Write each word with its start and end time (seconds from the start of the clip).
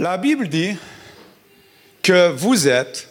La 0.00 0.16
Bible 0.16 0.48
dit 0.48 0.74
que 2.02 2.30
vous 2.30 2.66
êtes 2.66 3.10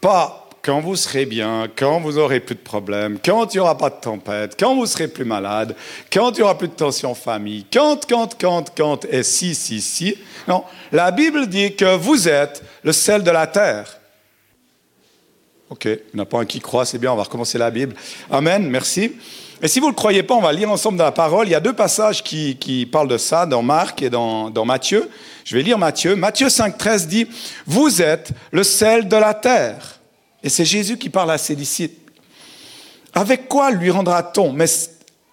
pas 0.00 0.48
quand 0.62 0.80
vous 0.80 0.96
serez 0.96 1.26
bien, 1.26 1.68
quand 1.76 2.00
vous 2.00 2.18
aurez 2.18 2.40
plus 2.40 2.56
de 2.56 2.60
problèmes, 2.60 3.20
quand 3.24 3.54
il 3.54 3.58
n'y 3.58 3.60
aura 3.60 3.78
pas 3.78 3.88
de 3.88 4.00
tempête, 4.00 4.56
quand 4.58 4.74
vous 4.74 4.86
serez 4.86 5.06
plus 5.06 5.24
malade, 5.24 5.76
quand 6.12 6.32
il 6.32 6.38
n'y 6.38 6.42
aura 6.42 6.58
plus 6.58 6.66
de 6.66 6.72
tension 6.72 7.12
en 7.12 7.14
famille, 7.14 7.66
quand, 7.72 8.04
quand, 8.08 8.36
quand, 8.36 8.74
quand, 8.76 9.04
et 9.04 9.22
si, 9.22 9.54
si, 9.54 9.80
si. 9.80 10.16
Non, 10.48 10.64
la 10.90 11.12
Bible 11.12 11.46
dit 11.46 11.76
que 11.76 11.94
vous 11.94 12.28
êtes 12.28 12.64
le 12.82 12.92
sel 12.92 13.22
de 13.22 13.30
la 13.30 13.46
terre. 13.46 13.96
Ok, 15.68 15.84
il 15.84 16.00
n'y 16.14 16.20
en 16.20 16.24
a 16.24 16.26
pas 16.26 16.40
un 16.40 16.46
qui 16.46 16.58
croit, 16.58 16.84
c'est 16.84 16.98
bien, 16.98 17.12
on 17.12 17.16
va 17.16 17.22
recommencer 17.22 17.58
la 17.58 17.70
Bible. 17.70 17.94
Amen, 18.28 18.68
merci. 18.68 19.12
Et 19.62 19.68
si 19.68 19.78
vous 19.78 19.86
ne 19.86 19.92
le 19.92 19.96
croyez 19.96 20.24
pas, 20.24 20.34
on 20.34 20.40
va 20.40 20.52
lire 20.52 20.68
ensemble 20.68 20.98
la 20.98 21.12
parole. 21.12 21.46
Il 21.46 21.52
y 21.52 21.54
a 21.54 21.60
deux 21.60 21.74
passages 21.74 22.24
qui, 22.24 22.56
qui 22.56 22.86
parlent 22.86 23.06
de 23.06 23.18
ça, 23.18 23.46
dans 23.46 23.62
Marc 23.62 24.02
et 24.02 24.10
dans, 24.10 24.50
dans 24.50 24.64
Matthieu. 24.64 25.08
Je 25.44 25.56
vais 25.56 25.62
lire 25.62 25.78
Matthieu. 25.78 26.16
Matthieu 26.16 26.48
5, 26.48 26.76
13 26.76 27.08
dit, 27.08 27.26
Vous 27.66 28.02
êtes 28.02 28.30
le 28.52 28.62
sel 28.62 29.08
de 29.08 29.16
la 29.16 29.34
terre. 29.34 30.00
Et 30.42 30.48
c'est 30.48 30.64
Jésus 30.64 30.96
qui 30.96 31.10
parle 31.10 31.30
à 31.30 31.38
ses. 31.38 31.56
Avec 33.14 33.48
quoi 33.48 33.70
lui 33.70 33.90
rendra-t-on? 33.90 34.52
Mais 34.52 34.66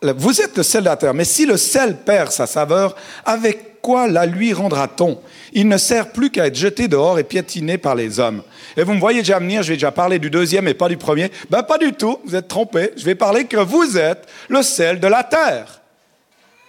vous 0.01 0.41
êtes 0.41 0.57
le 0.57 0.63
sel 0.63 0.81
de 0.81 0.89
la 0.89 0.97
terre, 0.97 1.13
mais 1.13 1.25
si 1.25 1.45
le 1.45 1.57
sel 1.57 1.97
perd 1.97 2.31
sa 2.31 2.45
saveur, 2.45 2.95
avec 3.25 3.81
quoi 3.81 4.07
la 4.07 4.25
lui 4.25 4.53
rendra-t-on? 4.53 5.19
Il 5.53 5.67
ne 5.67 5.77
sert 5.77 6.11
plus 6.11 6.29
qu'à 6.29 6.47
être 6.47 6.55
jeté 6.55 6.87
dehors 6.87 7.19
et 7.19 7.23
piétiné 7.23 7.77
par 7.77 7.95
les 7.95 8.19
hommes. 8.19 8.43
Et 8.75 8.83
vous 8.83 8.93
me 8.93 8.99
voyez 8.99 9.19
déjà 9.19 9.39
venir, 9.39 9.63
je 9.63 9.69
vais 9.69 9.75
déjà 9.75 9.91
parler 9.91 10.19
du 10.19 10.29
deuxième 10.29 10.67
et 10.67 10.73
pas 10.73 10.89
du 10.89 10.97
premier. 10.97 11.31
Ben 11.49 11.63
pas 11.63 11.77
du 11.77 11.93
tout, 11.93 12.19
vous 12.25 12.35
êtes 12.35 12.47
trompés. 12.47 12.91
Je 12.97 13.05
vais 13.05 13.15
parler 13.15 13.45
que 13.45 13.57
vous 13.57 13.97
êtes 13.97 14.27
le 14.49 14.61
sel 14.61 14.99
de 14.99 15.07
la 15.07 15.23
terre. 15.23 15.81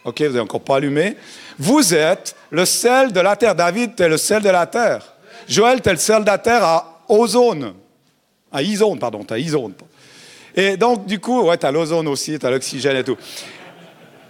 Ok, 0.04 0.20
vous 0.20 0.26
n'avez 0.26 0.40
encore 0.40 0.62
pas 0.62 0.76
allumé. 0.76 1.16
Vous 1.58 1.94
êtes 1.94 2.36
le 2.50 2.64
sel 2.64 3.12
de 3.12 3.20
la 3.20 3.36
terre. 3.36 3.54
David, 3.54 3.96
tu 3.96 4.02
es 4.02 4.08
le 4.08 4.16
sel 4.16 4.42
de 4.42 4.48
la 4.48 4.66
terre. 4.66 5.04
Joël, 5.48 5.80
tu 5.80 5.88
es 5.88 5.92
le 5.92 5.98
sel 5.98 6.20
de 6.20 6.26
la 6.26 6.38
terre 6.38 6.62
à 6.62 7.02
ozone. 7.08 7.74
À 8.52 8.62
isone, 8.62 8.98
pardon, 8.98 9.24
tu 9.24 9.34
as 9.34 9.38
isone. 9.38 9.74
Et 10.54 10.76
donc, 10.76 11.06
du 11.06 11.18
coup, 11.18 11.42
ouais, 11.42 11.58
tu 11.58 11.66
as 11.66 11.72
l'ozone 11.72 12.08
aussi, 12.08 12.38
tu 12.38 12.46
as 12.46 12.50
l'oxygène 12.50 12.96
et 12.96 13.04
tout. 13.04 13.16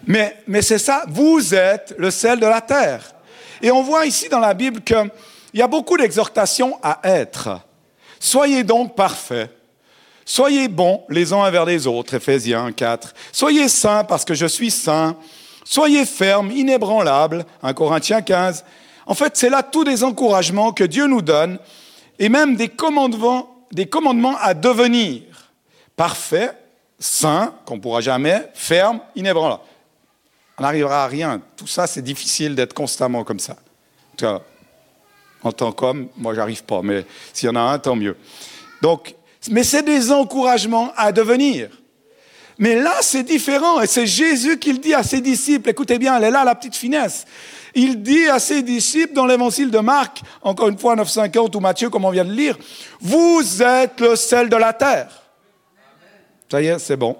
Mais, 0.06 0.38
mais 0.46 0.62
c'est 0.62 0.78
ça, 0.78 1.04
vous 1.08 1.54
êtes 1.54 1.94
le 1.98 2.10
sel 2.10 2.40
de 2.40 2.46
la 2.46 2.60
terre. 2.60 3.14
Et 3.60 3.70
on 3.70 3.82
voit 3.82 4.06
ici 4.06 4.28
dans 4.28 4.38
la 4.38 4.54
Bible 4.54 4.80
qu'il 4.80 5.10
y 5.54 5.62
a 5.62 5.66
beaucoup 5.66 5.96
d'exhortations 5.96 6.78
à 6.82 7.00
être. 7.04 7.60
Soyez 8.18 8.64
donc 8.64 8.96
parfaits. 8.96 9.50
Soyez 10.24 10.68
bons 10.68 11.04
les 11.08 11.32
uns 11.32 11.38
envers 11.38 11.64
les 11.64 11.86
autres, 11.86 12.14
Ephésiens 12.14 12.72
4. 12.72 13.14
Soyez 13.32 13.68
saints 13.68 14.04
parce 14.04 14.24
que 14.24 14.34
je 14.34 14.46
suis 14.46 14.70
saint. 14.70 15.16
Soyez 15.70 16.06
fermes, 16.06 16.50
inébranlables, 16.50 17.44
1 17.62 17.74
Corinthiens 17.74 18.22
15. 18.22 18.64
En 19.04 19.14
fait, 19.14 19.36
c'est 19.36 19.50
là 19.50 19.62
tous 19.62 19.84
des 19.84 20.02
encouragements 20.02 20.72
que 20.72 20.84
Dieu 20.84 21.06
nous 21.06 21.20
donne 21.20 21.58
et 22.18 22.30
même 22.30 22.56
des 22.56 22.68
commandements 22.68 23.54
des 23.70 23.84
commandements 23.84 24.34
à 24.38 24.54
devenir 24.54 25.22
parfait, 25.94 26.52
saint, 26.98 27.54
qu'on 27.66 27.76
ne 27.76 27.80
pourra 27.80 28.00
jamais, 28.00 28.48
ferme, 28.54 29.00
inébranlable. 29.14 29.62
On 30.56 30.62
n'arrivera 30.62 31.04
à 31.04 31.06
rien. 31.06 31.42
Tout 31.54 31.66
ça, 31.66 31.86
c'est 31.86 32.00
difficile 32.00 32.54
d'être 32.54 32.72
constamment 32.72 33.24
comme 33.24 33.40
ça. 33.40 33.56
En 35.42 35.52
tant 35.52 35.70
qu'homme, 35.72 36.08
moi, 36.16 36.34
j'arrive 36.34 36.64
pas, 36.64 36.80
mais 36.82 37.04
s'il 37.34 37.46
y 37.46 37.50
en 37.50 37.56
a 37.56 37.60
un, 37.60 37.78
tant 37.78 37.94
mieux. 37.94 38.16
Donc, 38.80 39.14
mais 39.50 39.64
c'est 39.64 39.82
des 39.82 40.10
encouragements 40.10 40.94
à 40.96 41.12
devenir. 41.12 41.68
Mais 42.58 42.74
là, 42.74 42.94
c'est 43.00 43.22
différent, 43.22 43.80
et 43.80 43.86
c'est 43.86 44.06
Jésus 44.06 44.58
qui 44.58 44.72
le 44.72 44.78
dit 44.78 44.94
à 44.94 45.02
ses 45.02 45.20
disciples. 45.20 45.70
Écoutez 45.70 45.98
bien, 45.98 46.16
elle 46.16 46.24
est 46.24 46.30
là, 46.30 46.44
la 46.44 46.54
petite 46.54 46.76
finesse 46.76 47.24
il 47.74 48.02
dit 48.02 48.26
à 48.26 48.38
ses 48.38 48.62
disciples 48.62 49.14
dans 49.14 49.26
l'évangile 49.26 49.70
de 49.70 49.78
Marc, 49.78 50.22
encore 50.42 50.68
une 50.68 50.78
fois 50.78 50.96
9,50 50.96 51.56
ou 51.56 51.60
Matthieu, 51.60 51.90
comme 51.90 52.04
on 52.04 52.10
vient 52.10 52.24
de 52.24 52.32
lire, 52.32 52.58
vous 53.00 53.62
êtes 53.62 54.00
le 54.00 54.16
sel 54.16 54.48
de 54.48 54.56
la 54.56 54.72
terre. 54.72 55.08
Ça 56.50 56.60
y 56.60 56.66
est, 56.66 56.78
c'est 56.78 56.96
bon. 56.96 57.16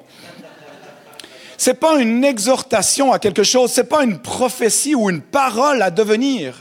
C'est 1.56 1.74
pas 1.74 2.00
une 2.00 2.24
exhortation 2.24 3.12
à 3.12 3.18
quelque 3.18 3.42
chose, 3.42 3.70
c'est 3.72 3.88
pas 3.88 4.04
une 4.04 4.20
prophétie 4.20 4.94
ou 4.94 5.10
une 5.10 5.20
parole 5.20 5.82
à 5.82 5.90
devenir. 5.90 6.54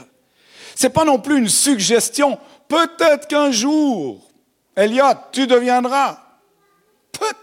C'est 0.76 0.90
pas 0.90 1.06
non 1.06 1.20
plus 1.20 1.38
une 1.38 1.50
suggestion. 1.50 2.38
Peut-être 2.68 3.28
qu'un 3.28 3.52
jour, 3.52 4.30
Elliot, 4.76 5.06
tu 5.32 5.48
deviendras. 5.48 6.20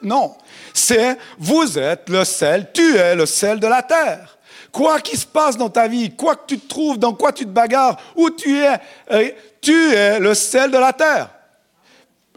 Non. 0.03 0.37
C'est 0.73 1.17
vous 1.39 1.79
êtes 1.79 2.09
le 2.09 2.25
sel, 2.25 2.71
tu 2.73 2.97
es 2.97 3.15
le 3.15 3.27
sel 3.27 3.61
de 3.61 3.67
la 3.67 3.83
terre. 3.83 4.39
Quoi 4.71 5.01
qu'il 5.01 5.19
se 5.19 5.27
passe 5.27 5.57
dans 5.57 5.71
ta 5.71 5.87
vie, 5.87 6.11
quoi 6.11 6.35
que 6.35 6.47
tu 6.49 6.59
te 6.59 6.69
trouves, 6.69 6.99
dans 6.99 7.15
quoi 7.15 7.33
tu 7.33 7.45
te 7.45 7.51
bagarres, 7.51 7.97
où 8.17 8.29
tu 8.29 8.59
es, 8.59 8.77
euh, 9.13 9.31
tu 9.61 9.93
es 9.93 10.19
le 10.19 10.35
sel 10.35 10.71
de 10.71 10.79
la 10.79 10.93
terre. 10.93 11.31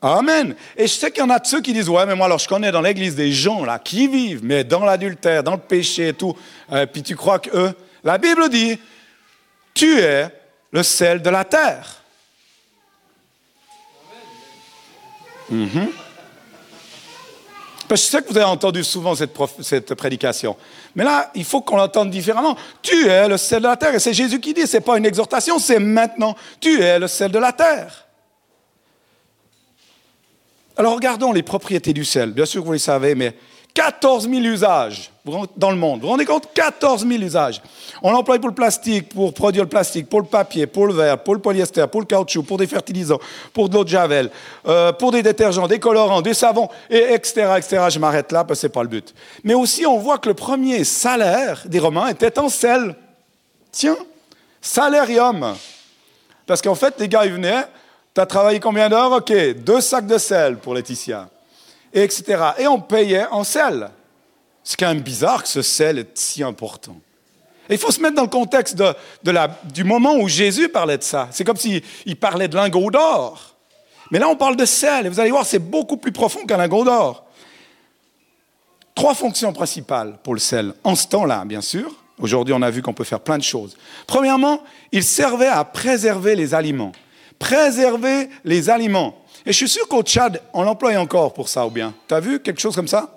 Amen. 0.02 0.56
Et 0.76 0.86
je 0.86 0.94
sais 0.94 1.10
qu'il 1.10 1.22
y 1.22 1.26
en 1.26 1.32
a 1.32 1.40
de 1.40 1.48
ceux 1.48 1.62
qui 1.62 1.74
disent, 1.74 1.90
ouais, 1.90 2.06
mais 2.06 2.16
moi, 2.16 2.28
alors 2.28 2.38
je 2.38 2.48
connais 2.48 2.72
dans 2.72 2.82
l'église 2.82 3.16
des 3.16 3.32
gens 3.32 3.66
là 3.66 3.80
qui 3.80 4.08
vivent, 4.08 4.42
mais 4.44 4.64
dans 4.64 4.86
l'adultère, 4.86 5.42
dans 5.44 5.54
le 5.54 5.58
péché 5.58 6.10
et 6.10 6.14
tout, 6.14 6.38
euh, 6.72 6.86
puis 6.86 7.02
tu 7.02 7.16
crois 7.16 7.40
que 7.40 7.50
eux, 7.58 7.74
la 8.04 8.20
Bible 8.20 8.48
dit, 8.50 8.80
tu 9.74 10.00
es 10.00 10.30
le 10.72 10.84
sel 10.84 11.24
de 11.24 11.30
la 11.32 11.44
terre. 11.44 12.04
Amen. 15.52 15.90
Parce 17.88 18.02
que 18.02 18.08
je 18.08 18.12
sais 18.12 18.22
que 18.22 18.30
vous 18.30 18.38
avez 18.38 18.46
entendu 18.46 18.84
souvent 18.84 19.16
cette, 19.16 19.94
prédication. 19.96 20.58
Mais 20.96 21.04
là, 21.04 21.32
il 21.36 21.46
faut 21.46 21.62
qu'on 21.62 21.78
l'entende 21.78 22.10
différemment. 22.10 22.58
Tu 22.82 23.08
es 23.08 23.28
le 23.28 23.38
sel 23.38 23.62
de 23.62 23.68
la 23.68 23.78
terre. 23.78 23.96
Et 23.96 24.00
c'est 24.00 24.14
Jésus 24.14 24.40
qui 24.42 24.54
dit, 24.54 24.68
ce 24.68 24.78
n'est 24.78 24.82
pas 24.82 24.98
une 24.98 25.06
exhortation, 25.06 25.58
c'est 25.58 25.80
maintenant. 25.80 26.36
Tu 26.60 26.82
es 26.82 27.00
le 27.00 27.08
sel 27.08 27.32
de 27.32 27.40
la 27.40 27.54
terre. 27.54 28.08
Alors 30.76 30.94
regardons 30.94 31.32
les 31.32 31.44
propriétés 31.44 31.94
du 31.94 32.06
sel. 32.06 32.32
Bien 32.32 32.46
sûr 32.46 32.62
que 32.62 32.68
vous 32.68 32.74
le 32.74 32.78
savez, 32.78 33.16
mais 33.16 33.36
14 33.74 34.28
000 34.28 34.42
usages 34.42 35.12
dans 35.56 35.70
le 35.70 35.78
monde. 35.78 36.00
Vous 36.00 36.08
vous 36.08 36.12
rendez 36.12 36.26
compte? 36.26 36.50
14 36.54 37.06
000 37.08 37.22
usages. 37.22 37.62
On 38.02 38.12
l'emploie 38.12 38.40
pour 38.40 38.50
le 38.50 38.56
plastique, 38.56 39.10
pour 39.10 39.34
produire 39.34 39.64
le 39.64 39.70
plastique, 39.70 40.10
pour 40.10 40.20
le 40.20 40.26
papier, 40.26 40.66
pour 40.66 40.88
le 40.88 40.94
verre, 40.94 41.20
pour 41.20 41.36
le 41.36 41.42
polyester, 41.42 41.86
pour 41.88 42.02
le 42.02 42.08
caoutchouc, 42.08 42.44
pour 42.44 42.58
des 42.58 42.68
fertilisants, 42.68 43.20
pour 43.54 43.70
de 43.70 43.76
l'eau 43.76 43.84
de 43.84 43.90
javel, 43.90 44.32
euh, 44.68 44.92
pour 44.94 45.12
des 45.12 45.22
détergents, 45.22 45.68
des 45.68 45.80
colorants, 45.80 46.22
des 46.22 46.34
savons, 46.34 46.70
et 46.90 47.14
etc., 47.14 47.54
etc. 47.58 47.86
Je 47.90 48.00
m'arrête 48.00 48.32
là 48.32 48.44
parce 48.44 48.60
que 48.60 48.62
ce 48.62 48.68
n'est 48.68 48.74
pas 48.74 48.84
le 48.84 48.90
but. 48.90 49.14
Mais 49.44 49.54
aussi, 49.54 49.86
on 49.86 50.00
voit 50.00 50.18
que 50.18 50.30
le 50.30 50.36
premier 50.36 50.84
salaire 50.84 51.62
des 51.66 51.80
Romains 51.80 52.08
était 52.08 52.40
en 52.40 52.50
sel. 52.50 52.96
Tiens, 53.72 53.98
salarium. 54.62 55.56
Parce 56.46 56.62
qu'en 56.62 56.76
fait, 56.76 56.96
les 57.00 57.08
gars, 57.08 57.26
ils 57.26 57.34
venaient, 57.34 57.66
tu 58.16 58.22
as 58.22 58.26
travaillé 58.26 58.60
combien 58.60 58.90
d'heures? 58.90 59.12
OK, 59.12 59.34
deux 59.58 59.82
sacs 59.82 60.08
de 60.08 60.18
sel 60.18 60.58
pour 60.58 60.74
Laetitia 60.74 61.30
etc. 61.94 62.52
Et 62.58 62.68
on 62.68 62.80
payait 62.80 63.26
en 63.28 63.44
sel. 63.44 63.90
C'est 64.64 64.78
quand 64.78 64.88
même 64.88 65.02
bizarre 65.02 65.44
que 65.44 65.50
ce 65.50 65.62
sel 65.62 66.00
est 66.00 66.18
si 66.18 66.44
important. 66.44 66.98
il 67.70 67.78
faut 67.78 67.92
se 67.92 68.02
mettre 68.02 68.16
dans 68.16 68.24
le 68.24 68.28
contexte 68.28 68.76
de, 68.76 68.94
du 69.72 69.84
moment 69.84 70.16
où 70.16 70.28
Jésus 70.28 70.70
parlait 70.70 70.98
de 70.98 71.04
ça. 71.04 71.30
C'est 71.32 71.44
comme 71.44 71.58
s'il 71.58 71.82
parlait 72.20 72.48
de 72.48 72.56
lingots 72.56 72.92
d'or. 72.92 73.56
Mais 74.12 74.20
là, 74.20 74.30
on 74.30 74.36
parle 74.36 74.56
de 74.56 74.66
sel, 74.66 75.06
et 75.06 75.10
vous 75.10 75.20
allez 75.20 75.32
voir, 75.32 75.46
c'est 75.46 75.60
beaucoup 75.60 75.98
plus 75.98 76.12
profond 76.12 76.46
qu'un 76.46 76.58
lingot 76.58 76.86
d'or. 76.86 77.26
Trois 78.96 79.14
fonctions 79.14 79.54
principales 79.54 80.18
pour 80.24 80.34
le 80.34 80.40
sel, 80.40 80.74
en 80.84 80.96
ce 80.96 81.08
temps-là, 81.08 81.44
bien 81.46 81.62
sûr. 81.62 81.94
Aujourd'hui, 82.20 82.54
on 82.58 82.62
a 82.62 82.70
vu 82.70 82.82
qu'on 82.82 82.94
peut 82.94 83.04
faire 83.04 83.20
plein 83.20 83.38
de 83.38 83.44
choses. 83.44 83.78
Premièrement, 84.08 84.64
il 84.92 85.04
servait 85.04 85.48
à 85.48 85.64
préserver 85.64 86.36
les 86.36 86.54
aliments. 86.54 86.92
Préserver 87.38 88.30
les 88.44 88.70
aliments. 88.70 89.22
Et 89.48 89.54
je 89.54 89.58
suis 89.58 89.70
sûr 89.70 89.88
qu'au 89.88 90.04
Tchad, 90.04 90.42
on 90.54 90.64
l'emploie 90.64 90.98
encore 90.98 91.34
pour 91.34 91.48
ça, 91.48 91.66
ou 91.66 91.70
bien 91.70 91.94
Tu 92.06 92.14
as 92.14 92.20
vu 92.20 92.42
quelque 92.42 92.60
chose 92.60 92.76
comme 92.76 92.90
ça? 92.90 93.10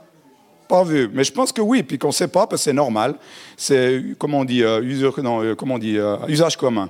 Pas 0.69 0.85
vu. 0.85 1.11
Mais 1.13 1.25
je 1.25 1.33
pense 1.33 1.51
que 1.51 1.61
oui, 1.61 1.83
puis 1.83 1.99
qu'on 1.99 2.09
ne 2.09 2.13
sait 2.13 2.29
pas, 2.29 2.47
parce 2.47 2.63
que 2.63 2.65
c'est 2.67 2.73
normal. 2.73 3.17
C'est, 3.57 4.01
comment 4.17 4.39
on 4.39 4.45
dit, 4.45 4.63
euh, 4.63 4.81
euh, 4.81 5.55
comment 5.57 5.75
on 5.75 5.79
dit 5.79 5.99
euh, 5.99 6.19
usage 6.29 6.57
commun. 6.57 6.89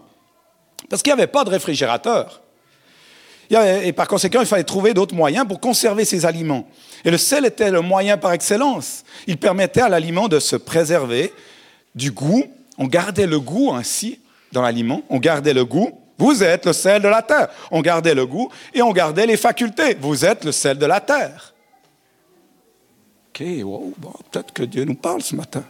Parce 0.90 1.02
qu'il 1.02 1.10
n'y 1.10 1.18
avait 1.18 1.26
pas 1.26 1.44
de 1.44 1.50
réfrigérateur. 1.50 2.42
Et 3.50 3.94
par 3.94 4.08
conséquent, 4.08 4.40
il 4.40 4.46
fallait 4.46 4.62
trouver 4.62 4.92
d'autres 4.92 5.14
moyens 5.14 5.48
pour 5.48 5.58
conserver 5.58 6.04
ces 6.04 6.26
aliments. 6.26 6.68
Et 7.06 7.10
le 7.10 7.16
sel 7.16 7.46
était 7.46 7.70
le 7.70 7.80
moyen 7.80 8.18
par 8.18 8.32
excellence. 8.32 9.04
Il 9.26 9.38
permettait 9.38 9.80
à 9.80 9.88
l'aliment 9.88 10.28
de 10.28 10.38
se 10.38 10.54
préserver 10.54 11.32
du 11.94 12.10
goût. 12.10 12.44
On 12.76 12.86
gardait 12.86 13.26
le 13.26 13.40
goût 13.40 13.72
ainsi 13.72 14.20
dans 14.52 14.60
l'aliment. 14.60 15.02
On 15.08 15.18
gardait 15.18 15.54
le 15.54 15.64
goût. 15.64 15.99
Vous 16.20 16.44
êtes 16.44 16.66
le 16.66 16.74
sel 16.74 17.00
de 17.00 17.08
la 17.08 17.22
terre. 17.22 17.48
On 17.70 17.80
gardait 17.80 18.14
le 18.14 18.26
goût 18.26 18.50
et 18.74 18.82
on 18.82 18.92
gardait 18.92 19.24
les 19.24 19.38
facultés. 19.38 19.96
Vous 19.98 20.22
êtes 20.26 20.44
le 20.44 20.52
sel 20.52 20.76
de 20.76 20.84
la 20.84 21.00
terre. 21.00 21.54
OK, 23.30 23.42
wow, 23.62 23.94
peut-être 24.30 24.52
que 24.52 24.62
Dieu 24.62 24.84
nous 24.84 24.96
parle 24.96 25.22
ce 25.22 25.34
matin. 25.34 25.64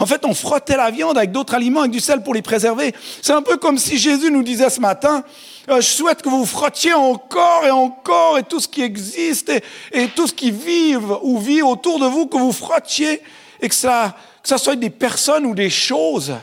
En 0.00 0.06
fait, 0.06 0.24
on 0.24 0.34
frottait 0.34 0.76
la 0.76 0.90
viande 0.90 1.16
avec 1.16 1.30
d'autres 1.30 1.54
aliments, 1.54 1.80
avec 1.80 1.92
du 1.92 2.00
sel 2.00 2.20
pour 2.24 2.34
les 2.34 2.42
préserver. 2.42 2.92
C'est 3.22 3.32
un 3.32 3.42
peu 3.42 3.56
comme 3.58 3.78
si 3.78 3.96
Jésus 3.96 4.32
nous 4.32 4.42
disait 4.42 4.70
ce 4.70 4.80
matin, 4.80 5.22
euh, 5.70 5.76
je 5.76 5.86
souhaite 5.86 6.20
que 6.20 6.28
vous 6.28 6.46
frottiez 6.46 6.94
encore 6.94 7.64
et 7.64 7.70
encore 7.70 8.38
et 8.38 8.42
tout 8.42 8.58
ce 8.58 8.66
qui 8.66 8.82
existe 8.82 9.52
et, 9.92 10.08
tout 10.08 10.26
ce 10.26 10.34
qui 10.34 10.50
vit 10.50 10.96
ou 11.22 11.38
vit 11.38 11.62
autour 11.62 12.00
de 12.00 12.06
vous, 12.06 12.26
que 12.26 12.36
vous 12.36 12.52
frottiez 12.52 13.22
et 13.60 13.68
que 13.68 13.74
ça, 13.74 14.16
que 14.42 14.48
ça 14.48 14.58
soit 14.58 14.74
des 14.74 14.90
personnes 14.90 15.46
ou 15.46 15.54
des 15.54 15.70
choses 15.70 16.34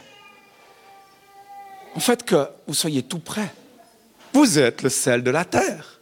en 1.99 2.01
fait, 2.01 2.23
que 2.23 2.47
vous 2.65 2.73
soyez 2.73 3.03
tout 3.03 3.19
prêt. 3.19 3.51
Vous 4.31 4.57
êtes 4.57 4.83
le 4.83 4.89
sel 4.89 5.21
de 5.21 5.31
la 5.31 5.43
terre. 5.43 5.99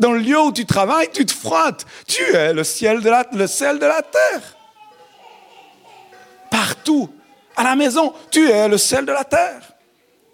Dans 0.00 0.10
le 0.10 0.18
lieu 0.18 0.40
où 0.40 0.50
tu 0.50 0.66
travailles, 0.66 1.08
tu 1.12 1.24
te 1.24 1.30
frottes. 1.30 1.86
Tu 2.08 2.34
es 2.34 2.52
le, 2.52 2.64
ciel 2.64 3.00
de 3.00 3.08
la, 3.08 3.24
le 3.32 3.46
sel 3.46 3.78
de 3.78 3.86
la 3.86 4.02
terre. 4.02 4.56
Partout. 6.50 7.14
À 7.54 7.62
la 7.62 7.76
maison, 7.76 8.12
tu 8.32 8.50
es 8.50 8.66
le 8.66 8.76
sel 8.76 9.06
de 9.06 9.12
la 9.12 9.22
terre. 9.22 9.60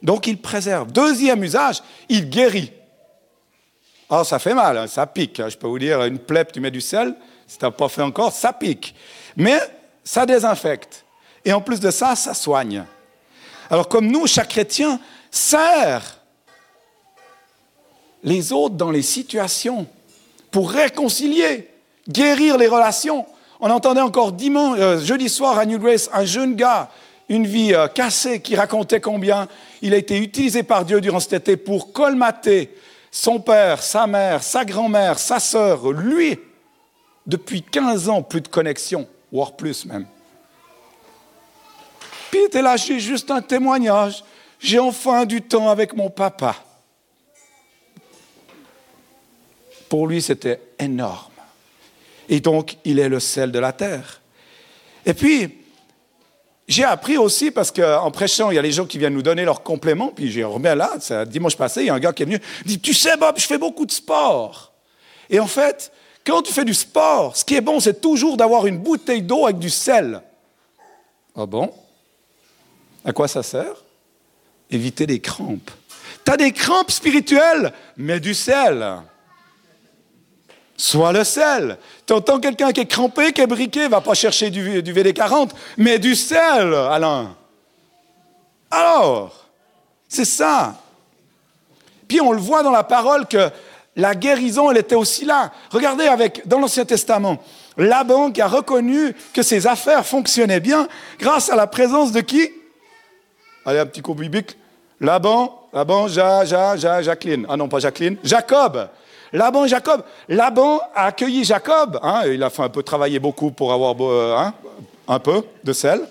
Donc 0.02 0.26
il 0.26 0.40
préserve. 0.40 0.90
Deuxième 0.90 1.44
usage, 1.44 1.82
il 2.08 2.30
guérit. 2.30 2.72
Oh, 4.08 4.24
ça 4.24 4.38
fait 4.38 4.54
mal, 4.54 4.78
hein, 4.78 4.86
ça 4.86 5.06
pique. 5.06 5.40
Hein. 5.40 5.50
Je 5.50 5.58
peux 5.58 5.66
vous 5.66 5.78
dire, 5.78 6.02
une 6.04 6.18
plaie, 6.18 6.46
tu 6.46 6.58
mets 6.60 6.70
du 6.70 6.80
sel, 6.80 7.14
si 7.46 7.58
tu 7.58 7.66
n'as 7.66 7.70
pas 7.70 7.90
fait 7.90 8.00
encore, 8.00 8.32
ça 8.32 8.54
pique. 8.54 8.94
Mais 9.36 9.60
ça 10.02 10.24
désinfecte. 10.24 11.04
Et 11.44 11.52
en 11.52 11.60
plus 11.60 11.80
de 11.80 11.90
ça, 11.90 12.16
ça 12.16 12.32
soigne. 12.32 12.86
Alors 13.70 13.88
comme 13.88 14.06
nous, 14.06 14.26
chaque 14.26 14.48
chrétien 14.48 15.00
sert 15.30 16.20
les 18.22 18.52
autres 18.52 18.74
dans 18.74 18.90
les 18.90 19.02
situations 19.02 19.86
pour 20.50 20.70
réconcilier, 20.70 21.70
guérir 22.08 22.58
les 22.58 22.66
relations. 22.66 23.26
On 23.60 23.70
entendait 23.70 24.00
encore 24.00 24.32
dimanche, 24.32 24.78
euh, 24.78 25.00
jeudi 25.00 25.28
soir 25.28 25.58
à 25.58 25.66
New 25.66 25.78
Grace 25.78 26.10
un 26.12 26.24
jeune 26.24 26.54
gars, 26.54 26.90
une 27.28 27.46
vie 27.46 27.74
euh, 27.74 27.88
cassée, 27.88 28.40
qui 28.40 28.56
racontait 28.56 29.00
combien 29.00 29.48
il 29.82 29.94
a 29.94 29.96
été 29.96 30.18
utilisé 30.18 30.62
par 30.62 30.84
Dieu 30.84 31.00
durant 31.00 31.20
cet 31.20 31.34
été 31.34 31.56
pour 31.56 31.92
colmater 31.92 32.74
son 33.10 33.40
père, 33.40 33.82
sa 33.82 34.06
mère, 34.06 34.42
sa 34.42 34.64
grand-mère, 34.64 35.18
sa 35.18 35.40
sœur, 35.40 35.90
lui, 35.90 36.38
depuis 37.26 37.62
15 37.62 38.08
ans, 38.08 38.22
plus 38.22 38.40
de 38.40 38.48
connexion, 38.48 39.08
voire 39.32 39.56
plus 39.56 39.86
même. 39.86 40.06
Puis 42.30 42.40
il 42.52 42.60
là, 42.60 42.76
j'ai 42.76 42.98
juste 43.00 43.30
un 43.30 43.42
témoignage. 43.42 44.24
J'ai 44.58 44.78
enfin 44.78 45.24
du 45.24 45.42
temps 45.42 45.68
avec 45.68 45.94
mon 45.94 46.10
papa. 46.10 46.56
Pour 49.88 50.06
lui, 50.06 50.20
c'était 50.20 50.60
énorme. 50.78 51.32
Et 52.28 52.40
donc, 52.40 52.76
il 52.84 52.98
est 52.98 53.08
le 53.08 53.20
sel 53.20 53.52
de 53.52 53.58
la 53.58 53.72
terre. 53.72 54.20
Et 55.04 55.14
puis, 55.14 55.58
j'ai 56.66 56.82
appris 56.82 57.16
aussi, 57.16 57.52
parce 57.52 57.70
qu'en 57.70 58.10
prêchant, 58.10 58.50
il 58.50 58.56
y 58.56 58.58
a 58.58 58.62
les 58.62 58.72
gens 58.72 58.86
qui 58.86 58.98
viennent 58.98 59.14
nous 59.14 59.22
donner 59.22 59.44
leurs 59.44 59.62
compléments, 59.62 60.08
puis 60.08 60.32
j'ai 60.32 60.42
remis 60.42 60.64
là, 60.64 60.96
dimanche 61.26 61.56
passé, 61.56 61.82
il 61.82 61.86
y 61.86 61.90
a 61.90 61.94
un 61.94 62.00
gars 62.00 62.12
qui 62.12 62.24
est 62.24 62.26
venu, 62.26 62.40
il 62.64 62.68
dit, 62.68 62.80
tu 62.80 62.92
sais 62.92 63.16
Bob, 63.16 63.38
je 63.38 63.46
fais 63.46 63.58
beaucoup 63.58 63.86
de 63.86 63.92
sport. 63.92 64.72
Et 65.30 65.38
en 65.38 65.46
fait, 65.46 65.92
quand 66.24 66.42
tu 66.42 66.52
fais 66.52 66.64
du 66.64 66.74
sport, 66.74 67.36
ce 67.36 67.44
qui 67.44 67.54
est 67.54 67.60
bon, 67.60 67.78
c'est 67.78 68.00
toujours 68.00 68.36
d'avoir 68.36 68.66
une 68.66 68.78
bouteille 68.78 69.22
d'eau 69.22 69.44
avec 69.44 69.60
du 69.60 69.70
sel. 69.70 70.20
Ah 71.36 71.46
bon? 71.46 71.72
À 73.06 73.12
quoi 73.12 73.28
ça 73.28 73.44
sert? 73.44 73.84
Éviter 74.68 75.06
des 75.06 75.20
crampes. 75.20 75.70
Tu 76.24 76.32
as 76.32 76.36
des 76.36 76.50
crampes 76.50 76.90
spirituelles, 76.90 77.72
mais 77.96 78.18
du 78.18 78.34
sel. 78.34 78.84
Sois 80.76 81.12
le 81.12 81.22
sel. 81.22 81.78
Tu 82.04 82.12
entends 82.12 82.40
quelqu'un 82.40 82.72
qui 82.72 82.80
est 82.80 82.86
crampé, 82.86 83.32
qui 83.32 83.40
est 83.40 83.46
briqué, 83.46 83.86
va 83.86 84.00
pas 84.00 84.14
chercher 84.14 84.50
du, 84.50 84.82
du 84.82 84.92
VD40, 84.92 85.50
mais 85.78 86.00
du 86.00 86.16
sel, 86.16 86.74
Alain. 86.74 87.36
Alors, 88.72 89.46
c'est 90.08 90.24
ça. 90.24 90.74
Puis 92.08 92.20
on 92.20 92.32
le 92.32 92.40
voit 92.40 92.64
dans 92.64 92.72
la 92.72 92.84
parole 92.84 93.26
que 93.26 93.50
la 93.94 94.16
guérison, 94.16 94.70
elle 94.70 94.78
était 94.78 94.96
aussi 94.96 95.24
là. 95.24 95.52
Regardez 95.70 96.06
avec, 96.06 96.46
dans 96.46 96.58
l'Ancien 96.58 96.84
Testament, 96.84 97.38
Laban 97.76 98.32
qui 98.32 98.40
a 98.40 98.48
reconnu 98.48 99.14
que 99.32 99.42
ses 99.42 99.68
affaires 99.68 100.04
fonctionnaient 100.04 100.60
bien 100.60 100.88
grâce 101.20 101.50
à 101.50 101.56
la 101.56 101.68
présence 101.68 102.10
de 102.10 102.20
qui? 102.20 102.50
Allez, 103.66 103.80
un 103.80 103.86
petit 103.86 104.00
coup 104.00 104.14
biblique. 104.14 104.56
Laban, 105.00 105.68
Laban, 105.72 106.06
ja, 106.06 106.44
ja, 106.44 106.76
ja, 106.76 107.02
Jacqueline. 107.02 107.44
Ah 107.48 107.56
non, 107.56 107.68
pas 107.68 107.80
Jacqueline, 107.80 108.16
Jacob. 108.22 108.88
Laban 109.32 109.66
Jacob. 109.66 110.04
Laban 110.28 110.78
a 110.94 111.06
accueilli 111.06 111.42
Jacob. 111.42 111.98
Hein, 112.00 112.22
il 112.28 112.40
a 112.44 112.48
fait 112.48 112.62
un 112.62 112.68
peu 112.68 112.84
travailler 112.84 113.18
beaucoup 113.18 113.50
pour 113.50 113.72
avoir 113.72 113.96
euh, 114.00 114.36
hein, 114.38 114.54
un 115.08 115.18
peu 115.18 115.42
de 115.64 115.72
sel. 115.72 116.02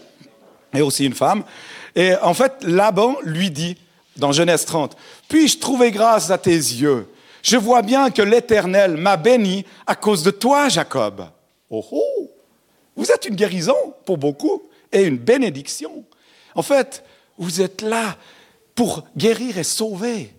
Et 0.74 0.82
aussi 0.82 1.06
une 1.06 1.14
femme. 1.14 1.46
Et 1.96 2.14
en 2.22 2.34
fait, 2.34 2.56
Laban 2.64 3.16
lui 3.24 3.50
dit, 3.50 3.78
dans 4.18 4.34
Genèse 4.34 4.66
30, 4.66 4.98
Puis-je 5.30 5.58
trouver 5.58 5.92
grâce 5.92 6.30
à 6.30 6.38
tes 6.38 6.52
yeux? 6.52 7.08
Je 7.42 7.56
vois 7.56 7.84
bien 7.84 8.10
que 8.10 8.22
l'Éternel 8.22 8.98
m'a 8.98 9.16
béni 9.16 9.66
à 9.88 9.96
cause 9.96 10.24
de 10.24 10.32
toi, 10.32 10.68
Jacob. 10.68 11.26
Oh 11.70 11.86
oh 11.90 12.30
Vous 12.98 13.10
êtes 13.12 13.26
une 13.26 13.36
guérison 13.36 13.78
pour 14.06 14.18
beaucoup 14.18 14.64
et 14.92 15.04
une 15.04 15.18
bénédiction. 15.18 16.04
En 16.54 16.62
fait, 16.62 17.02
vous 17.38 17.62
êtes 17.62 17.82
là 17.82 18.18
pour 18.74 19.04
guérir 19.16 19.58
et 19.58 19.64
sauver. 19.64 20.34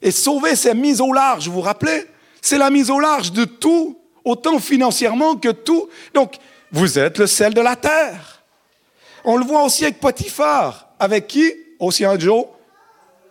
Et 0.00 0.10
sauver, 0.10 0.56
c'est 0.56 0.74
mise 0.74 1.00
au 1.00 1.12
large, 1.12 1.48
vous 1.48 1.54
vous 1.54 1.60
rappelez? 1.60 2.04
C'est 2.40 2.58
la 2.58 2.70
mise 2.70 2.90
au 2.90 3.00
large 3.00 3.32
de 3.32 3.44
tout, 3.44 3.98
autant 4.24 4.58
financièrement 4.58 5.36
que 5.36 5.48
tout. 5.48 5.88
Donc, 6.14 6.36
vous 6.70 6.98
êtes 6.98 7.18
le 7.18 7.26
sel 7.26 7.54
de 7.54 7.60
la 7.60 7.76
terre. 7.76 8.42
On 9.24 9.36
le 9.36 9.44
voit 9.44 9.64
aussi 9.64 9.84
avec 9.84 10.00
Potiphar. 10.00 10.90
Avec 11.00 11.26
qui? 11.26 11.52
Aussi 11.78 12.04
un 12.04 12.18
Joe 12.18 12.46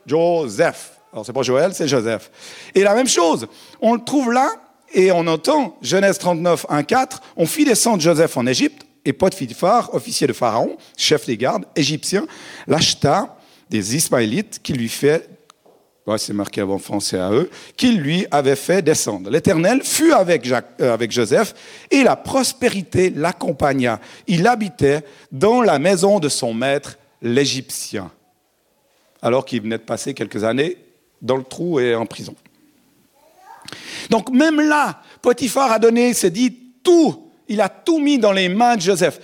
Joseph. 0.05 0.91
Alors, 1.11 1.25
c'est 1.25 1.33
pas 1.33 1.41
Joël, 1.41 1.73
c'est 1.73 1.87
Joseph. 1.87 2.31
Et 2.75 2.83
la 2.83 2.93
même 2.93 3.07
chose, 3.07 3.47
on 3.81 3.93
le 3.93 4.03
trouve 4.03 4.31
là, 4.31 4.49
et 4.93 5.11
on 5.11 5.25
entend 5.27 5.77
Genèse 5.81 6.17
39, 6.17 6.65
1, 6.69 6.83
4, 6.83 7.21
on 7.35 7.45
fit 7.45 7.65
descendre 7.65 8.01
Joseph 8.01 8.37
en 8.37 8.45
Égypte, 8.45 8.86
et 9.07 9.13
Potiphar, 9.13 9.93
officier 9.95 10.27
de 10.27 10.33
Pharaon, 10.33 10.77
chef 10.97 11.25
des 11.25 11.37
gardes 11.37 11.65
égyptiens, 11.75 12.27
l'acheta 12.67 13.37
des 13.69 13.95
Ismaélites 13.95 14.59
qui 14.61 14.73
lui 14.73 14.89
fait 14.89 15.29
c'est 16.17 16.31
marqué 16.31 16.61
avant 16.61 16.77
français 16.77 17.19
à 17.19 17.31
eux, 17.33 17.49
qu'il 17.75 17.99
lui 17.99 18.25
avait 18.31 18.55
fait 18.55 18.81
descendre. 18.81 19.29
L'Éternel 19.29 19.81
fut 19.83 20.13
avec, 20.13 20.47
euh, 20.49 20.93
avec 20.93 21.11
Joseph 21.11 21.53
et 21.91 22.03
la 22.03 22.15
prospérité 22.15 23.09
l'accompagna. 23.09 23.99
Il 24.25 24.47
habitait 24.47 25.03
dans 25.33 25.61
la 25.61 25.79
maison 25.79 26.19
de 26.19 26.29
son 26.29 26.53
maître, 26.53 26.97
l'Égyptien, 27.21 28.09
alors 29.21 29.43
qu'il 29.43 29.61
venait 29.61 29.79
de 29.79 29.83
passer 29.83 30.13
quelques 30.13 30.45
années 30.45 30.77
dans 31.21 31.35
le 31.35 31.43
trou 31.43 31.81
et 31.81 31.93
en 31.93 32.05
prison. 32.05 32.35
Donc 34.09 34.29
même 34.29 34.61
là, 34.61 35.01
Potiphar 35.21 35.73
a 35.73 35.79
donné, 35.79 36.13
s'est 36.13 36.29
dit 36.29 36.57
tout, 36.83 37.26
il 37.47 37.61
a 37.61 37.69
tout 37.69 37.99
mis 37.99 38.19
dans 38.19 38.31
les 38.31 38.49
mains 38.49 38.75
de 38.75 38.81
Joseph. 38.81 39.19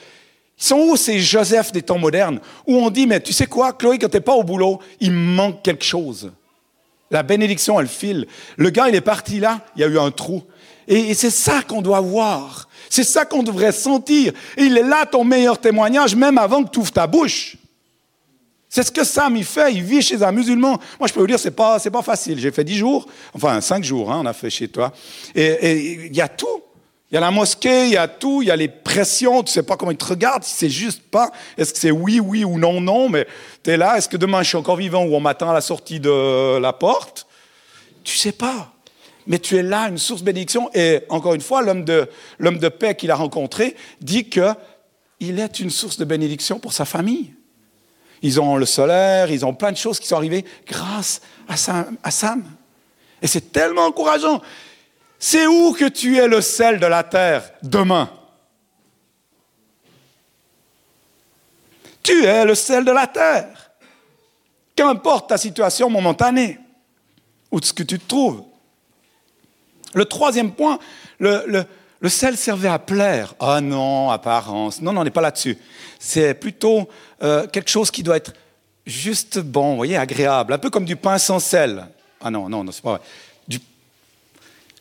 Ils 0.57 0.63
sont 0.63 0.77
où 0.77 0.95
ces 0.95 1.19
Joseph 1.19 1.71
des 1.71 1.81
temps 1.81 1.97
modernes 1.97 2.39
où 2.67 2.75
on 2.75 2.89
dit, 2.89 3.07
mais 3.07 3.19
tu 3.19 3.33
sais 3.33 3.47
quoi, 3.47 3.73
Chloé, 3.73 3.97
quand 3.97 4.09
tu 4.09 4.17
n'es 4.17 4.21
pas 4.21 4.33
au 4.33 4.43
boulot, 4.43 4.79
il 4.99 5.11
manque 5.11 5.61
quelque 5.63 5.83
chose. 5.83 6.31
La 7.11 7.23
bénédiction, 7.23 7.79
elle 7.79 7.87
file. 7.87 8.27
Le 8.57 8.69
gars, 8.69 8.89
il 8.89 8.95
est 8.95 9.01
parti 9.01 9.39
là, 9.39 9.61
il 9.75 9.81
y 9.81 9.83
a 9.83 9.87
eu 9.87 9.99
un 9.99 10.11
trou. 10.11 10.43
Et, 10.87 11.13
c'est 11.13 11.29
ça 11.29 11.61
qu'on 11.61 11.81
doit 11.81 12.01
voir. 12.01 12.67
C'est 12.89 13.03
ça 13.03 13.25
qu'on 13.25 13.43
devrait 13.43 13.71
sentir. 13.71 14.33
il 14.57 14.77
est 14.77 14.83
là 14.83 15.05
ton 15.05 15.23
meilleur 15.23 15.59
témoignage, 15.59 16.15
même 16.15 16.37
avant 16.37 16.63
que 16.63 16.69
tu 16.69 16.79
ouvres 16.79 16.91
ta 16.91 17.07
bouche. 17.07 17.57
C'est 18.67 18.83
ce 18.83 18.91
que 18.91 19.03
Sam 19.03 19.35
il 19.35 19.45
fait. 19.45 19.71
Il 19.73 19.83
vit 19.83 20.01
chez 20.01 20.23
un 20.23 20.31
musulman. 20.31 20.79
Moi, 20.99 21.07
je 21.07 21.13
peux 21.13 21.19
vous 21.19 21.27
dire, 21.27 21.39
c'est 21.39 21.51
pas, 21.51 21.77
c'est 21.77 21.91
pas 21.91 22.01
facile. 22.01 22.39
J'ai 22.39 22.51
fait 22.51 22.63
dix 22.63 22.75
jours, 22.77 23.07
enfin 23.33 23.61
cinq 23.61 23.83
jours, 23.83 24.11
hein, 24.11 24.21
on 24.23 24.25
a 24.25 24.33
fait 24.33 24.49
chez 24.49 24.67
toi. 24.67 24.91
Et 25.35 26.07
il 26.07 26.15
y 26.15 26.21
a 26.21 26.27
tout. 26.27 26.63
Il 27.13 27.17
y 27.17 27.19
a 27.19 27.21
la 27.21 27.29
mosquée, 27.29 27.85
il 27.85 27.91
y 27.91 27.97
a 27.97 28.07
tout, 28.07 28.41
il 28.41 28.47
y 28.47 28.51
a 28.51 28.55
les 28.55 28.67
pressions, 28.67 29.43
tu 29.43 29.51
sais 29.51 29.61
pas 29.61 29.77
comment 29.77 29.91
ils 29.91 29.97
te 29.97 30.03
regardent, 30.03 30.43
c'est 30.43 30.67
juste 30.67 31.03
pas, 31.11 31.31
est-ce 31.59 31.71
que 31.71 31.77
c'est 31.77 31.91
oui, 31.91 32.19
oui 32.19 32.43
ou 32.43 32.57
non, 32.57 32.81
non, 32.81 33.07
mais 33.07 33.27
tu 33.63 33.69
es 33.69 33.77
là, 33.77 33.99
est-ce 33.99 34.09
que 34.09 34.17
demain 34.17 34.41
je 34.41 34.47
suis 34.47 34.57
encore 34.57 34.77
vivant 34.77 35.03
ou 35.03 35.13
on 35.13 35.19
m'attend 35.19 35.51
à 35.51 35.53
la 35.53 35.61
sortie 35.61 35.99
de 35.99 36.57
la 36.57 36.73
porte? 36.73 37.27
Tu 38.03 38.17
sais 38.17 38.31
pas. 38.31 38.73
Mais 39.27 39.37
tu 39.37 39.55
es 39.55 39.61
là, 39.61 39.89
une 39.89 39.99
source 39.99 40.23
bénédiction. 40.23 40.71
Et 40.73 41.01
encore 41.07 41.35
une 41.35 41.41
fois, 41.41 41.61
l'homme 41.61 41.85
de, 41.85 42.09
l'homme 42.39 42.57
de 42.57 42.67
paix 42.67 42.95
qu'il 42.95 43.11
a 43.11 43.15
rencontré 43.15 43.75
dit 44.01 44.27
qu'il 44.27 45.39
est 45.39 45.59
une 45.59 45.69
source 45.69 45.97
de 45.97 46.05
bénédiction 46.05 46.57
pour 46.57 46.73
sa 46.73 46.83
famille. 46.83 47.31
Ils 48.23 48.41
ont 48.41 48.55
le 48.55 48.65
solaire, 48.65 49.29
ils 49.29 49.45
ont 49.45 49.53
plein 49.53 49.71
de 49.71 49.77
choses 49.77 49.99
qui 49.99 50.07
sont 50.07 50.15
arrivées 50.15 50.45
grâce. 50.65 51.21
À 51.47 51.57
Sam. 51.57 52.43
Et 53.21 53.27
c'est 53.27 53.51
tellement 53.51 53.85
encourageant. 53.85 54.41
C'est 55.25 55.47
où 55.47 55.71
que 55.71 55.85
tu 55.85 56.17
es 56.17 56.27
le 56.27 56.41
sel 56.41 56.81
de 56.81 56.85
la 56.85 57.01
terre? 57.01 57.49
Demain 57.63 58.09
Tu 62.03 62.25
es 62.25 62.43
le 62.43 62.53
sel 62.55 62.83
de 62.83 62.91
la 62.91 63.07
terre. 63.07 63.71
Qu'importe 64.75 65.29
ta 65.29 65.37
situation 65.37 65.89
momentanée, 65.89 66.59
ou 67.51 67.61
ce 67.61 67.71
que 67.71 67.83
tu 67.83 67.99
te 67.99 68.05
trouves. 68.05 68.43
Le 69.93 70.03
troisième 70.03 70.51
point, 70.51 70.77
le, 71.19 71.65
sel 72.09 72.35
servait 72.35 72.67
à 72.67 72.77
plaire. 72.77 73.33
Ah 73.39 73.61
non, 73.61 74.09
apparence. 74.09 74.81
Non, 74.81 74.91
non, 74.91 75.01
on 75.01 75.03
n'est 75.05 75.09
pas 75.09 75.21
là-dessus. 75.21 75.57
C'est 75.99 76.33
plutôt 76.33 76.89
euh, 77.21 77.47
quelque 77.47 77.69
chose 77.69 77.91
qui 77.91 78.03
doit 78.03 78.17
être 78.17 78.33
juste 78.85 79.39
bon, 79.39 79.69
vous 79.69 79.77
voyez, 79.77 79.95
agréable. 79.95 80.51
Un 80.51 80.57
peu 80.57 80.69
comme 80.69 80.83
du 80.83 80.97
pain 80.97 81.17
sans 81.17 81.39
sel. 81.39 81.87
Ah 82.19 82.29
non, 82.29 82.49
non, 82.49 82.65
non, 82.65 82.73
c'est 82.73 82.83
pas 82.83 82.97
vrai. 82.97 83.01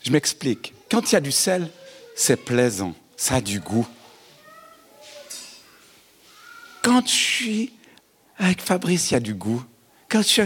Je 0.02 0.10
m'explique. 0.10 0.74
Quand 0.90 1.10
il 1.10 1.14
y 1.14 1.16
a 1.16 1.20
du 1.20 1.32
sel, 1.32 1.68
c'est 2.14 2.36
plaisant, 2.36 2.94
ça 3.16 3.36
a 3.36 3.40
du 3.40 3.60
goût. 3.60 3.86
Quand 6.82 7.06
je 7.06 7.12
suis 7.12 7.72
avec 8.38 8.60
Fabrice, 8.60 9.10
il 9.10 9.14
y 9.14 9.16
a 9.16 9.20
du 9.20 9.34
goût. 9.34 9.64
quand 10.08 10.22
je, 10.22 10.42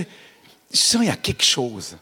je 0.70 0.76
sens 0.76 1.00
qu'il 1.00 1.08
y 1.08 1.10
a 1.10 1.16
quelque 1.16 1.44
chose, 1.44 1.96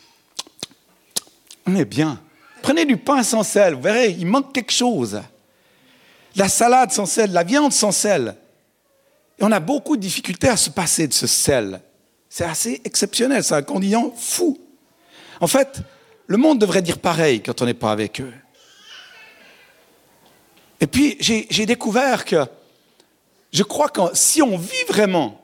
on 1.67 1.77
est 1.77 1.85
bien. 1.85 2.21
Prenez 2.63 2.85
du 2.85 2.97
pain 2.97 3.23
sans 3.23 3.43
sel, 3.43 3.75
vous 3.75 3.83
verrez, 3.83 4.11
il 4.11 4.27
manque 4.27 4.53
quelque 4.53 4.73
chose. 4.73 5.23
La 6.37 6.49
salade 6.49 6.91
sans 6.91 7.07
sel, 7.07 7.33
la 7.33 7.45
viande 7.45 7.73
sans 7.73 7.93
sel. 7.93 8.37
Et 9.39 9.45
on 9.45 9.53
a 9.53 9.61
beaucoup 9.61 9.97
de 9.97 10.03
difficultés 10.03 10.49
à 10.49 10.57
se 10.57 10.71
passer 10.71 11.07
de 11.07 11.13
ce 11.13 11.27
sel. 11.27 11.81
C'est 12.29 12.45
assez 12.45 12.81
exceptionnel, 12.85 13.45
c'est 13.45 13.55
un 13.55 13.63
condiment 13.63 14.13
fou. 14.17 14.59
En 15.41 15.47
fait, 15.47 15.81
le 16.27 16.37
monde 16.37 16.59
devrait 16.59 16.83
dire 16.83 16.99
pareil 16.99 17.43
quand 17.43 17.61
on 17.63 17.67
n'est 17.67 17.75
pas 17.75 17.93
avec 17.93 18.21
eux. 18.21 18.33
Et 20.81 20.87
puis, 20.87 21.17
j'ai 21.21 21.67
découvert 21.67 22.25
que 22.25 22.45
je 23.53 23.63
crois 23.63 23.89
que 23.89 24.01
si 24.13 24.43
on 24.43 24.59
vit 24.59 24.85
vraiment 24.89 25.41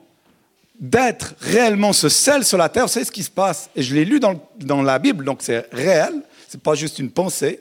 d'être 0.79 1.35
réellement 1.39 1.93
ce 1.93 2.09
sel 2.09 2.43
sur 2.43 2.57
la 2.57 2.67
terre, 2.67 2.89
c'est 2.89 3.05
ce 3.05 3.11
qui 3.11 3.23
se 3.23 3.29
passe. 3.29 3.69
Et 3.75 3.83
je 3.83 3.95
l'ai 3.95 4.03
lu 4.03 4.19
dans, 4.19 4.39
dans, 4.59 4.81
la 4.81 4.99
Bible, 4.99 5.23
donc 5.23 5.39
c'est 5.41 5.67
réel, 5.71 6.21
ce 6.49 6.57
n'est 6.57 6.61
pas 6.61 6.75
juste 6.75 6.99
une 6.99 7.11
pensée. 7.11 7.59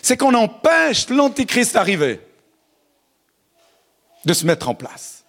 C'est 0.00 0.16
qu'on 0.16 0.34
empêche 0.34 1.08
l'Antichrist 1.10 1.74
d'arriver, 1.74 2.20
de 4.24 4.32
se 4.32 4.46
mettre 4.46 4.68
en 4.68 4.74
place. 4.74 5.24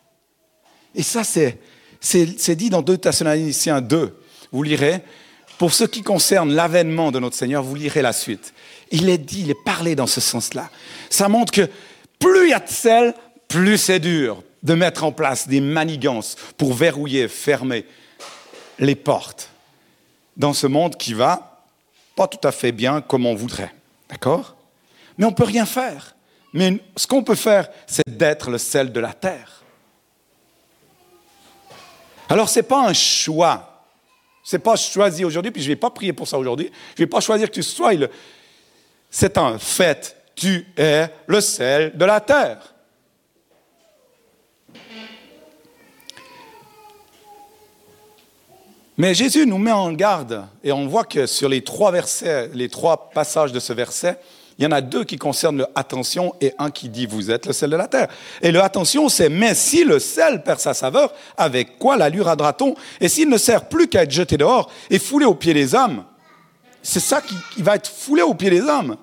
Et 0.95 1.03
ça, 1.03 1.23
c'est 1.23 2.55
dit 2.55 2.69
dans 2.69 2.81
2 2.81 2.97
Thessaloniciens 2.97 3.81
2. 3.81 4.19
Vous 4.51 4.63
lirez, 4.63 5.03
pour 5.63 5.73
ce 5.73 5.85
qui 5.85 6.03
concerne 6.03 6.51
l'avènement 6.51 7.09
de 7.09 7.19
notre 7.19 7.37
Seigneur, 7.37 7.63
vous 7.63 7.75
lirez 7.75 8.01
la 8.01 8.11
suite. 8.11 8.53
Il 8.91 9.07
est 9.07 9.17
dit, 9.17 9.43
il 9.43 9.49
est 9.49 9.63
parlé 9.63 9.95
dans 9.95 10.07
ce 10.07 10.19
sens-là. 10.19 10.69
Ça 11.09 11.29
montre 11.29 11.53
que 11.53 11.69
plus 12.19 12.47
il 12.47 12.49
y 12.49 12.53
a 12.53 12.59
de 12.59 12.67
sel, 12.67 13.13
plus 13.47 13.77
c'est 13.77 14.01
dur 14.01 14.43
de 14.61 14.73
mettre 14.73 15.05
en 15.05 15.13
place 15.13 15.47
des 15.47 15.61
manigances 15.61 16.35
pour 16.57 16.73
verrouiller, 16.73 17.29
fermer 17.29 17.85
les 18.77 18.95
portes 18.95 19.51
dans 20.35 20.51
ce 20.51 20.67
monde 20.67 20.97
qui 20.97 21.13
va 21.13 21.63
pas 22.17 22.27
tout 22.27 22.45
à 22.45 22.51
fait 22.51 22.73
bien 22.73 22.99
comme 22.99 23.25
on 23.25 23.33
voudrait. 23.33 23.73
D'accord? 24.09 24.57
Mais 25.17 25.23
on 25.23 25.29
ne 25.29 25.35
peut 25.35 25.45
rien 25.45 25.65
faire. 25.65 26.17
Mais 26.51 26.77
ce 26.97 27.07
qu'on 27.07 27.23
peut 27.23 27.35
faire, 27.35 27.69
c'est 27.87 28.03
d'être 28.05 28.49
le 28.49 28.57
sel 28.57 28.91
de 28.91 28.99
la 28.99 29.13
terre. 29.13 29.63
Alors, 32.27 32.49
ce 32.49 32.59
n'est 32.59 32.63
pas 32.63 32.85
un 32.85 32.93
choix. 32.93 33.72
Ce 34.43 34.55
n'est 34.55 34.61
pas 34.61 34.75
choisi 34.75 35.23
aujourd'hui, 35.23 35.51
puis 35.51 35.61
je 35.61 35.69
ne 35.69 35.71
vais 35.71 35.79
pas 35.79 35.89
prier 35.89 36.11
pour 36.11 36.27
ça 36.27 36.37
aujourd'hui. 36.37 36.69
Je 36.95 37.01
ne 37.01 37.05
vais 37.05 37.09
pas 37.09 37.21
choisir 37.21 37.49
que 37.49 37.53
tu 37.53 37.63
sois 37.63 37.93
le, 37.93 38.09
c'est 39.09 39.37
un 39.37 39.57
fait. 39.57 40.17
Tu 40.35 40.65
es 40.75 41.07
le 41.27 41.39
sel 41.39 41.95
de 41.95 42.05
la 42.05 42.19
terre. 42.19 42.73
Mais 48.97 49.13
Jésus 49.15 49.45
nous 49.47 49.57
met 49.57 49.71
en 49.71 49.91
garde 49.91 50.45
et 50.63 50.71
on 50.71 50.87
voit 50.87 51.03
que 51.03 51.25
sur 51.25 51.49
les 51.49 51.63
trois 51.63 51.91
versets, 51.91 52.49
les 52.53 52.69
trois 52.69 53.09
passages 53.09 53.51
de 53.51 53.59
ce 53.59 53.73
verset, 53.73 54.19
il 54.57 54.63
y 54.63 54.67
en 54.67 54.71
a 54.71 54.81
deux 54.81 55.03
qui 55.03 55.17
concernent 55.17 55.57
le 55.57 55.67
attention 55.73 56.35
et 56.39 56.53
un 56.59 56.69
qui 56.69 56.89
dit 56.89 57.05
vous 57.05 57.31
êtes 57.31 57.47
le 57.47 57.53
sel 57.53 57.71
de 57.71 57.75
la 57.75 57.87
terre. 57.87 58.07
Et 58.41 58.51
le 58.51 58.61
attention, 58.61 59.09
c'est 59.09 59.29
mais 59.29 59.55
si 59.55 59.83
le 59.83 59.99
sel 59.99 60.43
perd 60.43 60.59
sa 60.59 60.73
saveur, 60.73 61.11
avec 61.37 61.79
quoi 61.79 61.97
la 61.97 62.11
t 62.11 62.19
on 62.61 62.75
Et 63.01 63.09
s'il 63.09 63.29
ne 63.29 63.37
sert 63.37 63.67
plus 63.67 63.87
qu'à 63.87 64.03
être 64.03 64.11
jeté 64.11 64.37
dehors 64.37 64.69
et 64.89 64.99
foulé 64.99 65.25
aux 65.25 65.33
pieds 65.33 65.53
des 65.53 65.73
hommes, 65.73 66.03
c'est 66.83 66.99
ça 66.99 67.21
qui, 67.21 67.61
va 67.61 67.75
être 67.75 67.89
foulé 67.89 68.21
aux 68.21 68.35
pieds 68.35 68.49
des 68.49 68.61
hommes. 68.61 68.97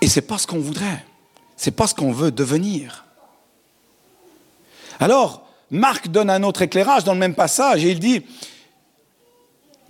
Et 0.00 0.08
c'est 0.08 0.22
pas 0.22 0.38
ce 0.38 0.46
qu'on 0.46 0.60
voudrait. 0.60 1.04
C'est 1.56 1.72
pas 1.72 1.88
ce 1.88 1.94
qu'on 1.94 2.12
veut 2.12 2.30
devenir. 2.30 3.06
Alors, 5.00 5.48
Marc 5.70 6.08
donne 6.08 6.30
un 6.30 6.42
autre 6.44 6.62
éclairage 6.62 7.02
dans 7.04 7.14
le 7.14 7.18
même 7.18 7.34
passage 7.34 7.84
et 7.84 7.90
il 7.90 7.98
dit, 7.98 8.24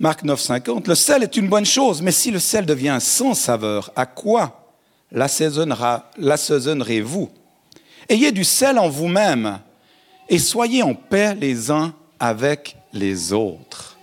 Marc 0.01 0.23
9, 0.23 0.39
50, 0.39 0.87
le 0.87 0.95
sel 0.95 1.23
est 1.23 1.35
une 1.35 1.49
bonne 1.49 1.65
chose, 1.65 2.01
mais 2.01 2.13
si 2.13 2.31
le 2.31 2.39
sel 2.39 2.65
devient 2.65 2.99
sans 3.01 3.33
saveur, 3.33 3.91
à 3.97 4.05
quoi 4.05 4.71
l'assaisonnerez-vous? 5.11 7.29
Ayez 8.07 8.31
du 8.31 8.45
sel 8.45 8.79
en 8.79 8.87
vous-même 8.87 9.59
et 10.29 10.39
soyez 10.39 10.83
en 10.83 10.93
paix 10.93 11.35
les 11.35 11.69
uns 11.69 11.93
avec 12.17 12.77
les 12.93 13.33
autres. 13.33 13.97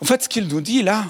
En 0.00 0.04
fait, 0.04 0.22
ce 0.22 0.28
qu'il 0.28 0.46
nous 0.46 0.60
dit 0.60 0.84
là, 0.84 1.06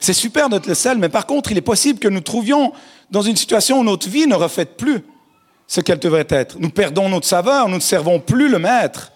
c'est 0.00 0.12
super 0.12 0.48
notre 0.48 0.68
le 0.68 0.74
sel, 0.74 0.98
mais 0.98 1.08
par 1.08 1.26
contre, 1.26 1.52
il 1.52 1.58
est 1.58 1.60
possible 1.60 2.00
que 2.00 2.08
nous 2.08 2.22
trouvions 2.22 2.72
dans 3.08 3.22
une 3.22 3.36
situation 3.36 3.78
où 3.78 3.84
notre 3.84 4.08
vie 4.08 4.26
ne 4.26 4.34
reflète 4.34 4.76
plus 4.76 5.04
ce 5.68 5.80
qu'elle 5.80 6.00
devrait 6.00 6.26
être. 6.28 6.58
Nous 6.58 6.70
perdons 6.70 7.08
notre 7.08 7.28
saveur, 7.28 7.68
nous 7.68 7.76
ne 7.76 7.80
servons 7.80 8.18
plus 8.18 8.48
le 8.48 8.58
maître 8.58 9.11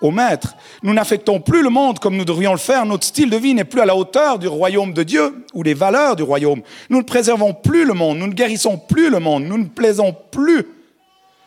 au 0.00 0.10
maître. 0.10 0.54
Nous 0.82 0.94
n'affectons 0.94 1.40
plus 1.40 1.62
le 1.62 1.70
monde 1.70 1.98
comme 1.98 2.16
nous 2.16 2.24
devrions 2.24 2.52
le 2.52 2.58
faire. 2.58 2.86
Notre 2.86 3.04
style 3.04 3.30
de 3.30 3.36
vie 3.36 3.54
n'est 3.54 3.64
plus 3.64 3.80
à 3.80 3.86
la 3.86 3.96
hauteur 3.96 4.38
du 4.38 4.46
royaume 4.46 4.92
de 4.92 5.02
Dieu 5.02 5.44
ou 5.54 5.62
des 5.62 5.74
valeurs 5.74 6.16
du 6.16 6.22
royaume. 6.22 6.62
Nous 6.88 6.98
ne 6.98 7.04
préservons 7.04 7.54
plus 7.54 7.84
le 7.84 7.94
monde, 7.94 8.18
nous 8.18 8.26
ne 8.26 8.32
guérissons 8.32 8.78
plus 8.78 9.10
le 9.10 9.18
monde, 9.18 9.44
nous 9.44 9.58
ne 9.58 9.66
plaisons 9.66 10.14
plus 10.30 10.66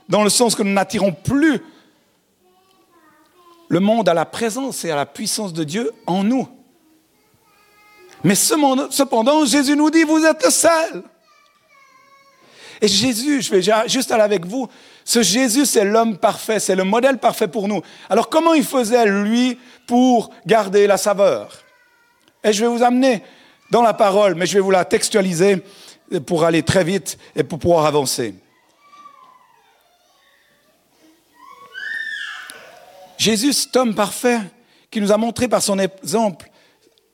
dans 0.10 0.24
le 0.24 0.30
sens 0.30 0.56
que 0.56 0.64
nous 0.64 0.74
n'attirons 0.74 1.14
plus 1.14 1.62
le 3.70 3.80
monde 3.80 4.10
à 4.10 4.14
la 4.14 4.26
présence 4.26 4.84
et 4.84 4.92
à 4.92 4.96
la 4.98 5.06
puissance 5.06 5.54
de 5.54 5.64
Dieu 5.64 5.92
en 6.06 6.24
nous. 6.24 6.48
Mais 8.24 8.36
cependant, 8.36 9.46
Jésus 9.46 9.76
nous 9.76 9.90
dit, 9.90 10.04
vous 10.04 10.26
êtes 10.26 10.44
le 10.44 10.52
sel. 10.52 11.04
Et 12.82 12.88
Jésus, 12.88 13.42
je 13.42 13.52
vais 13.52 13.62
juste 13.88 14.12
aller 14.12 14.24
avec 14.24 14.46
vous, 14.46 14.68
ce 15.04 15.22
Jésus, 15.22 15.66
c'est 15.66 15.84
l'homme 15.84 16.18
parfait, 16.18 16.60
c'est 16.60 16.76
le 16.76 16.84
modèle 16.84 17.18
parfait 17.18 17.48
pour 17.48 17.68
nous. 17.68 17.82
Alors 18.10 18.30
comment 18.30 18.54
il 18.54 18.64
faisait, 18.64 19.06
lui, 19.06 19.58
pour 19.88 20.32
garder 20.46 20.88
la 20.88 20.98
saveur? 20.98 21.60
Et 22.44 22.54
je 22.54 22.62
vais 22.62 22.72
vous 22.72 22.84
amener 22.84 23.24
dans 23.72 23.82
la 23.82 23.94
parole, 23.94 24.36
mais 24.36 24.46
je 24.46 24.54
vais 24.54 24.60
vous 24.60 24.72
la 24.72 24.86
textualiser 24.86 25.64
pour 26.26 26.44
aller 26.44 26.64
très 26.64 26.84
vite 26.84 27.18
et 27.36 27.44
pour 27.44 27.60
pouvoir 27.60 27.86
avancer. 27.86 28.36
Jésus, 33.18 33.54
cet 33.54 33.76
homme 33.76 33.94
parfait, 33.94 34.40
qui 34.90 35.00
nous 35.00 35.12
a 35.12 35.18
montré 35.18 35.48
par 35.48 35.62
son 35.62 35.78
exemple 35.80 36.50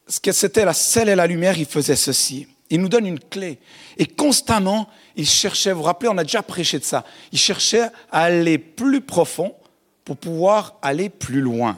ce 0.07 0.19
que 0.19 0.31
c'était 0.31 0.65
la 0.65 0.73
sel 0.73 1.09
et 1.09 1.15
la 1.15 1.27
lumière, 1.27 1.57
il 1.57 1.65
faisait 1.65 1.95
ceci. 1.95 2.47
Il 2.69 2.81
nous 2.81 2.89
donne 2.89 3.05
une 3.05 3.19
clé. 3.19 3.59
Et 3.97 4.05
constamment, 4.05 4.89
il 5.15 5.27
cherchait, 5.27 5.71
vous 5.71 5.79
vous 5.79 5.85
rappelez, 5.85 6.09
on 6.09 6.17
a 6.17 6.23
déjà 6.23 6.41
prêché 6.43 6.79
de 6.79 6.83
ça, 6.83 7.03
il 7.31 7.39
cherchait 7.39 7.89
à 8.11 8.23
aller 8.23 8.57
plus 8.57 9.01
profond 9.01 9.55
pour 10.03 10.17
pouvoir 10.17 10.77
aller 10.81 11.09
plus 11.09 11.41
loin. 11.41 11.77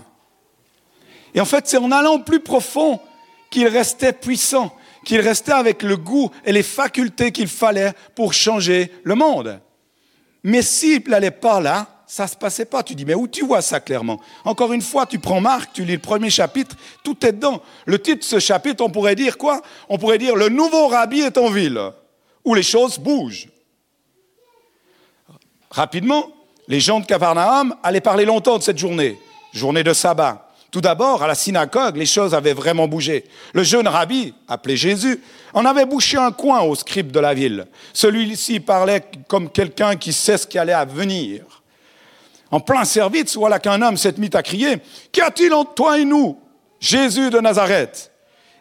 Et 1.33 1.41
en 1.41 1.45
fait, 1.45 1.67
c'est 1.67 1.77
en 1.77 1.91
allant 1.91 2.19
plus 2.19 2.39
profond 2.39 2.99
qu'il 3.49 3.67
restait 3.67 4.13
puissant, 4.13 4.75
qu'il 5.05 5.19
restait 5.19 5.51
avec 5.51 5.83
le 5.83 5.97
goût 5.97 6.31
et 6.45 6.51
les 6.51 6.63
facultés 6.63 7.31
qu'il 7.31 7.47
fallait 7.47 7.93
pour 8.15 8.33
changer 8.33 8.91
le 9.03 9.15
monde. 9.15 9.59
Mais 10.43 10.61
s'il 10.61 11.03
n'allait 11.07 11.31
pas 11.31 11.59
là, 11.59 11.98
ça 12.09 12.25
se 12.25 12.35
passait 12.35 12.65
pas. 12.65 12.81
Tu 12.81 12.95
dis, 12.95 13.05
mais 13.05 13.13
où 13.13 13.27
tu 13.27 13.45
vois 13.45 13.61
ça 13.61 13.79
clairement? 13.79 14.19
Encore 14.43 14.73
une 14.73 14.81
fois, 14.81 15.05
tu 15.05 15.19
prends 15.19 15.39
Marc, 15.39 15.73
tu 15.73 15.85
lis 15.85 15.93
le 15.93 15.99
premier 15.99 16.31
chapitre, 16.31 16.75
tout 17.03 17.23
est 17.23 17.33
dedans. 17.33 17.61
Le 17.85 18.01
titre 18.01 18.19
de 18.19 18.23
ce 18.23 18.39
chapitre, 18.39 18.83
on 18.83 18.89
pourrait 18.89 19.15
dire 19.15 19.37
quoi? 19.37 19.61
On 19.89 19.99
pourrait 19.99 20.17
dire, 20.17 20.35
le 20.35 20.49
nouveau 20.49 20.87
rabbi 20.87 21.21
est 21.21 21.37
en 21.37 21.51
ville, 21.51 21.79
où 22.43 22.55
les 22.55 22.63
choses 22.63 22.97
bougent. 22.97 23.47
Rapidement, 25.69 26.31
les 26.67 26.79
gens 26.79 26.99
de 26.99 27.05
Capernaum 27.05 27.75
allaient 27.83 28.01
parler 28.01 28.25
longtemps 28.25 28.57
de 28.57 28.63
cette 28.63 28.79
journée, 28.79 29.19
journée 29.53 29.83
de 29.83 29.93
sabbat. 29.93 30.49
Tout 30.71 30.81
d'abord, 30.81 31.21
à 31.21 31.27
la 31.27 31.35
synagogue, 31.35 31.95
les 31.95 32.07
choses 32.07 32.33
avaient 32.33 32.53
vraiment 32.53 32.87
bougé. 32.87 33.25
Le 33.53 33.61
jeune 33.61 33.87
rabbi, 33.87 34.33
appelé 34.47 34.77
Jésus, 34.77 35.21
en 35.53 35.63
avait 35.63 35.85
bouché 35.85 36.17
un 36.17 36.31
coin 36.31 36.61
au 36.61 36.73
scribe 36.73 37.11
de 37.11 37.19
la 37.19 37.35
ville. 37.35 37.67
Celui-ci 37.93 38.59
parlait 38.59 39.03
comme 39.27 39.51
quelqu'un 39.51 39.95
qui 39.95 40.11
sait 40.11 40.39
ce 40.39 40.47
qui 40.47 40.57
allait 40.57 40.73
à 40.73 40.85
venir 40.85 41.58
en 42.51 42.59
plein 42.59 42.83
service, 42.83 43.35
voilà 43.35 43.59
qu'un 43.59 43.81
homme 43.81 43.97
s'est 43.97 44.17
mis 44.17 44.29
à 44.33 44.41
crier 44.41 44.77
Qu'y 45.11 45.21
a-t-il 45.21 45.53
entre 45.53 45.73
toi 45.75 45.99
et 45.99 46.05
nous 46.05 46.39
Jésus 46.79 47.29
de 47.29 47.39
Nazareth? 47.39 48.11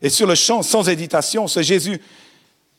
Et 0.03 0.11
sur 0.11 0.27
le 0.27 0.35
champ, 0.35 0.63
sans 0.63 0.89
hésitation, 0.89 1.49
ce 1.49 1.63
Jésus 1.63 2.01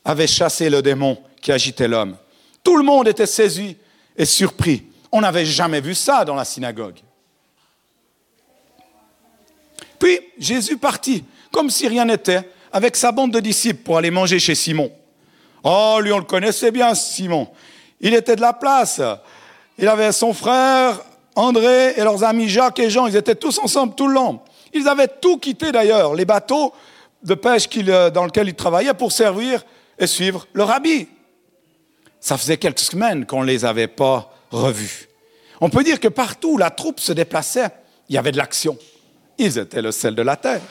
avait 0.05 0.27
chassé 0.27 0.69
le 0.69 0.81
démon 0.81 1.17
qui 1.41 1.51
agitait 1.51 1.87
l'homme. 1.87 2.15
Tout 2.63 2.77
le 2.77 2.83
monde 2.83 3.07
était 3.07 3.25
saisi 3.25 3.77
et 4.15 4.25
surpris. 4.25 4.83
On 5.11 5.21
n'avait 5.21 5.45
jamais 5.45 5.81
vu 5.81 5.95
ça 5.95 6.23
dans 6.23 6.35
la 6.35 6.45
synagogue. 6.45 6.99
Puis 9.97 10.19
Jésus 10.37 10.77
partit, 10.77 11.25
comme 11.51 11.69
si 11.69 11.87
rien 11.87 12.05
n'était, 12.05 12.49
avec 12.71 12.95
sa 12.95 13.11
bande 13.11 13.31
de 13.31 13.39
disciples 13.39 13.83
pour 13.83 13.97
aller 13.97 14.11
manger 14.11 14.39
chez 14.39 14.55
Simon. 14.55 14.91
Oh, 15.63 15.99
lui, 16.01 16.11
on 16.11 16.19
le 16.19 16.23
connaissait 16.23 16.71
bien, 16.71 16.95
Simon. 16.95 17.49
Il 17.99 18.13
était 18.13 18.35
de 18.35 18.41
la 18.41 18.53
place. 18.53 19.01
Il 19.81 19.87
avait 19.87 20.11
son 20.11 20.33
frère 20.33 21.01
André 21.35 21.93
et 21.95 22.01
leurs 22.01 22.23
amis 22.23 22.49
Jacques 22.49 22.79
et 22.79 22.89
Jean. 22.89 23.07
Ils 23.07 23.15
étaient 23.15 23.35
tous 23.35 23.59
ensemble 23.59 23.95
tout 23.95 24.07
le 24.07 24.13
long. 24.13 24.41
Ils 24.73 24.87
avaient 24.87 25.07
tout 25.07 25.37
quitté 25.37 25.71
d'ailleurs, 25.71 26.13
les 26.13 26.25
bateaux 26.25 26.73
de 27.23 27.33
pêche 27.33 27.67
euh, 27.77 28.09
dans 28.09 28.25
lesquels 28.25 28.49
ils 28.49 28.55
travaillaient 28.55 28.93
pour 28.93 29.11
servir 29.11 29.63
et 29.97 30.05
suivre 30.05 30.47
le 30.53 30.63
rabbi. 30.63 31.07
Ça 32.19 32.37
faisait 32.37 32.57
quelques 32.57 32.79
semaines 32.79 33.25
qu'on 33.25 33.41
ne 33.41 33.47
les 33.47 33.63
avait 33.63 33.87
pas 33.87 34.31
revue. 34.51 35.07
On 35.61 35.69
peut 35.69 35.83
dire 35.83 35.99
que 35.99 36.09
partout 36.09 36.53
où 36.53 36.57
la 36.57 36.69
troupe 36.69 36.99
se 36.99 37.13
déplaçait, 37.13 37.69
il 38.09 38.15
y 38.15 38.17
avait 38.17 38.31
de 38.31 38.37
l'action. 38.37 38.77
Ils 39.37 39.57
étaient 39.57 39.81
le 39.81 39.91
sel 39.91 40.13
de 40.13 40.21
la 40.21 40.35
terre. 40.35 40.61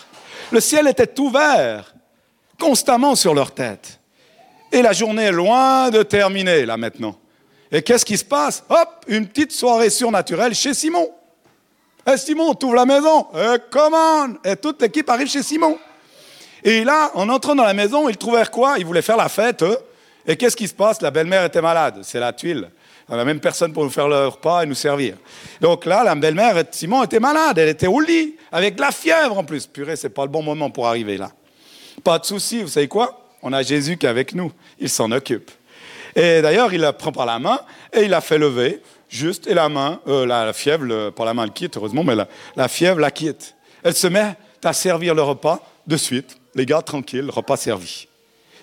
Le 0.50 0.60
ciel 0.60 0.86
était 0.86 1.18
ouvert 1.18 1.94
constamment 2.60 3.14
sur 3.14 3.34
leur 3.34 3.52
tête. 3.52 4.00
Et 4.70 4.82
la 4.82 4.92
journée 4.92 5.24
est 5.24 5.32
loin 5.32 5.88
de 5.90 6.02
terminer, 6.02 6.66
là 6.66 6.76
maintenant. 6.76 7.16
Et 7.70 7.82
qu'est-ce 7.82 8.04
qui 8.04 8.16
se 8.16 8.24
passe 8.24 8.64
Hop, 8.68 9.04
une 9.08 9.26
petite 9.26 9.52
soirée 9.52 9.90
surnaturelle 9.90 10.54
chez 10.54 10.74
Simon. 10.74 11.10
Eh 12.10 12.16
Simon, 12.16 12.54
t'ouvres 12.54 12.76
la 12.76 12.86
maison. 12.86 13.26
Eh, 13.36 13.58
come 13.70 14.38
Et 14.44 14.56
toute 14.56 14.80
l'équipe 14.80 15.08
arrive 15.10 15.28
chez 15.28 15.42
Simon. 15.42 15.78
Et 16.64 16.82
là, 16.82 17.10
en 17.14 17.28
entrant 17.28 17.54
dans 17.54 17.64
la 17.64 17.74
maison, 17.74 18.08
ils 18.08 18.16
trouvèrent 18.16 18.50
quoi 18.50 18.78
Ils 18.78 18.86
voulaient 18.86 19.02
faire 19.02 19.16
la 19.16 19.28
fête. 19.28 19.64
Et 20.26 20.36
qu'est-ce 20.36 20.56
qui 20.56 20.68
se 20.68 20.74
passe 20.74 21.02
La 21.02 21.10
belle-mère 21.10 21.44
était 21.44 21.60
malade. 21.60 22.00
C'est 22.02 22.20
la 22.20 22.32
tuile. 22.32 22.70
On 23.10 23.16
n'a 23.16 23.24
même 23.24 23.40
personne 23.40 23.72
pour 23.72 23.84
nous 23.84 23.90
faire 23.90 24.08
le 24.08 24.26
repas 24.26 24.62
et 24.62 24.66
nous 24.66 24.74
servir. 24.74 25.16
Donc 25.60 25.86
là, 25.86 26.02
la 26.04 26.14
belle-mère, 26.14 26.62
Simon, 26.70 27.04
était 27.04 27.20
malade. 27.20 27.58
Elle 27.58 27.70
était 27.70 27.86
au 27.86 28.00
lit, 28.00 28.36
avec 28.52 28.76
de 28.76 28.80
la 28.80 28.90
fièvre 28.90 29.38
en 29.38 29.44
plus. 29.44 29.66
Purée, 29.66 29.96
c'est 29.96 30.10
pas 30.10 30.24
le 30.24 30.30
bon 30.30 30.42
moment 30.42 30.70
pour 30.70 30.86
arriver 30.86 31.16
là. 31.16 31.30
Pas 32.04 32.18
de 32.18 32.24
souci, 32.24 32.62
vous 32.62 32.68
savez 32.68 32.88
quoi? 32.88 33.26
On 33.42 33.52
a 33.52 33.62
Jésus 33.62 33.96
qui 33.96 34.06
est 34.06 34.08
avec 34.08 34.34
nous. 34.34 34.52
Il 34.78 34.88
s'en 34.88 35.10
occupe. 35.10 35.50
Et 36.18 36.42
d'ailleurs, 36.42 36.74
il 36.74 36.80
la 36.80 36.92
prend 36.92 37.12
par 37.12 37.26
la 37.26 37.38
main 37.38 37.60
et 37.92 38.02
il 38.02 38.10
la 38.10 38.20
fait 38.20 38.38
lever, 38.38 38.82
juste, 39.08 39.46
et 39.46 39.54
la 39.54 39.68
main, 39.68 40.00
euh, 40.08 40.26
la, 40.26 40.52
fièvre, 40.52 41.10
par 41.10 41.24
la 41.24 41.32
main, 41.32 41.44
elle 41.44 41.52
quitte, 41.52 41.76
heureusement, 41.76 42.02
mais 42.02 42.16
la, 42.56 42.68
fièvre 42.68 42.98
la 42.98 43.12
quitte. 43.12 43.54
Elle 43.84 43.94
se 43.94 44.08
met 44.08 44.34
à 44.64 44.72
servir 44.72 45.14
le 45.14 45.22
repas 45.22 45.60
de 45.86 45.96
suite. 45.96 46.36
Les 46.56 46.66
gars, 46.66 46.82
tranquilles, 46.82 47.30
repas 47.30 47.56
servi. 47.56 48.08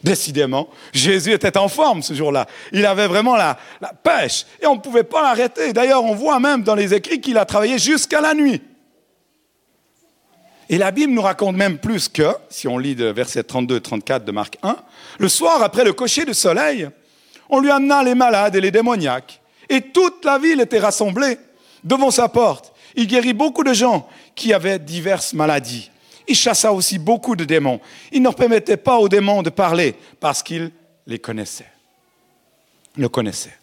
Décidément, 0.04 0.68
Jésus 0.92 1.32
était 1.32 1.58
en 1.58 1.70
forme 1.70 2.04
ce 2.04 2.14
jour-là. 2.14 2.46
Il 2.74 2.86
avait 2.86 3.08
vraiment 3.08 3.38
la, 3.38 3.58
pêche 4.04 4.46
et 4.62 4.68
on 4.68 4.76
ne 4.76 4.82
pouvait 4.82 5.06
pas 5.06 5.22
l'arrêter. 5.22 5.72
D'ailleurs, 5.72 6.04
on 6.04 6.14
voit 6.14 6.42
même 6.42 6.62
dans 6.62 6.76
les 6.76 6.94
écrits 6.94 7.22
qu'il 7.22 7.38
a 7.38 7.46
travaillé 7.46 7.80
jusqu'à 7.80 8.20
la 8.20 8.34
nuit. 8.34 8.62
Et 10.68 10.78
la 10.78 10.92
Bible 10.92 11.14
nous 11.14 11.22
raconte 11.22 11.56
même 11.56 11.78
plus 11.78 12.10
que, 12.10 12.36
si 12.50 12.68
on 12.68 12.78
lit 12.78 12.96
le 12.96 13.14
verset 13.14 13.44
32 13.44 13.78
et 13.78 13.82
34 13.82 14.26
de 14.26 14.32
Marc 14.34 14.58
1, 14.62 14.76
le 15.20 15.30
soir, 15.30 15.64
après 15.64 15.86
le 15.86 15.94
cocher 15.94 16.26
de 16.26 16.34
soleil, 16.34 16.90
on 17.50 17.60
lui 17.60 17.72
amena 17.72 18.04
les 18.04 18.16
malades 18.16 18.56
et 18.56 18.62
les 18.62 18.72
démoniaques. 18.72 19.42
Et 19.70 19.82
toute 19.82 20.24
la 20.26 20.38
ville 20.38 20.62
était 20.62 20.80
rassemblée 20.80 21.38
devant 21.84 22.12
sa 22.12 22.28
porte. 22.28 22.74
Il 22.96 23.08
guérit 23.08 23.34
beaucoup 23.34 23.64
de 23.64 23.74
gens 23.74 24.08
qui 24.36 24.54
avaient 24.54 24.80
diverses 24.80 25.34
maladies. 25.34 25.90
Il 26.28 26.36
chassa 26.36 26.74
aussi 26.74 26.98
beaucoup 26.98 27.36
de 27.36 27.44
démons. 27.44 27.80
Il 28.12 28.22
ne 28.22 28.30
permettait 28.30 28.78
pas 28.78 28.98
aux 28.98 29.10
démons 29.10 29.44
de 29.44 29.50
parler 29.50 29.96
parce 30.20 30.42
qu'il 30.42 30.72
les 31.06 31.20
connaissait. 31.20 31.68
Le 32.98 33.10
connaissait. 33.10 33.56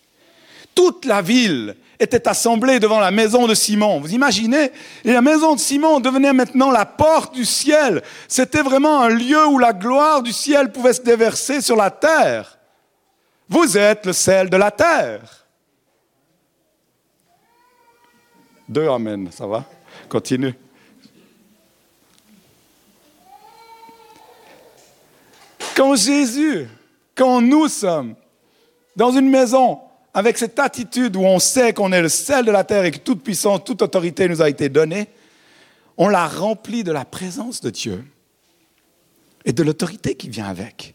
Toute 0.74 1.04
la 1.04 1.22
ville 1.22 1.76
était 1.98 2.28
assemblée 2.28 2.80
devant 2.80 3.00
la 3.00 3.10
maison 3.10 3.46
de 3.46 3.54
Simon. 3.54 4.00
Vous 4.00 4.12
imaginez? 4.12 4.70
Et 5.04 5.12
la 5.12 5.22
maison 5.22 5.54
de 5.54 5.60
Simon 5.60 6.00
devenait 6.00 6.32
maintenant 6.32 6.70
la 6.70 6.86
porte 6.86 7.34
du 7.34 7.44
ciel. 7.44 8.02
C'était 8.28 8.62
vraiment 8.62 9.02
un 9.02 9.08
lieu 9.08 9.46
où 9.46 9.58
la 9.58 9.72
gloire 9.72 10.22
du 10.22 10.32
ciel 10.32 10.72
pouvait 10.72 10.92
se 10.92 11.02
déverser 11.02 11.60
sur 11.60 11.76
la 11.76 11.90
terre. 11.90 12.58
Vous 13.52 13.76
êtes 13.76 14.06
le 14.06 14.14
sel 14.14 14.48
de 14.48 14.56
la 14.56 14.70
terre. 14.70 15.46
Deux 18.66 18.88
Amen, 18.88 19.28
ça 19.30 19.46
va? 19.46 19.62
Continue. 20.08 20.54
Quand 25.76 25.94
Jésus, 25.96 26.66
quand 27.14 27.42
nous 27.42 27.68
sommes 27.68 28.14
dans 28.96 29.12
une 29.12 29.28
maison 29.28 29.80
avec 30.14 30.38
cette 30.38 30.58
attitude 30.58 31.14
où 31.16 31.20
on 31.20 31.38
sait 31.38 31.74
qu'on 31.74 31.92
est 31.92 32.00
le 32.00 32.08
sel 32.08 32.46
de 32.46 32.50
la 32.50 32.64
terre 32.64 32.86
et 32.86 32.90
que 32.90 33.00
toute 33.00 33.22
puissance, 33.22 33.64
toute 33.64 33.82
autorité 33.82 34.30
nous 34.30 34.40
a 34.40 34.48
été 34.48 34.70
donnée, 34.70 35.08
on 35.98 36.08
la 36.08 36.26
remplit 36.26 36.84
de 36.84 36.92
la 36.92 37.04
présence 37.04 37.60
de 37.60 37.68
Dieu 37.68 38.02
et 39.44 39.52
de 39.52 39.62
l'autorité 39.62 40.14
qui 40.14 40.30
vient 40.30 40.46
avec. 40.46 40.94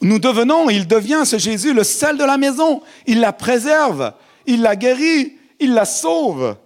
Nous 0.00 0.18
devenons, 0.18 0.68
il 0.68 0.86
devient 0.86 1.22
ce 1.24 1.38
Jésus 1.38 1.72
le 1.72 1.84
sel 1.84 2.18
de 2.18 2.24
la 2.24 2.36
maison. 2.36 2.82
Il 3.06 3.20
la 3.20 3.32
préserve, 3.32 4.12
il 4.46 4.62
la 4.62 4.76
guérit, 4.76 5.36
il 5.58 5.74
la 5.74 5.84
sauve. 5.84 6.56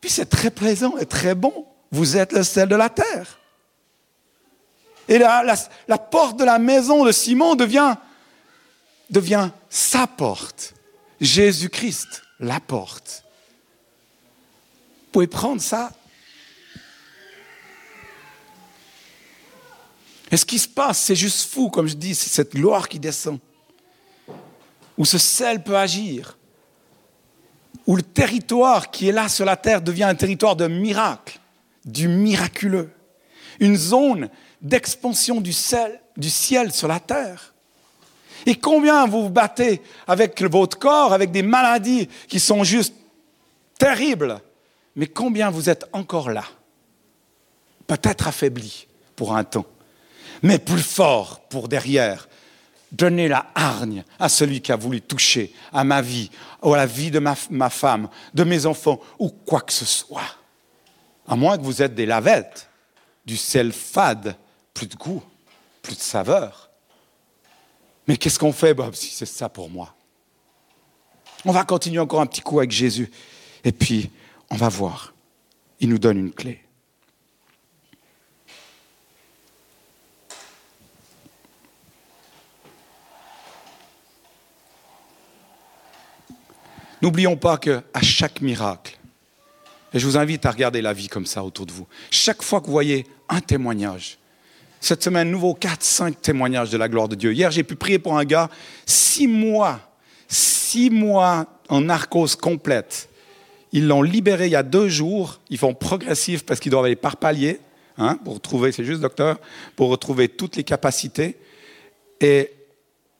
Puis 0.00 0.10
c'est 0.10 0.26
très 0.26 0.50
plaisant 0.50 0.96
et 0.98 1.06
très 1.06 1.34
bon. 1.34 1.66
Vous 1.90 2.16
êtes 2.16 2.32
le 2.32 2.42
sel 2.42 2.68
de 2.68 2.76
la 2.76 2.90
terre. 2.90 3.38
Et 5.08 5.18
la, 5.18 5.98
porte 6.10 6.38
de 6.38 6.44
la 6.44 6.58
maison 6.58 7.04
de 7.04 7.12
Simon 7.12 7.54
devient, 7.54 7.94
devient 9.08 9.50
sa 9.70 10.06
porte. 10.06 10.74
Jésus-Christ, 11.20 12.22
la 12.38 12.60
porte. 12.60 13.24
Vous 15.06 15.12
pouvez 15.12 15.26
prendre 15.26 15.62
ça. 15.62 15.90
Et 20.30 20.36
ce 20.36 20.44
qui 20.44 20.58
se 20.58 20.68
passe, 20.68 20.98
c'est 20.98 21.16
juste 21.16 21.50
fou, 21.50 21.70
comme 21.70 21.88
je 21.88 21.94
dis, 21.94 22.14
c'est 22.14 22.30
cette 22.30 22.52
gloire 22.52 22.88
qui 22.88 22.98
descend. 22.98 23.38
Où 24.96 25.04
ce 25.04 25.18
sel 25.18 25.62
peut 25.62 25.76
agir. 25.76 26.36
Où 27.86 27.96
le 27.96 28.02
territoire 28.02 28.90
qui 28.90 29.08
est 29.08 29.12
là 29.12 29.28
sur 29.28 29.44
la 29.44 29.56
terre 29.56 29.80
devient 29.80 30.04
un 30.04 30.14
territoire 30.14 30.56
de 30.56 30.66
miracle, 30.66 31.38
du 31.84 32.08
miraculeux. 32.08 32.90
Une 33.60 33.76
zone 33.76 34.28
d'expansion 34.60 35.40
du 35.40 35.52
du 36.16 36.30
ciel 36.30 36.72
sur 36.72 36.88
la 36.88 37.00
terre. 37.00 37.54
Et 38.46 38.54
combien 38.54 39.06
vous 39.06 39.24
vous 39.24 39.30
battez 39.30 39.82
avec 40.06 40.42
votre 40.42 40.78
corps, 40.78 41.12
avec 41.12 41.30
des 41.30 41.42
maladies 41.42 42.08
qui 42.28 42.40
sont 42.40 42.64
juste 42.64 42.94
terribles, 43.78 44.40
mais 44.96 45.06
combien 45.06 45.50
vous 45.50 45.70
êtes 45.70 45.86
encore 45.92 46.30
là, 46.30 46.44
peut-être 47.86 48.28
affaibli 48.28 48.86
pour 49.16 49.36
un 49.36 49.44
temps, 49.44 49.66
mais 50.42 50.58
plus 50.58 50.82
fort 50.82 51.40
pour 51.48 51.68
derrière. 51.68 52.28
Donnez 52.90 53.28
la 53.28 53.46
hargne 53.54 54.04
à 54.18 54.28
celui 54.28 54.60
qui 54.62 54.72
a 54.72 54.76
voulu 54.76 55.00
toucher 55.00 55.52
à 55.72 55.84
ma 55.84 56.00
vie, 56.00 56.30
ou 56.62 56.72
à 56.72 56.78
la 56.78 56.86
vie 56.86 57.10
de 57.10 57.18
ma, 57.18 57.34
ma 57.50 57.70
femme, 57.70 58.08
de 58.32 58.44
mes 58.44 58.64
enfants, 58.64 59.00
ou 59.18 59.28
quoi 59.28 59.60
que 59.60 59.72
ce 59.72 59.84
soit. 59.84 60.36
À 61.26 61.36
moins 61.36 61.58
que 61.58 61.62
vous 61.62 61.82
êtes 61.82 61.94
des 61.94 62.06
lavettes, 62.06 62.70
du 63.26 63.36
sel 63.36 63.72
fade, 63.72 64.36
plus 64.72 64.86
de 64.86 64.96
goût, 64.96 65.22
plus 65.82 65.96
de 65.96 66.00
saveur. 66.00 66.70
Mais 68.06 68.16
qu'est-ce 68.16 68.38
qu'on 68.38 68.54
fait, 68.54 68.72
Bob, 68.72 68.94
si 68.94 69.10
c'est 69.10 69.26
ça 69.26 69.50
pour 69.50 69.68
moi? 69.68 69.94
On 71.44 71.52
va 71.52 71.64
continuer 71.64 71.98
encore 71.98 72.22
un 72.22 72.26
petit 72.26 72.40
coup 72.40 72.58
avec 72.58 72.70
Jésus. 72.70 73.10
Et 73.64 73.72
puis, 73.72 74.10
on 74.50 74.56
va 74.56 74.70
voir. 74.70 75.12
Il 75.80 75.90
nous 75.90 75.98
donne 75.98 76.18
une 76.18 76.32
clé. 76.32 76.64
N'oublions 87.02 87.36
pas 87.36 87.58
qu'à 87.58 87.82
chaque 88.02 88.40
miracle, 88.40 88.98
et 89.92 89.98
je 89.98 90.06
vous 90.06 90.16
invite 90.16 90.44
à 90.46 90.50
regarder 90.50 90.82
la 90.82 90.92
vie 90.92 91.08
comme 91.08 91.26
ça 91.26 91.44
autour 91.44 91.66
de 91.66 91.72
vous, 91.72 91.86
chaque 92.10 92.42
fois 92.42 92.60
que 92.60 92.66
vous 92.66 92.72
voyez 92.72 93.06
un 93.28 93.40
témoignage, 93.40 94.18
cette 94.80 95.02
semaine, 95.02 95.30
nouveau 95.30 95.54
4, 95.54 95.82
5 95.82 96.22
témoignages 96.22 96.70
de 96.70 96.76
la 96.76 96.88
gloire 96.88 97.08
de 97.08 97.14
Dieu. 97.14 97.32
Hier, 97.32 97.50
j'ai 97.50 97.64
pu 97.64 97.74
prier 97.74 97.98
pour 97.98 98.16
un 98.16 98.24
gars, 98.24 98.48
six 98.86 99.26
mois, 99.26 99.80
six 100.28 100.90
mois 100.90 101.46
en 101.68 101.80
narcose 101.80 102.36
complète. 102.36 103.08
Ils 103.72 103.86
l'ont 103.86 104.02
libéré 104.02 104.46
il 104.46 104.52
y 104.52 104.56
a 104.56 104.62
deux 104.62 104.88
jours. 104.88 105.40
Ils 105.50 105.58
font 105.58 105.74
progressif 105.74 106.46
parce 106.46 106.60
qu'ils 106.60 106.70
doivent 106.70 106.84
aller 106.84 106.96
par 106.96 107.16
palier, 107.16 107.60
hein, 107.98 108.18
pour 108.24 108.34
retrouver, 108.34 108.72
c'est 108.72 108.84
juste 108.84 109.00
docteur, 109.00 109.38
pour 109.76 109.88
retrouver 109.88 110.28
toutes 110.28 110.56
les 110.56 110.64
capacités. 110.64 111.36
Et 112.20 112.52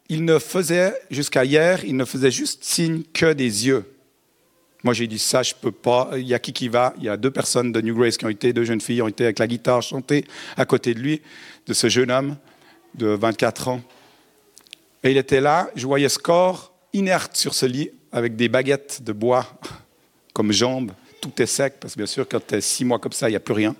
il 0.08 0.24
ne 0.24 0.38
faisait, 0.38 0.94
jusqu'à 1.10 1.44
hier, 1.44 1.84
il 1.84 1.96
ne 1.96 2.04
faisait 2.04 2.30
juste 2.30 2.64
signe 2.64 3.02
que 3.12 3.32
des 3.32 3.66
yeux. 3.66 3.84
Moi, 4.84 4.94
j'ai 4.94 5.06
dit 5.06 5.18
ça, 5.18 5.42
je 5.42 5.54
peux 5.60 5.72
pas. 5.72 6.10
Il 6.16 6.26
y 6.26 6.34
a 6.34 6.38
qui 6.38 6.52
qui 6.52 6.68
va? 6.68 6.94
Il 6.98 7.04
y 7.04 7.08
a 7.08 7.16
deux 7.16 7.30
personnes 7.30 7.72
de 7.72 7.80
New 7.80 7.96
Grace 7.96 8.16
qui 8.16 8.24
ont 8.24 8.30
été, 8.30 8.52
deux 8.52 8.64
jeunes 8.64 8.80
filles 8.80 9.02
ont 9.02 9.08
été 9.08 9.24
avec 9.24 9.38
la 9.38 9.46
guitare 9.46 9.82
chanter 9.82 10.24
à 10.56 10.64
côté 10.64 10.94
de 10.94 11.00
lui, 11.00 11.20
de 11.66 11.74
ce 11.74 11.88
jeune 11.88 12.10
homme 12.10 12.36
de 12.94 13.08
24 13.08 13.68
ans. 13.68 13.82
Et 15.02 15.10
il 15.10 15.16
était 15.16 15.40
là, 15.40 15.68
je 15.74 15.86
voyais 15.86 16.08
ce 16.08 16.18
corps 16.18 16.72
inerte 16.92 17.36
sur 17.36 17.54
ce 17.54 17.66
lit, 17.66 17.90
avec 18.12 18.36
des 18.36 18.48
baguettes 18.48 19.02
de 19.02 19.12
bois 19.12 19.46
comme 20.32 20.52
jambes. 20.52 20.92
Tout 21.20 21.42
est 21.42 21.46
sec, 21.46 21.74
parce 21.80 21.94
que 21.94 21.98
bien 21.98 22.06
sûr, 22.06 22.26
quand 22.28 22.44
tu 22.46 22.54
es 22.54 22.60
six 22.60 22.84
mois 22.84 22.98
comme 22.98 23.12
ça, 23.12 23.28
il 23.28 23.32
n'y 23.32 23.36
a 23.36 23.40
plus 23.40 23.54
rien. 23.54 23.74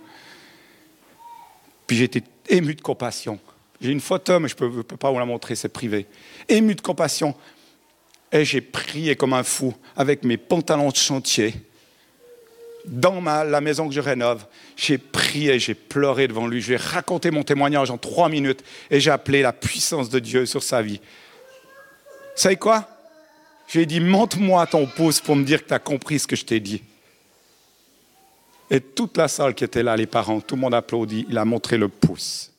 Puis 1.87 1.97
j'étais 1.97 2.23
ému 2.49 2.75
de 2.75 2.83
compassion. 2.83 3.39
J'ai 3.81 3.93
une 3.93 4.01
photo, 4.01 4.41
mais 4.41 4.49
je 4.49 4.55
ne 4.55 4.83
peux, 4.83 4.97
pas 4.97 5.11
vous 5.11 5.19
la 5.19 5.25
montrer, 5.25 5.55
c'est 5.55 5.69
privé. 5.69 6.07
Ému 6.49 6.75
de 6.75 6.81
compassion. 6.81 7.35
Et 8.33 8.45
j'ai 8.45 8.61
prié 8.61 9.17
comme 9.17 9.33
un 9.33 9.43
fou 9.43 9.75
avec 9.97 10.25
mes 10.25 10.37
pantalons 10.37 10.91
de 10.91 10.97
chantier 10.97 11.55
dans 12.85 13.21
ma, 13.21 13.45
la 13.45 13.61
maison 13.61 13.89
que 13.89 13.95
je 13.95 14.01
rénove. 14.01 14.47
J'ai 14.77 14.99
prié, 14.99 15.59
j'ai 15.59 15.75
pleuré 15.75 16.29
devant 16.29 16.47
lui. 16.47 16.61
Je 16.61 16.69
lui 16.69 16.75
ai 16.75 16.79
raconté 16.79 17.31
mon 17.31 17.43
témoignage 17.43 17.91
en 17.91 17.99
trois 17.99 18.29
minutes 18.29 18.63
et 18.91 19.01
j'ai 19.01 19.11
appelé 19.11 19.43
la 19.43 19.53
puissance 19.53 20.11
de 20.11 20.19
Dieu 20.19 20.47
sur 20.47 20.63
sa 20.63 20.83
vie. 20.83 21.01
Vous 21.01 22.43
savez 22.43 22.57
quoi? 22.57 22.89
Je 23.69 23.79
lui 23.79 23.83
ai 23.83 23.87
dit, 23.87 24.01
montre-moi 24.01 24.67
ton 24.67 24.87
pouce 24.87 25.21
pour 25.21 25.37
me 25.37 25.45
dire 25.45 25.63
que 25.63 25.69
tu 25.69 25.75
as 25.75 25.79
compris 25.79 26.19
ce 26.19 26.27
que 26.27 26.37
je 26.37 26.45
t'ai 26.45 26.61
dit. 26.61 26.83
Et 28.71 28.81
toute 28.81 29.17
la 29.17 29.29
salle 29.29 29.55
qui 29.55 29.65
était 29.65 29.83
là, 29.83 29.97
les 29.97 30.07
parents, 30.07 30.41
tout 30.41 30.55
le 30.55 30.61
monde 30.61 30.75
applaudit, 30.75 31.27
il 31.29 31.39
a 31.39 31.45
montré 31.45 31.79
le 31.79 31.89
pouce. 31.89 32.53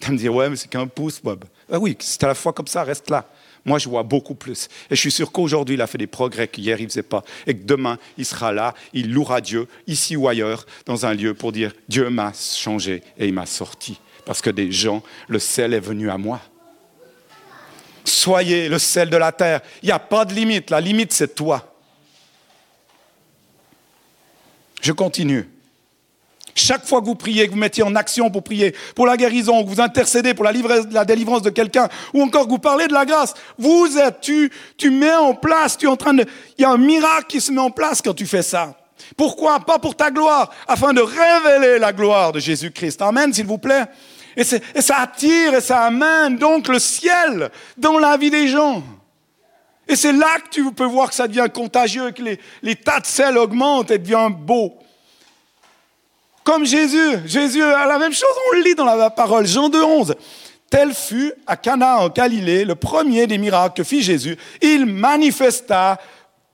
Tu 0.00 0.10
me 0.12 0.16
dire, 0.16 0.34
ouais, 0.34 0.48
mais 0.48 0.56
c'est 0.56 0.68
qu'un 0.68 0.86
pouce, 0.86 1.20
Bob. 1.22 1.44
Ah 1.70 1.78
oui, 1.78 1.96
c'est 2.00 2.24
à 2.24 2.28
la 2.28 2.34
fois 2.34 2.52
comme 2.52 2.66
ça, 2.66 2.82
reste 2.82 3.10
là. 3.10 3.26
Moi, 3.64 3.78
je 3.78 3.88
vois 3.88 4.02
beaucoup 4.02 4.34
plus. 4.34 4.68
Et 4.90 4.96
je 4.96 5.00
suis 5.00 5.10
sûr 5.10 5.30
qu'aujourd'hui, 5.30 5.74
il 5.74 5.82
a 5.82 5.86
fait 5.86 5.98
des 5.98 6.06
progrès 6.06 6.48
qu'hier, 6.48 6.80
il 6.80 6.84
ne 6.84 6.88
faisait 6.88 7.02
pas. 7.02 7.22
Et 7.46 7.54
que 7.54 7.62
demain, 7.64 7.98
il 8.16 8.24
sera 8.24 8.52
là, 8.52 8.74
il 8.94 9.12
louera 9.12 9.42
Dieu, 9.42 9.68
ici 9.86 10.16
ou 10.16 10.28
ailleurs, 10.28 10.64
dans 10.86 11.04
un 11.04 11.12
lieu 11.12 11.34
pour 11.34 11.52
dire 11.52 11.72
Dieu 11.88 12.08
m'a 12.08 12.32
changé 12.32 13.02
et 13.18 13.26
il 13.26 13.34
m'a 13.34 13.44
sorti. 13.44 14.00
Parce 14.24 14.40
que 14.40 14.50
des 14.50 14.72
gens, 14.72 15.02
le 15.28 15.38
sel 15.38 15.74
est 15.74 15.80
venu 15.80 16.08
à 16.08 16.16
moi. 16.16 16.40
Soyez 18.04 18.70
le 18.70 18.78
sel 18.78 19.10
de 19.10 19.16
la 19.18 19.32
terre. 19.32 19.60
Il 19.82 19.86
n'y 19.86 19.92
a 19.92 19.98
pas 19.98 20.24
de 20.24 20.32
limite. 20.32 20.70
La 20.70 20.80
limite, 20.80 21.12
c'est 21.12 21.34
toi. 21.34 21.74
Je 24.80 24.92
continue. 24.92 25.46
Chaque 26.60 26.86
fois 26.86 27.00
que 27.00 27.06
vous 27.06 27.14
priez, 27.14 27.46
que 27.46 27.52
vous 27.52 27.58
mettez 27.58 27.82
en 27.82 27.94
action 27.94 28.30
pour 28.30 28.42
prier 28.42 28.74
pour 28.94 29.06
la 29.06 29.16
guérison, 29.16 29.64
que 29.64 29.68
vous 29.68 29.80
intercédez 29.80 30.34
pour 30.34 30.44
la, 30.44 30.52
délivrance 31.04 31.40
de 31.40 31.50
quelqu'un, 31.50 31.88
ou 32.12 32.22
encore 32.22 32.44
que 32.44 32.50
vous 32.50 32.58
parlez 32.58 32.86
de 32.86 32.92
la 32.92 33.06
grâce, 33.06 33.34
vous 33.58 33.96
êtes, 33.96 34.20
tu, 34.20 34.50
tu 34.76 34.90
mets 34.90 35.14
en 35.14 35.34
place, 35.34 35.78
tu 35.78 35.86
es 35.86 35.88
en 35.88 35.96
train 35.96 36.12
de, 36.12 36.24
il 36.58 36.62
y 36.62 36.64
a 36.66 36.70
un 36.70 36.76
miracle 36.76 37.26
qui 37.28 37.40
se 37.40 37.50
met 37.50 37.60
en 37.60 37.70
place 37.70 38.02
quand 38.02 38.12
tu 38.12 38.26
fais 38.26 38.42
ça. 38.42 38.76
Pourquoi? 39.16 39.60
Pas 39.60 39.78
pour 39.78 39.96
ta 39.96 40.10
gloire, 40.10 40.50
afin 40.68 40.92
de 40.92 41.00
révéler 41.00 41.78
la 41.78 41.92
gloire 41.94 42.32
de 42.32 42.40
Jésus-Christ. 42.40 43.00
Amen, 43.00 43.32
s'il 43.32 43.46
vous 43.46 43.58
plaît. 43.58 43.86
Et, 44.36 44.42
et 44.74 44.82
ça 44.82 44.98
attire 44.98 45.54
et 45.54 45.60
ça 45.62 45.84
amène 45.84 46.36
donc 46.36 46.68
le 46.68 46.78
ciel 46.78 47.50
dans 47.78 47.98
la 47.98 48.18
vie 48.18 48.30
des 48.30 48.48
gens. 48.48 48.82
Et 49.88 49.96
c'est 49.96 50.12
là 50.12 50.38
que 50.44 50.50
tu 50.50 50.70
peux 50.72 50.84
voir 50.84 51.08
que 51.08 51.14
ça 51.14 51.26
devient 51.26 51.48
contagieux, 51.52 52.10
que 52.10 52.22
les, 52.22 52.38
les 52.62 52.76
tas 52.76 53.00
de 53.00 53.06
sel 53.06 53.38
augmentent 53.38 53.90
et 53.90 53.98
devient 53.98 54.28
beau. 54.30 54.78
Comme 56.44 56.64
Jésus. 56.64 57.18
Jésus 57.26 57.62
a 57.62 57.86
la 57.86 57.98
même 57.98 58.12
chose, 58.12 58.30
on 58.48 58.56
le 58.56 58.62
lit 58.62 58.74
dans 58.74 58.84
la 58.84 59.10
parole. 59.10 59.46
Jean 59.46 59.68
2, 59.68 59.82
11. 59.82 60.14
Tel 60.70 60.94
fut 60.94 61.32
à 61.46 61.56
Cana 61.56 61.98
en 61.98 62.08
Galilée 62.08 62.64
le 62.64 62.76
premier 62.76 63.26
des 63.26 63.38
miracles 63.38 63.74
que 63.74 63.84
fit 63.84 64.02
Jésus. 64.02 64.38
Il 64.62 64.86
manifesta 64.86 65.98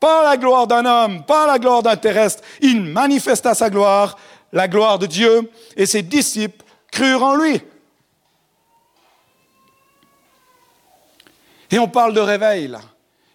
pas 0.01 0.25
la 0.25 0.37
gloire 0.37 0.67
d'un 0.67 0.85
homme, 0.85 1.25
pas 1.25 1.47
la 1.47 1.59
gloire 1.59 1.83
d'un 1.83 1.97
terrestre. 1.97 2.43
Il 2.61 2.83
manifesta 2.83 3.55
sa 3.55 3.71
gloire, 3.71 4.17
la 4.53 4.69
gloire 4.69 4.99
de 4.99 5.07
Dieu, 5.07 5.51
et 5.77 5.87
ses 5.87 6.03
disciples 6.03 6.65
crurent 6.91 7.23
en 7.23 7.37
lui. 7.37 7.61
Et 11.71 11.79
on 11.79 11.89
parle 11.89 12.15
de 12.15 12.21
réveil 12.21 12.69
là. 12.69 12.81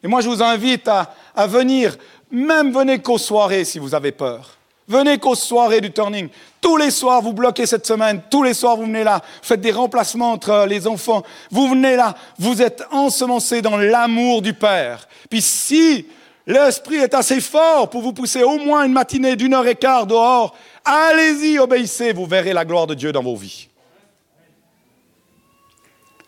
Et 0.04 0.08
moi, 0.08 0.22
je 0.22 0.30
vous 0.30 0.42
invite 0.42 0.88
à, 0.88 1.48
venir, 1.48 1.96
même 2.32 2.72
venez 2.72 3.00
qu'aux 3.00 3.18
soirées 3.18 3.66
si 3.66 3.78
vous 3.78 3.94
avez 3.94 4.12
peur. 4.12 4.58
Venez 4.92 5.20
qu'aux 5.20 5.36
soirées 5.36 5.80
du 5.80 5.90
turning. 5.90 6.28
Tous 6.60 6.76
les 6.76 6.92
soirs, 6.92 7.22
vous 7.22 7.32
bloquez 7.32 7.66
cette 7.66 7.88
semaine. 7.88 8.22
Tous 8.30 8.44
les 8.44 8.54
soirs, 8.54 8.76
vous 8.76 8.84
venez 8.84 9.06
là. 9.06 9.22
Faites 9.42 9.62
des 9.62 9.72
remplacements 9.72 10.34
entre 10.34 10.66
les 10.68 10.86
enfants. 10.86 11.24
Vous 11.50 11.70
venez 11.70 11.96
là. 11.96 12.14
Vous 12.38 12.62
êtes 12.62 12.84
ensemencés 12.92 13.62
dans 13.62 13.78
l'amour 13.78 14.42
du 14.42 14.54
Père. 14.54 15.08
Puis 15.30 15.42
si 15.42 16.06
l'Esprit 16.46 16.98
est 16.98 17.14
assez 17.14 17.40
fort 17.40 17.90
pour 17.90 18.02
vous 18.02 18.12
pousser 18.12 18.44
au 18.44 18.58
moins 18.58 18.84
une 18.84 18.92
matinée 18.92 19.38
d'une 19.38 19.54
heure 19.54 19.66
et 19.66 19.76
quart 19.76 20.06
dehors, 20.06 20.54
allez-y, 20.84 21.58
obéissez. 21.58 22.12
Vous 22.12 22.26
verrez 22.26 22.52
la 22.52 22.66
gloire 22.66 22.86
de 22.86 22.94
Dieu 22.94 23.14
dans 23.14 23.24
vos 23.24 23.38
vies. 23.38 23.70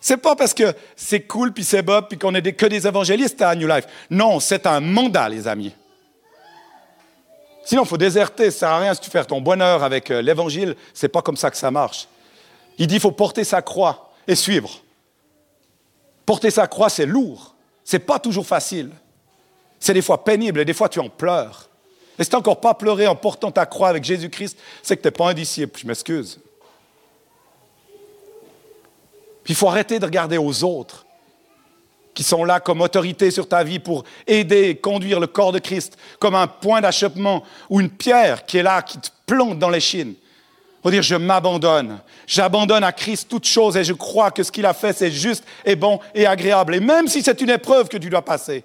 C'est 0.00 0.16
pas 0.16 0.34
parce 0.36 0.54
que 0.54 0.74
c'est 0.96 1.20
cool, 1.20 1.52
puis 1.52 1.64
c'est 1.64 1.82
Bob, 1.82 2.06
puis 2.08 2.18
qu'on 2.18 2.34
est 2.34 2.52
que 2.52 2.66
des 2.66 2.86
évangélistes 2.86 3.42
à 3.42 3.54
New 3.54 3.68
Life. 3.68 3.84
Non, 4.08 4.40
c'est 4.40 4.66
un 4.66 4.80
mandat, 4.80 5.28
les 5.28 5.46
amis. 5.46 5.74
Sinon, 7.64 7.82
il 7.84 7.88
faut 7.88 7.96
déserter. 7.96 8.44
Ça 8.44 8.46
ne 8.46 8.50
sert 8.50 8.70
à 8.70 8.78
rien 8.78 8.94
si 8.94 9.00
tu 9.00 9.10
fais 9.10 9.24
ton 9.24 9.40
bonheur 9.40 9.82
avec 9.82 10.10
euh, 10.10 10.20
l'évangile. 10.20 10.76
C'est 10.92 11.08
pas 11.08 11.22
comme 11.22 11.36
ça 11.36 11.50
que 11.50 11.56
ça 11.56 11.70
marche. 11.70 12.08
Il 12.78 12.86
dit 12.86 12.94
qu'il 12.94 13.00
faut 13.00 13.12
porter 13.12 13.44
sa 13.44 13.62
croix 13.62 14.12
et 14.26 14.34
suivre. 14.34 14.70
Porter 16.26 16.50
sa 16.50 16.66
croix, 16.66 16.88
c'est 16.88 17.06
lourd. 17.06 17.54
C'est 17.84 18.00
pas 18.00 18.18
toujours 18.18 18.46
facile. 18.46 18.90
C'est 19.78 19.94
des 19.94 20.02
fois 20.02 20.24
pénible 20.24 20.60
et 20.60 20.64
des 20.64 20.72
fois 20.72 20.88
tu 20.88 21.00
en 21.00 21.08
pleures. 21.08 21.68
Et 22.18 22.24
si 22.24 22.30
tu 22.30 22.36
encore 22.36 22.60
pas 22.60 22.74
pleuré 22.74 23.06
en 23.06 23.16
portant 23.16 23.50
ta 23.50 23.66
croix 23.66 23.88
avec 23.88 24.04
Jésus-Christ, 24.04 24.58
c'est 24.82 24.96
que 24.96 25.02
tu 25.02 25.08
n'es 25.08 25.12
pas 25.12 25.30
un 25.30 25.34
disciple. 25.34 25.78
Je 25.78 25.86
m'excuse. 25.86 26.40
Puis 29.42 29.52
il 29.52 29.56
faut 29.56 29.68
arrêter 29.68 29.98
de 29.98 30.04
regarder 30.04 30.38
aux 30.38 30.64
autres 30.64 31.03
qui 32.14 32.22
sont 32.22 32.44
là 32.44 32.60
comme 32.60 32.80
autorité 32.80 33.30
sur 33.30 33.48
ta 33.48 33.64
vie 33.64 33.78
pour 33.78 34.04
aider 34.26 34.68
et 34.68 34.76
conduire 34.76 35.20
le 35.20 35.26
corps 35.26 35.52
de 35.52 35.58
Christ 35.58 35.98
comme 36.18 36.34
un 36.34 36.46
point 36.46 36.80
d'achoppement 36.80 37.42
ou 37.68 37.80
une 37.80 37.90
pierre 37.90 38.46
qui 38.46 38.58
est 38.58 38.62
là, 38.62 38.82
qui 38.82 38.98
te 38.98 39.08
plante 39.26 39.58
dans 39.58 39.70
les 39.70 39.80
chines. 39.80 40.14
Pour 40.80 40.90
dire, 40.90 41.02
je 41.02 41.14
m'abandonne. 41.16 41.98
J'abandonne 42.26 42.84
à 42.84 42.92
Christ 42.92 43.28
toute 43.28 43.46
chose 43.46 43.76
et 43.76 43.84
je 43.84 43.94
crois 43.94 44.30
que 44.30 44.42
ce 44.42 44.52
qu'il 44.52 44.66
a 44.66 44.74
fait, 44.74 44.92
c'est 44.92 45.10
juste 45.10 45.44
et 45.64 45.76
bon 45.76 45.98
et 46.14 46.26
agréable. 46.26 46.74
Et 46.74 46.80
même 46.80 47.08
si 47.08 47.22
c'est 47.22 47.40
une 47.40 47.50
épreuve 47.50 47.88
que 47.88 47.96
tu 47.96 48.10
dois 48.10 48.22
passer, 48.22 48.64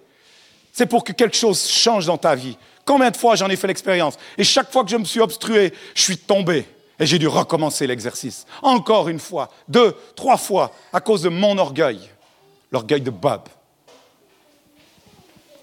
c'est 0.71 0.85
pour 0.85 1.03
que 1.03 1.13
quelque 1.13 1.37
chose 1.37 1.67
change 1.67 2.05
dans 2.05 2.17
ta 2.17 2.35
vie. 2.35 2.57
Combien 2.85 3.09
de 3.09 3.17
fois 3.17 3.35
j'en 3.35 3.49
ai 3.49 3.55
fait 3.55 3.67
l'expérience? 3.67 4.17
Et 4.37 4.43
chaque 4.43 4.71
fois 4.71 4.83
que 4.83 4.89
je 4.89 4.97
me 4.97 5.05
suis 5.05 5.19
obstrué, 5.19 5.73
je 5.95 6.01
suis 6.01 6.17
tombé. 6.17 6.65
Et 6.99 7.05
j'ai 7.05 7.17
dû 7.19 7.27
recommencer 7.27 7.87
l'exercice. 7.87 8.45
Encore 8.61 9.07
une 9.07 9.19
fois, 9.19 9.49
deux, 9.69 9.95
trois 10.15 10.37
fois, 10.37 10.73
à 10.91 10.99
cause 10.99 11.21
de 11.21 11.29
mon 11.29 11.57
orgueil. 11.57 11.99
L'orgueil 12.71 13.01
de 13.01 13.09
Bob. 13.09 13.41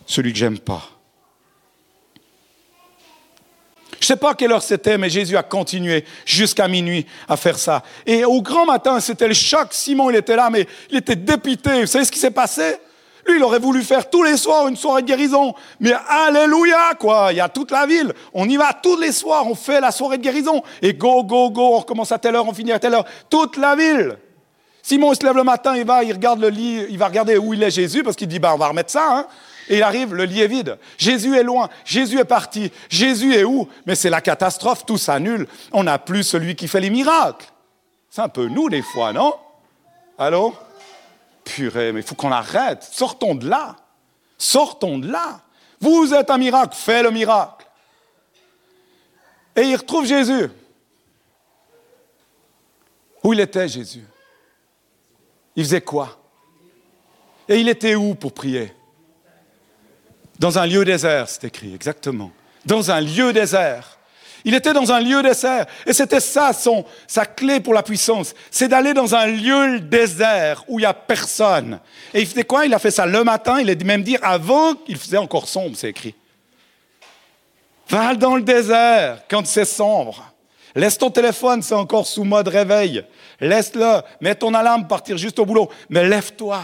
Celui 0.06 0.32
que 0.32 0.38
j'aime 0.38 0.58
pas. 0.58 0.82
Je 3.92 3.96
ne 4.04 4.06
sais 4.06 4.16
pas 4.16 4.34
quelle 4.34 4.52
heure 4.52 4.62
c'était, 4.62 4.98
mais 4.98 5.10
Jésus 5.10 5.36
a 5.36 5.42
continué 5.42 6.04
jusqu'à 6.24 6.68
minuit 6.68 7.06
à 7.28 7.36
faire 7.36 7.58
ça. 7.58 7.82
Et 8.04 8.24
au 8.24 8.42
grand 8.42 8.66
matin, 8.66 9.00
c'était 9.00 9.26
le 9.26 9.34
choc. 9.34 9.68
Simon, 9.70 10.10
il 10.10 10.16
était 10.16 10.36
là, 10.36 10.48
mais 10.50 10.66
il 10.90 10.98
était 10.98 11.16
dépité. 11.16 11.80
Vous 11.80 11.86
savez 11.86 12.04
ce 12.04 12.12
qui 12.12 12.18
s'est 12.18 12.30
passé? 12.30 12.76
Lui, 13.26 13.36
il 13.36 13.42
aurait 13.42 13.58
voulu 13.58 13.82
faire 13.82 14.08
tous 14.08 14.22
les 14.22 14.36
soirs 14.36 14.68
une 14.68 14.76
soirée 14.76 15.02
de 15.02 15.08
guérison. 15.08 15.54
Mais 15.80 15.92
alléluia, 16.08 16.94
quoi. 16.94 17.28
Il 17.32 17.38
y 17.38 17.40
a 17.40 17.48
toute 17.48 17.72
la 17.72 17.86
ville. 17.86 18.12
On 18.32 18.48
y 18.48 18.56
va 18.56 18.72
tous 18.72 18.96
les 18.96 19.10
soirs. 19.10 19.46
On 19.48 19.56
fait 19.56 19.80
la 19.80 19.90
soirée 19.90 20.18
de 20.18 20.22
guérison. 20.22 20.62
Et 20.82 20.94
go, 20.94 21.24
go, 21.24 21.50
go. 21.50 21.74
On 21.74 21.78
recommence 21.78 22.12
à 22.12 22.18
telle 22.18 22.36
heure, 22.36 22.46
on 22.46 22.54
finit 22.54 22.72
à 22.72 22.78
telle 22.78 22.94
heure. 22.94 23.06
Toute 23.28 23.56
la 23.56 23.74
ville. 23.74 24.16
Simon 24.86 25.12
il 25.12 25.16
se 25.16 25.24
lève 25.24 25.34
le 25.34 25.42
matin, 25.42 25.76
il 25.76 25.84
va, 25.84 26.04
il 26.04 26.12
regarde 26.12 26.38
le 26.38 26.48
lit, 26.48 26.86
il 26.88 26.96
va 26.96 27.08
regarder 27.08 27.36
où 27.36 27.52
il 27.52 27.60
est 27.60 27.72
Jésus, 27.72 28.04
parce 28.04 28.14
qu'il 28.14 28.28
dit, 28.28 28.38
bah, 28.38 28.54
on 28.54 28.56
va 28.56 28.68
remettre 28.68 28.92
ça, 28.92 29.18
hein. 29.18 29.26
Et 29.68 29.78
il 29.78 29.82
arrive, 29.82 30.14
le 30.14 30.22
lit 30.22 30.42
est 30.42 30.46
vide. 30.46 30.78
Jésus 30.96 31.36
est 31.36 31.42
loin. 31.42 31.68
Jésus 31.84 32.20
est 32.20 32.24
parti. 32.24 32.70
Jésus 32.88 33.34
est 33.34 33.42
où? 33.42 33.68
Mais 33.84 33.96
c'est 33.96 34.10
la 34.10 34.20
catastrophe, 34.20 34.86
tout 34.86 34.96
s'annule. 34.96 35.48
On 35.72 35.82
n'a 35.82 35.98
plus 35.98 36.22
celui 36.22 36.54
qui 36.54 36.68
fait 36.68 36.78
les 36.78 36.90
miracles. 36.90 37.46
C'est 38.10 38.20
un 38.20 38.28
peu 38.28 38.46
nous 38.46 38.68
des 38.68 38.82
fois, 38.82 39.12
non? 39.12 39.34
Allô? 40.18 40.54
Purée, 41.42 41.90
mais 41.90 41.98
il 41.98 42.06
faut 42.06 42.14
qu'on 42.14 42.30
arrête. 42.30 42.84
Sortons 42.84 43.34
de 43.34 43.48
là. 43.48 43.74
Sortons 44.38 44.98
de 45.00 45.10
là. 45.10 45.40
Vous 45.80 46.14
êtes 46.14 46.30
un 46.30 46.38
miracle, 46.38 46.76
fais 46.76 47.02
le 47.02 47.10
miracle. 47.10 47.66
Et 49.56 49.62
il 49.62 49.74
retrouve 49.74 50.06
Jésus. 50.06 50.48
Où 53.24 53.32
il 53.32 53.40
était, 53.40 53.66
Jésus? 53.66 54.04
Il 55.56 55.64
faisait 55.64 55.80
quoi? 55.80 56.20
Et 57.48 57.58
il 57.58 57.68
était 57.68 57.94
où 57.94 58.14
pour 58.14 58.32
prier? 58.32 58.72
Dans 60.38 60.58
un 60.58 60.66
lieu 60.66 60.84
désert, 60.84 61.28
c'est 61.28 61.44
écrit, 61.44 61.74
exactement. 61.74 62.30
Dans 62.64 62.90
un 62.90 63.00
lieu 63.00 63.32
désert. 63.32 63.98
Il 64.44 64.54
était 64.54 64.72
dans 64.72 64.92
un 64.92 65.00
lieu 65.00 65.22
désert. 65.22 65.66
Et 65.86 65.92
c'était 65.92 66.20
ça 66.20 66.52
sa 67.08 67.26
clé 67.26 67.58
pour 67.58 67.74
la 67.74 67.82
puissance. 67.82 68.34
C'est 68.50 68.68
d'aller 68.68 68.94
dans 68.94 69.14
un 69.14 69.26
lieu 69.26 69.80
désert 69.80 70.62
où 70.68 70.78
il 70.78 70.82
n'y 70.82 70.86
a 70.86 70.94
personne. 70.94 71.80
Et 72.14 72.20
il 72.20 72.26
faisait 72.26 72.44
quoi? 72.44 72.64
Il 72.64 72.72
a 72.72 72.78
fait 72.78 72.92
ça 72.92 73.06
le 73.06 73.24
matin. 73.24 73.58
Il 73.60 73.68
a 73.70 73.74
même 73.84 74.04
dire 74.04 74.20
avant 74.22 74.74
qu'il 74.74 74.98
faisait 74.98 75.16
encore 75.16 75.48
sombre, 75.48 75.76
c'est 75.76 75.90
écrit. 75.90 76.14
Va 77.88 78.14
dans 78.14 78.36
le 78.36 78.42
désert 78.42 79.22
quand 79.28 79.46
c'est 79.46 79.64
sombre. 79.64 80.32
Laisse 80.76 80.98
ton 80.98 81.10
téléphone, 81.10 81.62
c'est 81.62 81.74
encore 81.74 82.06
sous 82.06 82.22
mode 82.22 82.48
réveil. 82.48 83.02
Laisse-le. 83.40 84.00
Mets 84.20 84.34
ton 84.34 84.54
alarme, 84.54 84.86
partir 84.86 85.16
juste 85.16 85.38
au 85.38 85.46
boulot. 85.46 85.68
Mais 85.88 86.08
lève-toi. 86.08 86.62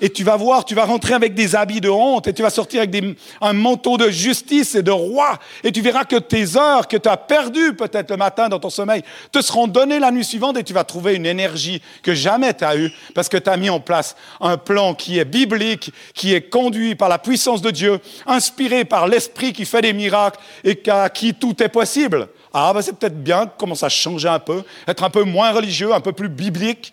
Et 0.00 0.10
tu 0.10 0.22
vas 0.22 0.36
voir, 0.36 0.64
tu 0.64 0.74
vas 0.74 0.84
rentrer 0.84 1.14
avec 1.14 1.34
des 1.34 1.56
habits 1.56 1.80
de 1.80 1.88
honte 1.88 2.28
et 2.28 2.32
tu 2.32 2.42
vas 2.42 2.50
sortir 2.50 2.82
avec 2.82 3.04
un 3.40 3.52
manteau 3.52 3.96
de 3.96 4.08
justice 4.10 4.76
et 4.76 4.82
de 4.82 4.92
roi. 4.92 5.38
Et 5.64 5.72
tu 5.72 5.80
verras 5.80 6.04
que 6.04 6.16
tes 6.16 6.56
heures 6.56 6.86
que 6.86 6.96
tu 6.96 7.08
as 7.08 7.16
perdues 7.16 7.74
peut-être 7.74 8.10
le 8.10 8.16
matin 8.16 8.48
dans 8.48 8.60
ton 8.60 8.70
sommeil 8.70 9.02
te 9.32 9.40
seront 9.40 9.66
données 9.66 9.98
la 9.98 10.12
nuit 10.12 10.24
suivante 10.24 10.56
et 10.56 10.62
tu 10.62 10.72
vas 10.72 10.84
trouver 10.84 11.16
une 11.16 11.26
énergie 11.26 11.82
que 12.02 12.14
jamais 12.14 12.54
tu 12.54 12.64
as 12.64 12.76
eue 12.76 12.92
parce 13.14 13.28
que 13.28 13.36
tu 13.36 13.50
as 13.50 13.56
mis 13.56 13.70
en 13.70 13.80
place 13.80 14.14
un 14.40 14.56
plan 14.56 14.94
qui 14.94 15.18
est 15.18 15.24
biblique, 15.24 15.92
qui 16.14 16.32
est 16.32 16.48
conduit 16.48 16.94
par 16.94 17.08
la 17.08 17.18
puissance 17.18 17.60
de 17.60 17.70
Dieu, 17.70 17.98
inspiré 18.26 18.84
par 18.84 19.08
l'Esprit 19.08 19.52
qui 19.52 19.64
fait 19.64 19.82
des 19.82 19.92
miracles 19.92 20.38
et 20.62 20.80
à 20.88 21.10
qui 21.10 21.34
tout 21.34 21.60
est 21.60 21.68
possible. 21.68 22.28
Ah, 22.60 22.72
ben 22.74 22.82
c'est 22.82 22.92
peut-être 22.92 23.22
bien 23.22 23.44
de 23.44 23.50
commencer 23.56 23.86
à 23.86 23.88
changer 23.88 24.26
un 24.26 24.40
peu, 24.40 24.64
être 24.88 25.04
un 25.04 25.10
peu 25.10 25.22
moins 25.22 25.52
religieux, 25.52 25.94
un 25.94 26.00
peu 26.00 26.12
plus 26.12 26.28
biblique. 26.28 26.92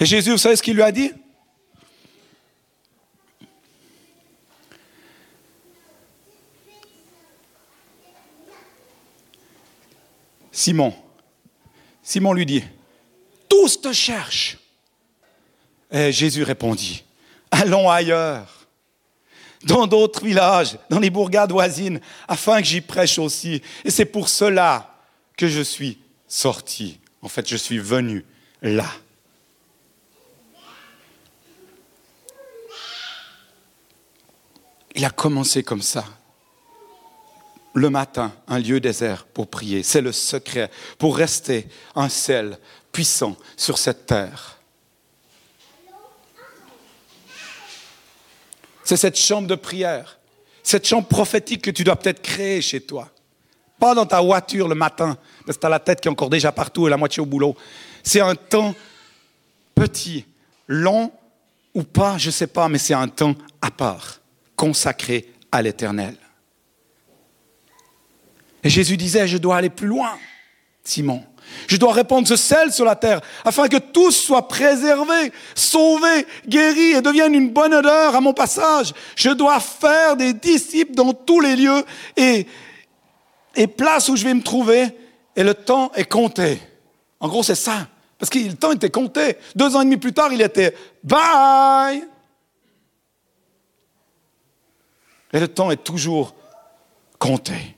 Et 0.00 0.06
Jésus, 0.06 0.30
vous 0.30 0.38
savez 0.38 0.56
ce 0.56 0.62
qu'il 0.62 0.74
lui 0.74 0.82
a 0.82 0.90
dit? 0.90 1.12
Simon. 10.50 10.94
Simon 12.02 12.32
lui 12.32 12.46
dit, 12.46 12.64
tous 13.50 13.82
te 13.82 13.92
cherchent. 13.92 14.56
Et 15.90 16.12
Jésus 16.12 16.42
répondit, 16.42 17.04
allons 17.50 17.88
ailleurs, 17.88 18.66
dans 19.64 19.86
d'autres 19.86 20.24
villages, 20.24 20.78
dans 20.90 20.98
les 20.98 21.10
bourgades 21.10 21.52
voisines, 21.52 22.00
afin 22.28 22.60
que 22.60 22.66
j'y 22.66 22.80
prêche 22.80 23.18
aussi. 23.18 23.62
Et 23.84 23.90
c'est 23.90 24.04
pour 24.04 24.28
cela 24.28 24.94
que 25.36 25.48
je 25.48 25.60
suis 25.60 25.98
sorti. 26.28 26.98
En 27.22 27.28
fait, 27.28 27.48
je 27.48 27.56
suis 27.56 27.78
venu 27.78 28.24
là. 28.62 28.86
Il 34.94 35.04
a 35.04 35.10
commencé 35.10 35.62
comme 35.62 35.82
ça. 35.82 36.04
Le 37.74 37.90
matin, 37.90 38.32
un 38.48 38.58
lieu 38.58 38.80
désert 38.80 39.26
pour 39.26 39.48
prier. 39.48 39.82
C'est 39.82 40.00
le 40.00 40.12
secret 40.12 40.70
pour 40.96 41.16
rester 41.16 41.68
un 41.94 42.08
sel 42.08 42.58
puissant 42.92 43.36
sur 43.58 43.76
cette 43.76 44.06
terre. 44.06 44.55
C'est 48.86 48.96
cette 48.96 49.18
chambre 49.18 49.48
de 49.48 49.56
prière, 49.56 50.20
cette 50.62 50.86
chambre 50.86 51.08
prophétique 51.08 51.60
que 51.60 51.72
tu 51.72 51.82
dois 51.82 51.96
peut-être 51.96 52.22
créer 52.22 52.62
chez 52.62 52.80
toi. 52.80 53.10
Pas 53.80 53.96
dans 53.96 54.06
ta 54.06 54.20
voiture 54.20 54.68
le 54.68 54.76
matin, 54.76 55.18
parce 55.44 55.58
que 55.58 55.60
tu 55.60 55.66
as 55.66 55.70
la 55.70 55.80
tête 55.80 56.00
qui 56.00 56.06
est 56.06 56.10
encore 56.10 56.30
déjà 56.30 56.52
partout 56.52 56.86
et 56.86 56.90
la 56.90 56.96
moitié 56.96 57.20
au 57.20 57.26
boulot. 57.26 57.56
C'est 58.04 58.20
un 58.20 58.36
temps 58.36 58.76
petit, 59.74 60.24
long 60.68 61.10
ou 61.74 61.82
pas, 61.82 62.16
je 62.16 62.28
ne 62.28 62.30
sais 62.30 62.46
pas, 62.46 62.68
mais 62.68 62.78
c'est 62.78 62.94
un 62.94 63.08
temps 63.08 63.34
à 63.60 63.72
part, 63.72 64.20
consacré 64.54 65.32
à 65.50 65.62
l'éternel. 65.62 66.16
Et 68.62 68.70
Jésus 68.70 68.96
disait, 68.96 69.26
je 69.26 69.36
dois 69.36 69.56
aller 69.56 69.68
plus 69.70 69.88
loin, 69.88 70.16
Simon. 70.84 71.24
Je 71.66 71.76
dois 71.76 71.92
répandre 71.92 72.28
ce 72.28 72.36
sel 72.36 72.72
sur 72.72 72.84
la 72.84 72.96
terre 72.96 73.20
afin 73.44 73.68
que 73.68 73.76
tous 73.76 74.12
soient 74.12 74.48
préservés, 74.48 75.32
sauvés, 75.54 76.26
guéris 76.46 76.92
et 76.92 77.02
deviennent 77.02 77.34
une 77.34 77.50
bonne 77.50 77.74
odeur 77.74 78.14
à 78.14 78.20
mon 78.20 78.32
passage. 78.32 78.92
Je 79.16 79.30
dois 79.30 79.60
faire 79.60 80.16
des 80.16 80.32
disciples 80.32 80.94
dans 80.94 81.12
tous 81.12 81.40
les 81.40 81.56
lieux 81.56 81.84
et, 82.16 82.46
et 83.54 83.66
places 83.66 84.08
où 84.08 84.16
je 84.16 84.24
vais 84.24 84.34
me 84.34 84.42
trouver 84.42 84.86
et 85.34 85.42
le 85.42 85.54
temps 85.54 85.92
est 85.94 86.10
compté. 86.10 86.60
En 87.20 87.28
gros, 87.28 87.42
c'est 87.42 87.54
ça. 87.54 87.88
Parce 88.18 88.30
que 88.30 88.38
le 88.38 88.54
temps 88.54 88.72
était 88.72 88.90
compté. 88.90 89.36
Deux 89.54 89.76
ans 89.76 89.82
et 89.82 89.84
demi 89.84 89.98
plus 89.98 90.12
tard, 90.12 90.32
il 90.32 90.40
était 90.40 90.74
bye. 91.04 92.02
Et 95.32 95.40
le 95.40 95.48
temps 95.48 95.70
est 95.70 95.82
toujours 95.82 96.34
compté. 97.18 97.75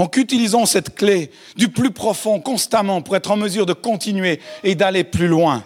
En 0.00 0.08
utilisant 0.16 0.64
cette 0.64 0.94
clé 0.94 1.30
du 1.56 1.68
plus 1.68 1.90
profond 1.90 2.40
constamment 2.40 3.02
pour 3.02 3.16
être 3.16 3.30
en 3.30 3.36
mesure 3.36 3.66
de 3.66 3.74
continuer 3.74 4.40
et 4.64 4.74
d'aller 4.74 5.04
plus 5.04 5.28
loin 5.28 5.62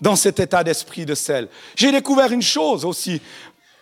dans 0.00 0.16
cet 0.16 0.40
état 0.40 0.64
d'esprit 0.64 1.04
de 1.04 1.14
sel. 1.14 1.48
J'ai 1.76 1.92
découvert 1.92 2.32
une 2.32 2.40
chose 2.40 2.86
aussi, 2.86 3.20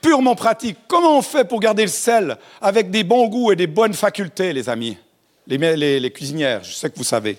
purement 0.00 0.34
pratique. 0.34 0.76
Comment 0.88 1.18
on 1.18 1.22
fait 1.22 1.44
pour 1.44 1.60
garder 1.60 1.82
le 1.82 1.88
sel 1.88 2.36
avec 2.60 2.90
des 2.90 3.04
bons 3.04 3.28
goûts 3.28 3.52
et 3.52 3.56
des 3.56 3.68
bonnes 3.68 3.94
facultés, 3.94 4.52
les 4.52 4.68
amis? 4.68 4.98
Les, 5.46 6.00
les 6.00 6.10
cuisinières, 6.10 6.64
je 6.64 6.72
sais 6.72 6.90
que 6.90 6.96
vous 6.96 7.04
savez. 7.04 7.38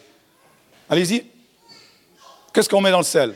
Allez-y. 0.89 1.25
Qu'est-ce 2.53 2.69
qu'on 2.69 2.79
met 2.79 2.91
dans 2.91 2.99
le 2.99 3.03
sel? 3.03 3.35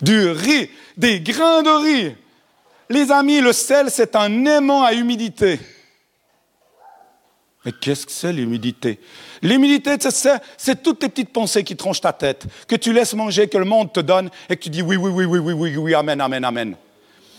Du 0.00 0.30
riz, 0.30 0.70
des 0.96 1.20
grains 1.20 1.62
de 1.62 1.84
riz. 1.84 2.14
Les 2.88 3.10
amis, 3.10 3.42
le 3.42 3.52
sel, 3.52 3.90
c'est 3.90 4.16
un 4.16 4.46
aimant 4.46 4.82
à 4.82 4.94
humidité. 4.94 5.60
Mais 7.64 7.72
qu'est-ce 7.72 8.06
que 8.06 8.12
c'est 8.12 8.32
l'humidité? 8.32 8.98
L'humidité, 9.42 9.96
c'est 10.56 10.82
toutes 10.82 11.00
tes 11.00 11.08
petites 11.08 11.32
pensées 11.32 11.62
qui 11.62 11.76
tranchent 11.76 12.00
ta 12.00 12.12
tête, 12.12 12.46
que 12.66 12.76
tu 12.76 12.92
laisses 12.92 13.12
manger, 13.14 13.48
que 13.48 13.58
le 13.58 13.66
monde 13.66 13.92
te 13.92 14.00
donne, 14.00 14.30
et 14.48 14.56
que 14.56 14.62
tu 14.62 14.70
dis 14.70 14.82
oui, 14.82 14.96
oui, 14.96 15.10
oui, 15.10 15.26
oui, 15.26 15.38
oui, 15.38 15.52
oui, 15.52 15.76
oui, 15.76 15.94
amen, 15.94 16.20
amen, 16.20 16.44
amen. 16.44 16.76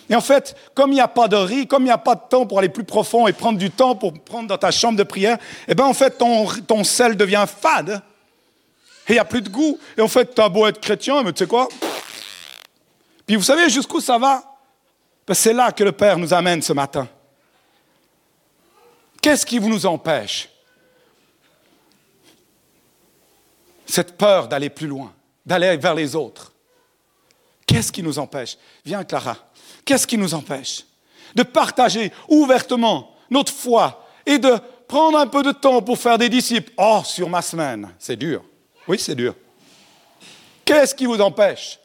Et 0.09 0.15
en 0.15 0.21
fait, 0.21 0.55
comme 0.75 0.91
il 0.91 0.95
n'y 0.95 1.01
a 1.01 1.07
pas 1.07 1.27
de 1.27 1.37
riz, 1.37 1.65
comme 1.67 1.83
il 1.83 1.85
n'y 1.85 1.91
a 1.91 1.97
pas 1.97 2.15
de 2.15 2.21
temps 2.29 2.45
pour 2.45 2.59
aller 2.59 2.69
plus 2.69 2.83
profond 2.83 3.27
et 3.27 3.33
prendre 3.33 3.57
du 3.57 3.71
temps 3.71 3.95
pour 3.95 4.13
prendre 4.13 4.47
dans 4.47 4.57
ta 4.57 4.69
chambre 4.69 4.97
de 4.97 5.03
prière, 5.03 5.37
eh 5.67 5.73
bien, 5.73 5.85
en 5.85 5.93
fait, 5.93 6.17
ton, 6.17 6.45
ton 6.67 6.83
sel 6.83 7.15
devient 7.15 7.45
fade. 7.47 8.01
Et 9.07 9.13
il 9.13 9.13
n'y 9.13 9.19
a 9.19 9.25
plus 9.25 9.41
de 9.41 9.49
goût. 9.49 9.79
Et 9.97 10.01
en 10.01 10.07
fait, 10.07 10.35
tu 10.35 10.41
as 10.41 10.49
beau 10.49 10.67
être 10.67 10.81
chrétien, 10.81 11.23
mais 11.23 11.31
tu 11.31 11.39
sais 11.39 11.47
quoi? 11.47 11.67
Puis 13.25 13.37
vous 13.37 13.43
savez 13.43 13.69
jusqu'où 13.69 14.01
ça 14.01 14.17
va? 14.17 14.43
Ben, 15.25 15.33
C'est 15.33 15.53
là 15.53 15.71
que 15.71 15.83
le 15.83 15.93
Père 15.93 16.17
nous 16.17 16.33
amène 16.33 16.61
ce 16.61 16.73
matin. 16.73 17.07
Qu'est-ce 19.21 19.45
qui 19.45 19.59
vous 19.59 19.69
nous 19.69 19.85
empêche 19.85 20.49
Cette 23.85 24.17
peur 24.17 24.47
d'aller 24.47 24.69
plus 24.69 24.87
loin, 24.87 25.13
d'aller 25.45 25.77
vers 25.77 25.93
les 25.93 26.15
autres? 26.15 26.51
Qu'est-ce 27.67 27.91
qui 27.91 28.01
nous 28.01 28.17
empêche? 28.19 28.57
Viens, 28.83 29.03
Clara. 29.03 29.37
Qu'est-ce 29.85 30.07
qui 30.07 30.17
nous 30.17 30.33
empêche 30.33 30.85
de 31.35 31.43
partager 31.43 32.11
ouvertement 32.27 33.15
notre 33.29 33.53
foi 33.53 34.05
et 34.25 34.37
de 34.37 34.57
prendre 34.87 35.17
un 35.17 35.27
peu 35.27 35.43
de 35.43 35.51
temps 35.51 35.81
pour 35.81 35.97
faire 35.97 36.17
des 36.17 36.29
disciples? 36.29 36.71
Oh, 36.77 37.01
sur 37.05 37.29
ma 37.29 37.41
semaine, 37.41 37.93
c'est 37.99 38.17
dur. 38.17 38.43
Oui, 38.87 38.97
c'est 38.99 39.15
dur. 39.15 39.35
Qu'est-ce 40.65 40.95
qui 40.95 41.05
vous 41.05 41.21
empêche? 41.21 41.79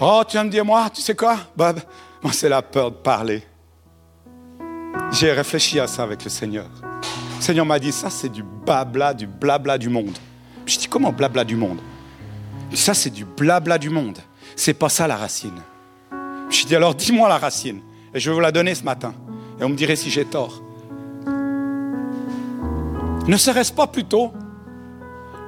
Oh, 0.00 0.22
tu 0.26 0.36
vas 0.36 0.44
me 0.44 0.50
dire, 0.50 0.64
moi, 0.64 0.88
tu 0.90 1.00
sais 1.00 1.14
quoi, 1.14 1.38
Bob 1.54 1.80
Moi, 2.22 2.32
c'est 2.32 2.48
la 2.48 2.62
peur 2.62 2.90
de 2.90 2.96
parler. 2.96 3.46
J'ai 5.12 5.32
réfléchi 5.32 5.80
à 5.80 5.86
ça 5.86 6.02
avec 6.02 6.22
le 6.24 6.30
Seigneur. 6.30 6.66
Le 6.92 7.42
Seigneur 7.42 7.64
m'a 7.66 7.78
dit, 7.78 7.92
ça 7.92 8.10
c'est 8.10 8.28
du 8.28 8.42
blabla, 8.42 9.14
du 9.14 9.26
blabla 9.26 9.78
du 9.78 9.88
monde. 9.88 10.16
Je 10.66 10.78
dis, 10.78 10.86
comment 10.86 11.12
blabla 11.12 11.44
du 11.44 11.56
monde? 11.56 11.80
Ça 12.74 12.94
c'est 12.94 13.10
du 13.10 13.24
blabla 13.24 13.78
du 13.78 13.90
monde. 13.90 14.18
C'est 14.54 14.74
pas 14.74 14.88
ça 14.88 15.06
la 15.06 15.16
racine. 15.16 15.60
Je 16.50 16.66
dis, 16.66 16.76
alors 16.76 16.94
dis-moi 16.94 17.28
la 17.28 17.38
racine. 17.38 17.80
Et 18.12 18.20
je 18.20 18.30
vais 18.30 18.34
vous 18.34 18.40
la 18.40 18.52
donner 18.52 18.74
ce 18.74 18.84
matin. 18.84 19.14
Et 19.60 19.64
on 19.64 19.68
me 19.68 19.76
dirait 19.76 19.96
si 19.96 20.10
j'ai 20.10 20.24
tort. 20.24 20.62
Ne 23.26 23.36
serait-ce 23.36 23.72
pas 23.72 23.86
plutôt 23.86 24.32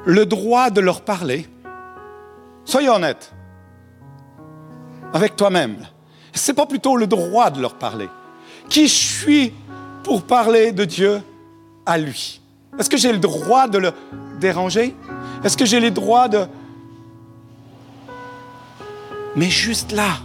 le 0.05 0.27
droit 0.27 0.71
de 0.71 0.81
leur 0.81 1.03
parler? 1.03 1.49
Soyez 2.65 2.89
honnête 2.89 3.33
avec 5.13 5.37
toi-même. 5.37 5.77
C'est 6.33 6.55
pas 6.55 6.67
plutôt 6.67 6.97
le 6.97 7.07
droit 7.07 7.51
de 7.51 7.61
leur 7.61 7.75
parler 7.75 8.09
qui 8.69 8.87
je 8.87 8.95
suis 8.95 9.53
pour 10.03 10.23
parler 10.23 10.73
de 10.73 10.85
Dieu 10.85 11.21
à 11.87 11.99
lui 11.99 12.41
Est-ce 12.79 12.91
que 12.91 12.97
j'ai 12.97 13.13
le 13.13 13.19
droit 13.19 13.69
de 13.69 13.79
le 13.79 13.93
déranger? 14.41 14.95
Est-ce 15.45 15.57
que 15.57 15.65
j'ai 15.65 15.81
le 15.81 15.91
droit 15.91 16.29
de... 16.29 16.47
Mais 19.37 19.49
juste 19.49 19.93
là, 19.93 20.19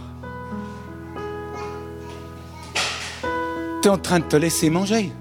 tu 3.80 3.88
es 3.88 3.90
en 3.90 3.98
train 3.98 4.18
de 4.18 4.24
te 4.24 4.36
laisser 4.36 4.68
manger. 4.68 5.12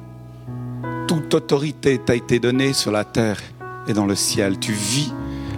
Toute 1.08 1.34
autorité 1.36 1.99
t'a 1.99 2.15
été 2.15 2.39
donnée 2.39 2.73
sur 2.73 2.91
la 2.91 3.04
terre 3.04 3.39
et 3.88 3.93
dans 3.93 4.08
le 4.08 4.15
ciel. 4.15 4.60
Tu 4.60 4.71
vis 4.71 5.13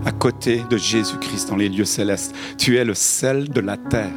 à 0.05 0.11
côté 0.11 0.63
de 0.69 0.77
Jésus-Christ 0.77 1.49
dans 1.49 1.55
les 1.55 1.69
lieux 1.69 1.85
célestes. 1.85 2.35
Tu 2.57 2.77
es 2.77 2.83
le 2.83 2.93
sel 2.93 3.49
de 3.49 3.61
la 3.61 3.77
terre. 3.77 4.11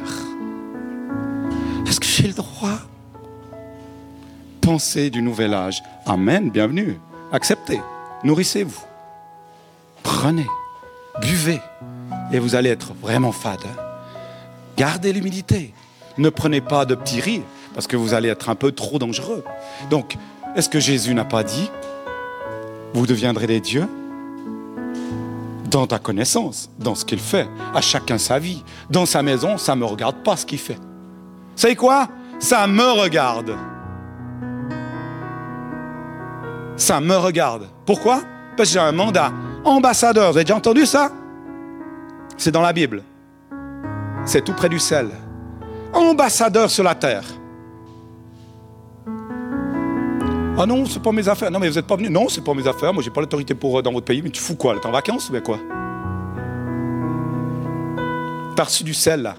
Est-ce 1.87 1.99
que 1.99 2.05
j'ai 2.05 2.27
le 2.27 2.33
droit 2.33 2.79
pensée 4.61 5.09
du 5.09 5.21
nouvel 5.21 5.53
âge. 5.53 5.83
Amen, 6.05 6.49
bienvenue. 6.49 6.99
Acceptez, 7.31 7.81
nourrissez-vous. 8.23 8.83
Prenez, 10.03 10.47
buvez, 11.19 11.59
et 12.31 12.39
vous 12.39 12.55
allez 12.55 12.69
être 12.69 12.93
vraiment 12.93 13.31
fade. 13.31 13.65
Gardez 14.77 15.11
l'humilité. 15.11 15.73
Ne 16.17 16.29
prenez 16.29 16.61
pas 16.61 16.85
de 16.85 16.95
petits 16.95 17.21
riz, 17.21 17.41
parce 17.73 17.87
que 17.87 17.97
vous 17.97 18.13
allez 18.13 18.29
être 18.29 18.49
un 18.49 18.55
peu 18.55 18.71
trop 18.71 18.99
dangereux. 18.99 19.43
Donc, 19.89 20.17
est-ce 20.55 20.69
que 20.69 20.79
Jésus 20.79 21.13
n'a 21.13 21.25
pas 21.25 21.43
dit, 21.43 21.69
vous 22.93 23.07
deviendrez 23.07 23.47
des 23.47 23.61
dieux? 23.61 23.87
Dans 25.69 25.87
ta 25.87 25.99
connaissance, 25.99 26.69
dans 26.79 26.95
ce 26.95 27.05
qu'il 27.05 27.19
fait, 27.19 27.47
à 27.73 27.79
chacun 27.79 28.17
sa 28.17 28.39
vie. 28.39 28.63
Dans 28.89 29.05
sa 29.05 29.23
maison, 29.23 29.57
ça 29.57 29.73
ne 29.73 29.79
me 29.79 29.85
regarde 29.85 30.17
pas 30.17 30.35
ce 30.35 30.45
qu'il 30.45 30.59
fait. 30.59 30.77
Savez 31.55 31.77
quoi? 31.77 32.09
Ça 32.39 32.67
me 32.67 33.01
regarde 33.01 33.55
ça 36.75 36.99
me 36.99 37.15
regarde. 37.15 37.67
Pourquoi? 37.85 38.21
Parce 38.57 38.69
que 38.69 38.73
j'ai 38.73 38.79
un 38.79 38.91
mandat. 38.91 39.31
Ambassadeur, 39.63 40.31
vous 40.31 40.37
avez 40.37 40.43
déjà 40.43 40.55
entendu 40.55 40.85
ça? 40.85 41.11
C'est 42.37 42.51
dans 42.51 42.61
la 42.61 42.73
Bible. 42.73 43.03
C'est 44.25 44.43
tout 44.43 44.53
près 44.53 44.69
du 44.69 44.79
sel. 44.79 45.09
Ambassadeur 45.93 46.69
sur 46.69 46.83
la 46.83 46.95
terre. 46.95 47.23
Ah 50.57 50.65
non, 50.65 50.85
c'est 50.85 51.01
pas 51.01 51.11
mes 51.11 51.27
affaires. 51.27 51.49
Non, 51.49 51.59
mais 51.59 51.69
vous 51.69 51.75
n'êtes 51.75 51.87
pas 51.87 51.95
venu. 51.95 52.09
Non, 52.09 52.27
c'est 52.29 52.43
pas 52.43 52.53
mes 52.53 52.67
affaires. 52.67 52.93
Moi, 52.93 53.01
j'ai 53.03 53.09
pas 53.09 53.21
l'autorité 53.21 53.55
pour 53.55 53.79
euh, 53.79 53.81
dans 53.81 53.91
votre 53.91 54.05
pays. 54.05 54.21
Mais 54.21 54.29
tu 54.29 54.41
fous 54.41 54.55
quoi 54.55 54.75
T'es 54.79 54.85
en 54.85 54.91
vacances 54.91 55.29
ou 55.29 55.41
quoi? 55.41 55.57
T'as 58.55 58.63
reçu 58.63 58.83
du 58.83 58.93
sel 58.93 59.21
là. 59.23 59.35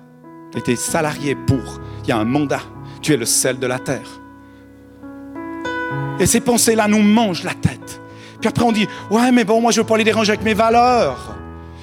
Tu 0.51 0.59
été 0.59 0.77
salarié 0.77 1.35
pour. 1.35 1.81
Il 2.05 2.09
y 2.09 2.13
a 2.13 2.19
un 2.19 2.25
mandat. 2.25 2.63
Tu 3.03 3.13
es 3.13 3.17
le 3.17 3.27
sel 3.27 3.59
de 3.59 3.67
la 3.67 3.79
terre. 3.79 4.22
Et 6.19 6.27
ces 6.27 6.41
pensées-là 6.41 6.89
nous 6.89 7.03
mangent 7.03 7.45
la 7.45 7.55
tête. 7.55 8.01
Puis 8.41 8.49
après, 8.49 8.65
on 8.65 8.73
dit 8.73 8.87
Ouais, 9.11 9.33
mais 9.33 9.45
bon, 9.45 9.61
moi, 9.61 9.73
je 9.73 9.81
veux 9.81 9.87
pas 9.87 9.97
les 9.97 10.05
déranger 10.05 10.31
avec 10.31 10.45
mes 10.45 10.55
valeurs. 10.55 11.37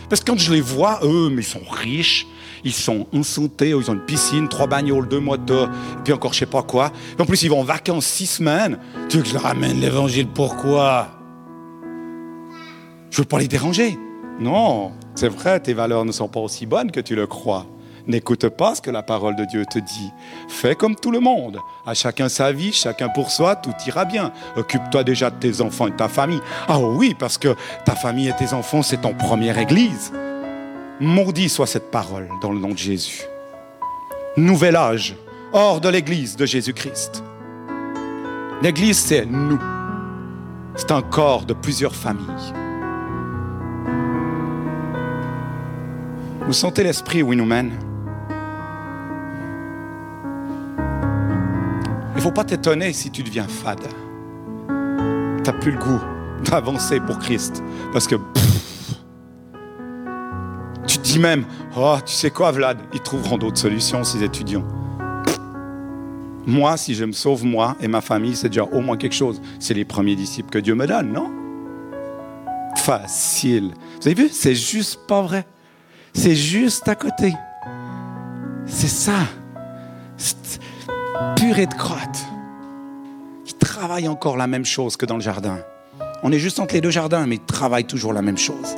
Parce 0.09 0.21
que 0.21 0.31
quand 0.31 0.37
je 0.37 0.51
les 0.53 0.61
vois, 0.61 0.99
eux, 1.03 1.29
mais 1.29 1.41
ils 1.41 1.45
sont 1.45 1.61
riches, 1.69 2.25
ils 2.63 2.73
sont 2.73 3.07
insultés, 3.13 3.69
ils 3.69 3.91
ont 3.91 3.93
une 3.93 4.05
piscine, 4.05 4.47
trois 4.47 4.67
bagnoles, 4.67 5.07
deux 5.07 5.19
motos, 5.19 5.67
puis 6.03 6.13
encore 6.13 6.33
je 6.33 6.39
sais 6.39 6.45
pas 6.45 6.63
quoi. 6.63 6.91
en 7.19 7.25
plus, 7.25 7.43
ils 7.43 7.49
vont 7.49 7.61
en 7.61 7.63
vacances 7.63 8.05
six 8.05 8.25
semaines. 8.25 8.79
Tu 9.07 9.17
veux 9.17 9.23
que 9.23 9.29
je 9.29 9.33
leur 9.33 9.43
ramène 9.43 9.79
l'évangile 9.79 10.27
Pourquoi? 10.27 11.09
Je 13.11 13.17
veux 13.17 13.25
pas 13.25 13.39
les 13.39 13.47
déranger. 13.47 13.97
Non, 14.39 14.93
c'est 15.15 15.29
vrai, 15.29 15.59
tes 15.59 15.73
valeurs 15.73 16.05
ne 16.05 16.11
sont 16.11 16.27
pas 16.27 16.39
aussi 16.39 16.65
bonnes 16.65 16.91
que 16.91 16.99
tu 16.99 17.15
le 17.15 17.27
crois. 17.27 17.65
N'écoute 18.09 18.49
pas 18.49 18.73
ce 18.73 18.81
que 18.81 18.89
la 18.89 19.03
parole 19.03 19.35
de 19.35 19.45
Dieu 19.45 19.67
te 19.67 19.77
dit. 19.77 20.11
Fais 20.47 20.73
comme 20.73 20.95
tout 20.95 21.11
le 21.11 21.19
monde. 21.19 21.59
À 21.85 21.93
chacun 21.93 22.27
sa 22.27 22.51
vie, 22.51 22.73
chacun 22.73 23.07
pour 23.07 23.29
soi, 23.29 23.55
tout 23.55 23.75
ira 23.85 24.03
bien. 24.03 24.31
Occupe-toi 24.55 25.03
déjà 25.03 25.29
de 25.29 25.35
tes 25.35 25.61
enfants 25.61 25.85
et 25.85 25.91
de 25.91 25.95
ta 25.95 26.07
famille. 26.07 26.41
Ah 26.67 26.79
oui, 26.79 27.15
parce 27.17 27.37
que 27.37 27.55
ta 27.85 27.93
famille 27.93 28.27
et 28.27 28.33
tes 28.33 28.53
enfants, 28.53 28.81
c'est 28.81 29.01
ton 29.01 29.13
première 29.13 29.59
église. 29.59 30.11
Maudit 30.99 31.49
soit 31.49 31.67
cette 31.67 31.91
parole 31.91 32.27
dans 32.41 32.51
le 32.51 32.57
nom 32.57 32.69
de 32.69 32.77
Jésus. 32.79 33.21
Nouvel 34.37 34.75
âge, 34.75 35.15
hors 35.53 35.79
de 35.79 35.89
l'église 35.89 36.35
de 36.35 36.47
Jésus-Christ. 36.47 37.23
L'église, 38.63 38.97
c'est 38.97 39.27
nous. 39.27 39.61
C'est 40.75 40.91
un 40.91 41.03
corps 41.03 41.45
de 41.45 41.53
plusieurs 41.53 41.95
familles. 41.95 42.25
Vous 46.47 46.53
sentez 46.53 46.83
l'esprit 46.83 47.21
où 47.21 47.33
il 47.33 47.37
nous 47.37 47.45
mène? 47.45 47.88
Ne 52.19 52.23
faut 52.23 52.31
pas 52.31 52.43
t'étonner 52.43 52.91
si 52.93 53.11
tu 53.11 53.23
deviens 53.23 53.47
fade. 53.47 53.87
Tu 54.67 54.73
n'as 55.43 55.53
plus 55.53 55.71
le 55.71 55.77
goût 55.77 55.99
d'avancer 56.43 56.99
pour 56.99 57.17
Christ. 57.19 57.63
Parce 57.93 58.07
que 58.07 58.15
tu 60.85 60.97
te 60.97 61.03
dis 61.03 61.19
même, 61.19 61.45
oh, 61.77 61.97
tu 62.05 62.13
sais 62.13 62.29
quoi, 62.29 62.51
Vlad, 62.51 62.77
ils 62.93 62.99
trouveront 62.99 63.37
d'autres 63.37 63.57
solutions, 63.57 64.03
ces 64.03 64.23
étudiants. 64.23 64.65
Moi, 66.45 66.77
si 66.77 66.93
je 66.95 67.05
me 67.05 67.11
sauve, 67.11 67.45
moi 67.45 67.77
et 67.79 67.87
ma 67.87 68.01
famille, 68.01 68.35
c'est 68.35 68.49
déjà 68.49 68.63
au 68.63 68.81
moins 68.81 68.97
quelque 68.97 69.15
chose. 69.15 69.41
C'est 69.59 69.73
les 69.73 69.85
premiers 69.85 70.15
disciples 70.15 70.49
que 70.49 70.59
Dieu 70.59 70.75
me 70.75 70.87
donne, 70.87 71.13
non? 71.13 71.31
Facile. 72.75 73.73
Vous 74.01 74.07
avez 74.07 74.23
vu? 74.23 74.29
C'est 74.29 74.55
juste 74.55 74.99
pas 75.07 75.21
vrai. 75.21 75.45
C'est 76.13 76.35
juste 76.35 76.87
à 76.87 76.95
côté. 76.95 77.33
C'est 78.65 78.87
ça 78.87 79.19
purée 81.35 81.65
de 81.65 81.73
crottes 81.73 82.25
qui 83.45 83.53
travaillent 83.53 84.07
encore 84.07 84.37
la 84.37 84.47
même 84.47 84.65
chose 84.65 84.97
que 84.97 85.05
dans 85.05 85.15
le 85.15 85.21
jardin. 85.21 85.59
On 86.23 86.31
est 86.31 86.39
juste 86.39 86.59
entre 86.59 86.73
les 86.73 86.81
deux 86.81 86.91
jardins, 86.91 87.25
mais 87.25 87.35
ils 87.35 87.45
travaillent 87.45 87.85
toujours 87.85 88.13
la 88.13 88.21
même 88.21 88.37
chose. 88.37 88.75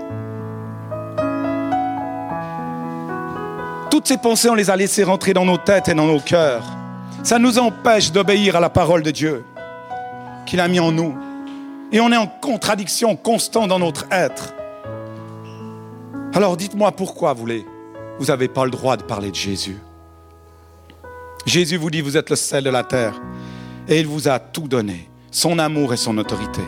Toutes 3.89 4.08
ces 4.08 4.17
pensées, 4.17 4.50
on 4.50 4.56
les 4.56 4.70
a 4.70 4.76
laissées 4.76 5.04
rentrer 5.04 5.34
dans 5.34 5.46
nos 5.46 5.58
têtes 5.58 5.89
et 5.89 5.94
dans 5.94 6.08
nos 6.08 6.20
cœurs. 6.20 6.63
Ça 7.24 7.39
nous 7.39 7.60
empêche 7.60 8.12
d'obéir 8.12 8.56
à 8.56 8.60
la 8.60 8.70
parole 8.70 9.04
de 9.04 9.12
Dieu 9.12 9.44
qu'il 10.46 10.60
a 10.60 10.67
mis 10.67 10.80
en 10.80 10.91
nous. 10.91 11.15
Et 11.91 12.00
on 12.00 12.12
est 12.12 12.17
en 12.17 12.28
contradiction 12.28 13.15
constante 13.15 13.67
dans 13.67 13.80
notre 13.80 14.06
être. 14.12 14.54
Alors 16.34 16.56
dites-moi 16.56 16.94
pourquoi 16.94 17.34
vous 17.34 17.48
n'avez 18.28 18.48
pas 18.48 18.63
le 18.65 18.72
droit 18.72 18.96
de 18.96 19.04
parler 19.04 19.30
de 19.30 19.36
Jésus. 19.36 19.78
Jésus 21.45 21.77
vous 21.77 21.89
dit, 21.89 22.01
vous 22.01 22.17
êtes 22.17 22.30
le 22.30 22.36
sel 22.36 22.63
de 22.63 22.69
la 22.69 22.84
terre. 22.84 23.19
Et 23.88 23.99
il 23.99 24.08
vous 24.08 24.27
a 24.27 24.39
tout 24.39 24.67
donné, 24.67 25.10
son 25.32 25.58
amour 25.60 25.93
et 25.93 25.97
son 25.97 26.17
autorité. 26.17 26.62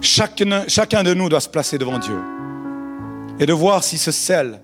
Chacun, 0.00 1.02
de 1.02 1.14
nous 1.14 1.28
doit 1.28 1.40
se 1.40 1.48
placer 1.48 1.76
devant 1.76 1.98
Dieu 1.98 2.18
et 3.40 3.46
de 3.46 3.52
voir 3.52 3.82
si 3.82 3.98
ce 3.98 4.12
sel 4.12 4.60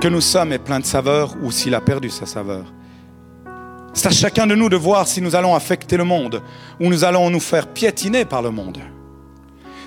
que 0.00 0.08
nous 0.08 0.20
sommes 0.20 0.52
est 0.52 0.58
plein 0.58 0.80
de 0.80 0.84
saveur 0.84 1.34
ou 1.42 1.50
s'il 1.50 1.74
a 1.74 1.80
perdu 1.80 2.08
sa 2.08 2.26
saveur. 2.26 2.72
C'est 3.92 4.06
à 4.06 4.10
chacun 4.10 4.46
de 4.46 4.54
nous 4.54 4.68
de 4.68 4.76
voir 4.76 5.06
si 5.06 5.20
nous 5.20 5.34
allons 5.34 5.54
affecter 5.54 5.96
le 5.96 6.04
monde 6.04 6.40
ou 6.80 6.88
nous 6.88 7.04
allons 7.04 7.30
nous 7.30 7.40
faire 7.40 7.66
piétiner 7.66 8.24
par 8.24 8.42
le 8.42 8.50
monde. 8.50 8.78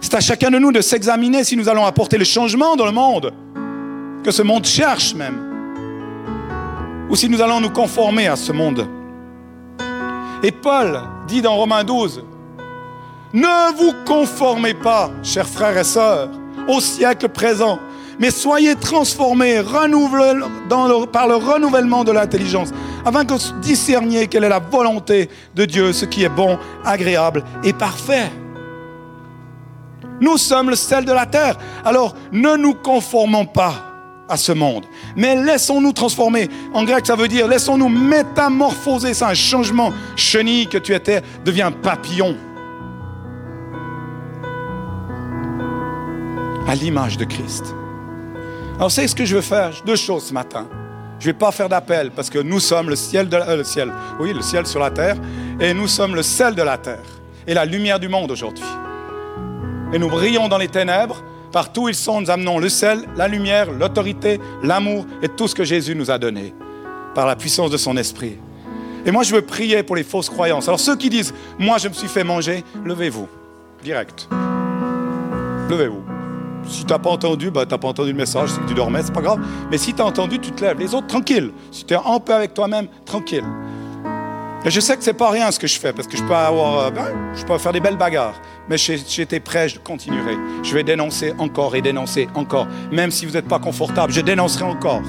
C'est 0.02 0.15
à 0.15 0.21
chacun 0.21 0.52
de 0.52 0.60
nous 0.60 0.71
de 0.71 0.82
s'examiner 0.82 1.43
si 1.43 1.56
nous 1.56 1.69
allons 1.69 1.86
apporter 1.86 2.17
le 2.17 2.26
changement 2.26 2.76
dans 2.76 2.86
le 2.86 2.91
monde, 2.91 3.34
que 4.23 4.32
ce 4.32 4.41
monde 4.41 4.65
cherche 4.65 5.13
même 5.15 5.46
ou 7.10 7.15
si 7.15 7.30
nous 7.30 7.41
allons 7.41 7.60
nous 7.60 7.70
conformer 7.70 8.28
à 8.28 8.36
ce 8.36 8.52
monde. 8.52 8.88
Et 10.43 10.52
Paul 10.52 11.02
dit 11.28 11.41
dans 11.41 11.56
Romains 11.56 11.84
12, 11.84 12.24
ne 13.34 13.76
vous 13.76 13.93
conformez 14.06 14.74
pas, 14.74 15.12
chers 15.24 15.48
frères 15.48 15.78
et 15.78 15.84
sœurs, 15.84 16.30
au 16.67 16.80
siècle 16.80 17.30
présent, 17.30 17.80
mais 18.20 18.32
soyez 18.32 18.76
transformés 18.76 19.62
par 19.63 19.88
le 21.28 21.36
renouvellement 21.36 22.04
de 22.04 22.12
l'intelligence, 22.12 22.70
afin 23.06 23.26
que 23.26 23.34
vous 23.34 23.60
discerniez 23.62 24.28
quelle 24.28 24.43
est 24.43 24.50
la 24.50 24.60
volonté 24.60 25.30
de 25.56 25.65
Dieu, 25.65 25.93
ce 25.93 26.06
qui 26.06 26.24
est 26.24 26.30
bon, 26.30 26.58
agréable 26.86 27.43
et 27.63 27.74
parfait. 27.74 28.32
Nous 30.20 30.38
sommes 30.38 30.70
le 30.70 30.76
sel 30.76 31.06
de 31.06 31.12
la 31.12 31.26
terre, 31.26 31.58
alors 31.86 32.15
ne 32.32 32.56
nous 32.56 32.74
conformons 32.74 33.46
pas 33.46 33.87
à 34.30 34.38
ce 34.38 34.52
monde. 34.52 34.86
Mais 35.16 35.36
laissons-nous 35.36 35.94
transformer. 35.94 36.50
En 36.74 36.84
grec, 36.84 37.06
ça 37.06 37.16
veut 37.16 37.28
dire 37.28 37.48
laissons-nous 37.48 37.90
métamorphoser. 37.90 39.13
C'est 39.13 39.26
un 39.26 39.34
changement. 39.34 39.94
Chenille 40.16 40.68
que 40.68 40.78
tu 40.78 40.94
étais 40.94 41.22
devient 41.46 41.72
papillon. 41.82 42.36
À 46.68 46.76
l'image 46.76 47.18
de 47.18 47.26
Christ. 47.26 47.74
Alors, 48.76 48.92
c'est 48.92 49.08
ce 49.08 49.16
que 49.16 49.26
je 49.26 49.36
veux 49.36 49.42
faire. 49.42 49.72
Deux 49.86 49.96
choses 49.96 50.26
ce 50.26 50.34
matin. 50.34 50.68
Je 51.20 51.28
ne 51.28 51.32
vais 51.32 51.38
pas 51.38 51.52
faire 51.52 51.70
d'appel 51.70 52.12
parce 52.12 52.30
que 52.30 52.38
nous 52.38 52.60
sommes 52.60 52.90
le 52.90 52.96
ciel 52.96 53.28
de 53.28 53.38
euh, 53.38 53.58
le 53.58 53.63
ciel. 53.63 53.92
Oui, 54.20 54.34
le 54.34 54.42
ciel 54.42 54.68
sur 54.68 54.80
la 54.80 54.92
terre. 54.92 55.16
Et 55.60 55.74
nous 55.74 55.88
sommes 55.88 56.13
le 56.13 56.22
sel 56.22 56.54
de 56.54 56.62
la 56.62 56.78
terre. 56.78 57.04
Et 57.48 57.54
la 57.54 57.66
lumière 57.66 58.00
du 58.00 58.08
monde 58.08 58.30
aujourd'hui. 58.30 58.66
Et 59.94 60.00
nous 60.00 60.10
brillons 60.10 60.48
dans 60.48 60.58
les 60.58 60.68
ténèbres 60.68 61.24
Partout 61.58 61.86
où 61.86 61.89
ils 61.89 61.96
sont, 61.96 62.22
nous 62.22 62.30
amenons 62.30 62.60
le 62.60 62.70
sel, 62.70 63.06
la 63.15 63.28
lumière, 63.28 63.72
l'autorité, 63.72 64.39
l'amour 64.62 65.08
et 65.24 65.28
tout 65.28 65.48
ce 65.48 65.56
que 65.56 65.63
Jésus 65.63 65.96
nous 65.96 66.12
a 66.12 66.20
donné 66.20 66.54
par 67.15 67.26
la 67.26 67.36
puissance 67.36 67.72
de 67.72 67.78
son 67.78 67.98
esprit. 67.98 68.38
Et 69.08 69.10
moi, 69.10 69.24
je 69.24 69.34
veux 69.34 69.41
prier 69.41 69.82
pour 69.82 69.96
les 69.96 70.04
fausses 70.04 70.30
croyances. 70.30 70.67
Alors 70.67 70.80
ceux 70.80 70.96
qui 70.96 71.10
disent, 71.10 71.34
moi, 71.58 71.80
je 71.80 71.88
me 71.88 71.93
suis 71.93 72.10
fait 72.10 72.24
manger, 72.24 72.63
levez-vous, 72.86 73.28
direct. 73.84 74.30
Levez-vous. 75.67 76.04
Si 76.67 76.86
tu 76.86 76.93
n'as 76.93 77.00
pas 77.00 77.10
entendu, 77.10 77.50
bah, 77.50 77.65
tu 77.65 77.72
n'as 77.72 77.80
pas 77.80 77.88
entendu 77.88 78.12
le 78.12 78.17
message, 78.17 78.50
c'est 78.50 78.62
que 78.62 78.67
tu 78.67 78.76
dormais, 78.76 79.02
c'est 79.02 79.12
pas 79.12 79.22
grave. 79.22 79.39
Mais 79.72 79.80
si 79.80 79.96
tu 79.96 80.02
as 80.04 80.06
entendu, 80.06 80.38
tu 80.38 80.52
te 80.52 80.63
lèves. 80.63 80.78
Les 80.78 80.93
autres, 80.93 81.08
tranquille. 81.08 81.50
Si 81.72 81.86
tu 81.86 81.96
es 81.96 81.98
en 81.98 82.20
paix 82.20 82.34
avec 82.34 82.54
toi-même, 82.54 82.88
tranquille. 83.04 83.46
Je 84.69 84.82
sais 84.82 84.97
que 84.97 85.03
c'est 85.03 85.13
pas 85.13 85.30
rien 85.30 85.49
ce 85.49 85.60
que 85.60 85.67
je 85.67 85.80
fais, 85.80 85.93
parce 85.93 86.08
que 86.10 86.17
je 86.17 86.23
peux 86.23 86.36
avoir, 86.36 86.80
euh, 86.80 86.91
ben, 86.91 87.08
je 87.34 87.45
peux 87.45 87.58
faire 87.58 87.71
des 87.71 87.80
belles 87.80 87.95
bagarres. 87.95 88.41
Mais 88.69 88.77
j'étais 88.77 89.39
prêt, 89.39 89.69
je 89.69 89.80
continuerai. 89.80 90.36
Je 90.62 90.73
vais 90.73 90.84
dénoncer 90.84 91.34
encore 91.38 91.73
et 91.75 91.82
dénoncer 91.82 92.27
encore. 92.36 92.67
Même 92.91 93.10
si 93.10 93.25
vous 93.25 93.32
n'êtes 93.34 93.47
pas 93.47 93.60
confortable, 93.60 94.12
je 94.12 94.19
dénoncerai 94.19 94.65
encore. 94.65 95.04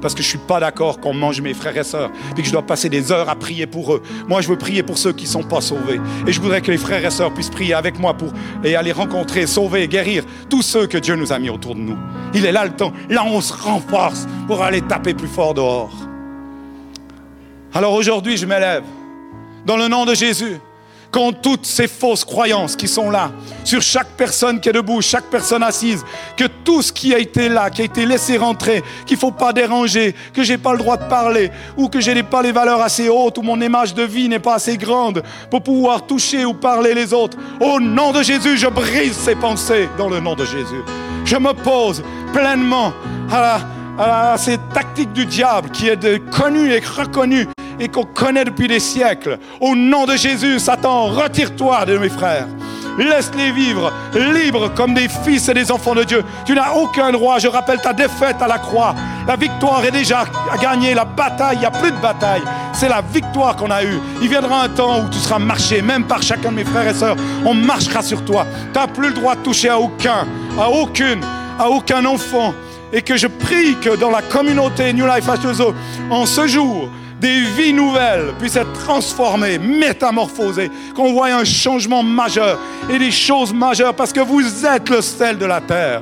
Parce 0.00 0.14
que 0.14 0.22
je 0.22 0.28
ne 0.28 0.30
suis 0.30 0.46
pas 0.46 0.60
d'accord 0.60 1.00
qu'on 1.00 1.14
mange 1.14 1.40
mes 1.40 1.52
frères 1.52 1.76
et 1.76 1.82
sœurs, 1.82 2.10
et 2.36 2.42
que 2.42 2.46
je 2.46 2.52
dois 2.52 2.62
passer 2.62 2.88
des 2.88 3.10
heures 3.10 3.28
à 3.28 3.34
prier 3.34 3.66
pour 3.66 3.92
eux. 3.92 4.02
Moi, 4.28 4.40
je 4.40 4.48
veux 4.48 4.56
prier 4.58 4.84
pour 4.84 4.98
ceux 4.98 5.12
qui 5.12 5.24
ne 5.24 5.30
sont 5.30 5.42
pas 5.42 5.60
sauvés. 5.60 6.00
Et 6.28 6.32
je 6.32 6.40
voudrais 6.40 6.60
que 6.60 6.70
les 6.70 6.78
frères 6.78 7.04
et 7.04 7.10
sœurs 7.10 7.34
puissent 7.34 7.50
prier 7.50 7.74
avec 7.74 7.98
moi 7.98 8.14
pour 8.14 8.32
et 8.62 8.76
aller 8.76 8.92
rencontrer, 8.92 9.48
sauver, 9.48 9.88
guérir 9.88 10.22
tous 10.48 10.62
ceux 10.62 10.86
que 10.86 10.98
Dieu 10.98 11.16
nous 11.16 11.32
a 11.32 11.40
mis 11.40 11.50
autour 11.50 11.74
de 11.74 11.80
nous. 11.80 11.98
Il 12.34 12.46
est 12.46 12.52
là 12.52 12.64
le 12.64 12.72
temps. 12.72 12.92
Là, 13.10 13.24
on 13.24 13.40
se 13.40 13.52
renforce 13.52 14.28
pour 14.46 14.62
aller 14.62 14.80
taper 14.80 15.14
plus 15.14 15.28
fort 15.28 15.54
dehors. 15.54 16.11
Alors 17.74 17.94
aujourd'hui, 17.94 18.36
je 18.36 18.46
m'élève 18.46 18.84
dans 19.64 19.76
le 19.76 19.88
nom 19.88 20.04
de 20.04 20.14
Jésus 20.14 20.60
contre 21.12 21.40
toutes 21.42 21.66
ces 21.66 21.88
fausses 21.88 22.24
croyances 22.24 22.74
qui 22.74 22.88
sont 22.88 23.10
là, 23.10 23.30
sur 23.64 23.82
chaque 23.82 24.08
personne 24.16 24.60
qui 24.60 24.70
est 24.70 24.72
debout, 24.72 25.02
chaque 25.02 25.26
personne 25.26 25.62
assise, 25.62 26.02
que 26.36 26.44
tout 26.64 26.80
ce 26.80 26.90
qui 26.90 27.14
a 27.14 27.18
été 27.18 27.50
là, 27.50 27.68
qui 27.68 27.82
a 27.82 27.84
été 27.84 28.06
laissé 28.06 28.38
rentrer, 28.38 28.82
qu'il 29.04 29.16
ne 29.16 29.20
faut 29.20 29.30
pas 29.30 29.52
déranger, 29.52 30.14
que 30.32 30.42
j'ai 30.42 30.56
pas 30.56 30.72
le 30.72 30.78
droit 30.78 30.96
de 30.96 31.04
parler, 31.04 31.50
ou 31.76 31.88
que 31.88 32.00
je 32.00 32.10
n'ai 32.10 32.22
pas 32.22 32.40
les 32.40 32.50
valeurs 32.50 32.80
assez 32.80 33.10
hautes, 33.10 33.36
ou 33.36 33.42
mon 33.42 33.60
image 33.60 33.92
de 33.92 34.02
vie 34.02 34.28
n'est 34.28 34.38
pas 34.38 34.54
assez 34.54 34.78
grande 34.78 35.22
pour 35.50 35.62
pouvoir 35.62 36.06
toucher 36.06 36.46
ou 36.46 36.54
parler 36.54 36.94
les 36.94 37.12
autres. 37.12 37.36
Au 37.60 37.78
nom 37.78 38.12
de 38.12 38.22
Jésus, 38.22 38.56
je 38.56 38.68
brise 38.68 39.16
ces 39.16 39.34
pensées 39.34 39.90
dans 39.98 40.08
le 40.08 40.18
nom 40.18 40.34
de 40.34 40.46
Jésus. 40.46 40.82
Je 41.26 41.36
me 41.36 41.52
pose 41.52 42.02
pleinement 42.32 42.92
à, 43.30 43.58
ces 44.36 44.58
tactiques 44.72 45.12
du 45.12 45.26
diable 45.26 45.70
qui 45.70 45.88
est 45.88 45.96
de, 45.96 46.16
connu 46.16 46.72
et 46.72 46.80
reconnu 46.80 47.46
et 47.78 47.88
qu'on 47.88 48.04
connaît 48.04 48.44
depuis 48.44 48.68
des 48.68 48.80
siècles. 48.80 49.38
Au 49.60 49.74
nom 49.74 50.06
de 50.06 50.16
Jésus, 50.16 50.58
Satan, 50.58 51.06
retire-toi 51.06 51.84
de 51.84 51.98
mes 51.98 52.08
frères. 52.08 52.46
Laisse-les 52.98 53.52
vivre 53.52 53.90
libres 54.14 54.70
comme 54.74 54.92
des 54.92 55.08
fils 55.08 55.48
et 55.48 55.54
des 55.54 55.70
enfants 55.72 55.94
de 55.94 56.04
Dieu. 56.04 56.22
Tu 56.44 56.54
n'as 56.54 56.72
aucun 56.72 57.10
droit. 57.10 57.38
Je 57.38 57.48
rappelle 57.48 57.80
ta 57.80 57.92
défaite 57.92 58.36
à 58.42 58.46
la 58.46 58.58
croix. 58.58 58.94
La 59.26 59.36
victoire 59.36 59.82
est 59.84 59.90
déjà 59.90 60.24
gagnée. 60.60 60.92
La 60.92 61.06
bataille, 61.06 61.56
il 61.56 61.60
n'y 61.60 61.66
a 61.66 61.70
plus 61.70 61.90
de 61.90 61.96
bataille. 61.96 62.42
C'est 62.74 62.88
la 62.88 63.00
victoire 63.00 63.56
qu'on 63.56 63.70
a 63.70 63.82
eue. 63.82 63.98
Il 64.20 64.28
viendra 64.28 64.64
un 64.64 64.68
temps 64.68 65.00
où 65.00 65.08
tu 65.08 65.18
seras 65.18 65.38
marché, 65.38 65.80
même 65.80 66.04
par 66.04 66.22
chacun 66.22 66.50
de 66.50 66.56
mes 66.56 66.64
frères 66.64 66.86
et 66.86 66.94
sœurs. 66.94 67.16
On 67.46 67.54
marchera 67.54 68.02
sur 68.02 68.24
toi. 68.24 68.46
Tu 68.72 68.78
n'as 68.78 68.86
plus 68.86 69.08
le 69.08 69.14
droit 69.14 69.36
de 69.36 69.40
toucher 69.40 69.70
à 69.70 69.78
aucun, 69.78 70.26
à 70.60 70.68
aucune, 70.68 71.20
à 71.58 71.70
aucun 71.70 72.04
enfant. 72.04 72.52
Et 72.92 73.02
que 73.02 73.16
je 73.16 73.26
prie 73.26 73.76
que 73.80 73.96
dans 73.96 74.10
la 74.10 74.22
communauté 74.22 74.92
New 74.92 75.06
Life 75.06 75.26
H2O, 75.26 75.74
en 76.10 76.26
ce 76.26 76.46
jour, 76.46 76.90
des 77.22 77.40
vies 77.40 77.72
nouvelles 77.72 78.34
puissent 78.38 78.56
être 78.56 78.72
transformées, 78.72 79.56
métamorphosées, 79.56 80.70
qu'on 80.94 81.12
voit 81.12 81.28
un 81.28 81.44
changement 81.44 82.02
majeur 82.02 82.58
et 82.90 82.98
des 82.98 83.12
choses 83.12 83.52
majeures 83.54 83.94
parce 83.94 84.12
que 84.12 84.20
vous 84.20 84.66
êtes 84.66 84.90
le 84.90 85.00
sel 85.00 85.38
de 85.38 85.46
la 85.46 85.60
terre. 85.60 86.00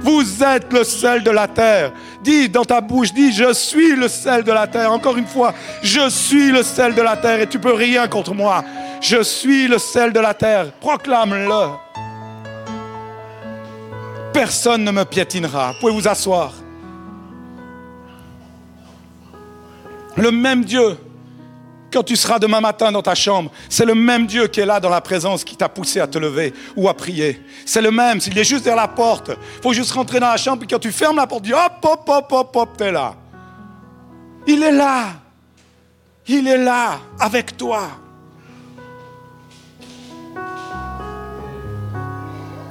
Vous 0.00 0.42
êtes 0.42 0.72
le 0.72 0.84
sel 0.84 1.22
de 1.22 1.30
la 1.30 1.48
terre. 1.48 1.92
Dis 2.22 2.48
dans 2.48 2.64
ta 2.64 2.80
bouche, 2.80 3.12
dis, 3.12 3.32
je 3.32 3.52
suis 3.52 3.94
le 3.94 4.08
sel 4.08 4.42
de 4.44 4.52
la 4.52 4.66
terre. 4.66 4.92
Encore 4.92 5.16
une 5.16 5.26
fois, 5.26 5.54
je 5.82 6.08
suis 6.08 6.50
le 6.50 6.62
sel 6.62 6.94
de 6.94 7.02
la 7.02 7.16
terre 7.16 7.40
et 7.40 7.46
tu 7.46 7.58
peux 7.58 7.74
rien 7.74 8.06
contre 8.08 8.34
moi. 8.34 8.64
Je 9.00 9.22
suis 9.22 9.68
le 9.68 9.78
sel 9.78 10.12
de 10.12 10.20
la 10.20 10.34
terre. 10.34 10.72
Proclame-le. 10.80 11.87
Personne 14.38 14.84
ne 14.84 14.92
me 14.92 15.04
piétinera. 15.04 15.72
Vous 15.72 15.80
pouvez 15.80 15.92
vous 15.92 16.06
asseoir? 16.06 16.52
Le 20.16 20.30
même 20.30 20.64
Dieu, 20.64 20.96
quand 21.92 22.04
tu 22.04 22.14
seras 22.14 22.38
demain 22.38 22.60
matin 22.60 22.92
dans 22.92 23.02
ta 23.02 23.16
chambre, 23.16 23.50
c'est 23.68 23.84
le 23.84 23.96
même 23.96 24.28
Dieu 24.28 24.46
qui 24.46 24.60
est 24.60 24.64
là 24.64 24.78
dans 24.78 24.90
la 24.90 25.00
présence 25.00 25.42
qui 25.42 25.56
t'a 25.56 25.68
poussé 25.68 25.98
à 25.98 26.06
te 26.06 26.18
lever 26.18 26.54
ou 26.76 26.88
à 26.88 26.94
prier. 26.94 27.44
C'est 27.66 27.82
le 27.82 27.90
même, 27.90 28.20
il 28.24 28.38
est 28.38 28.44
juste 28.44 28.62
derrière 28.62 28.80
la 28.80 28.86
porte. 28.86 29.32
Il 29.56 29.60
faut 29.60 29.72
juste 29.72 29.90
rentrer 29.90 30.20
dans 30.20 30.28
la 30.28 30.36
chambre, 30.36 30.62
et 30.62 30.68
quand 30.68 30.78
tu 30.78 30.92
fermes 30.92 31.16
la 31.16 31.26
porte, 31.26 31.42
dis 31.42 31.52
hop, 31.52 31.72
hop, 31.82 32.08
hop, 32.08 32.30
hop, 32.30 32.54
hop, 32.54 32.76
t'es 32.76 32.92
là. 32.92 33.16
Il 34.46 34.62
est 34.62 34.70
là. 34.70 35.14
Il 36.28 36.46
est 36.46 36.58
là 36.58 37.00
avec 37.18 37.56
toi. 37.56 37.88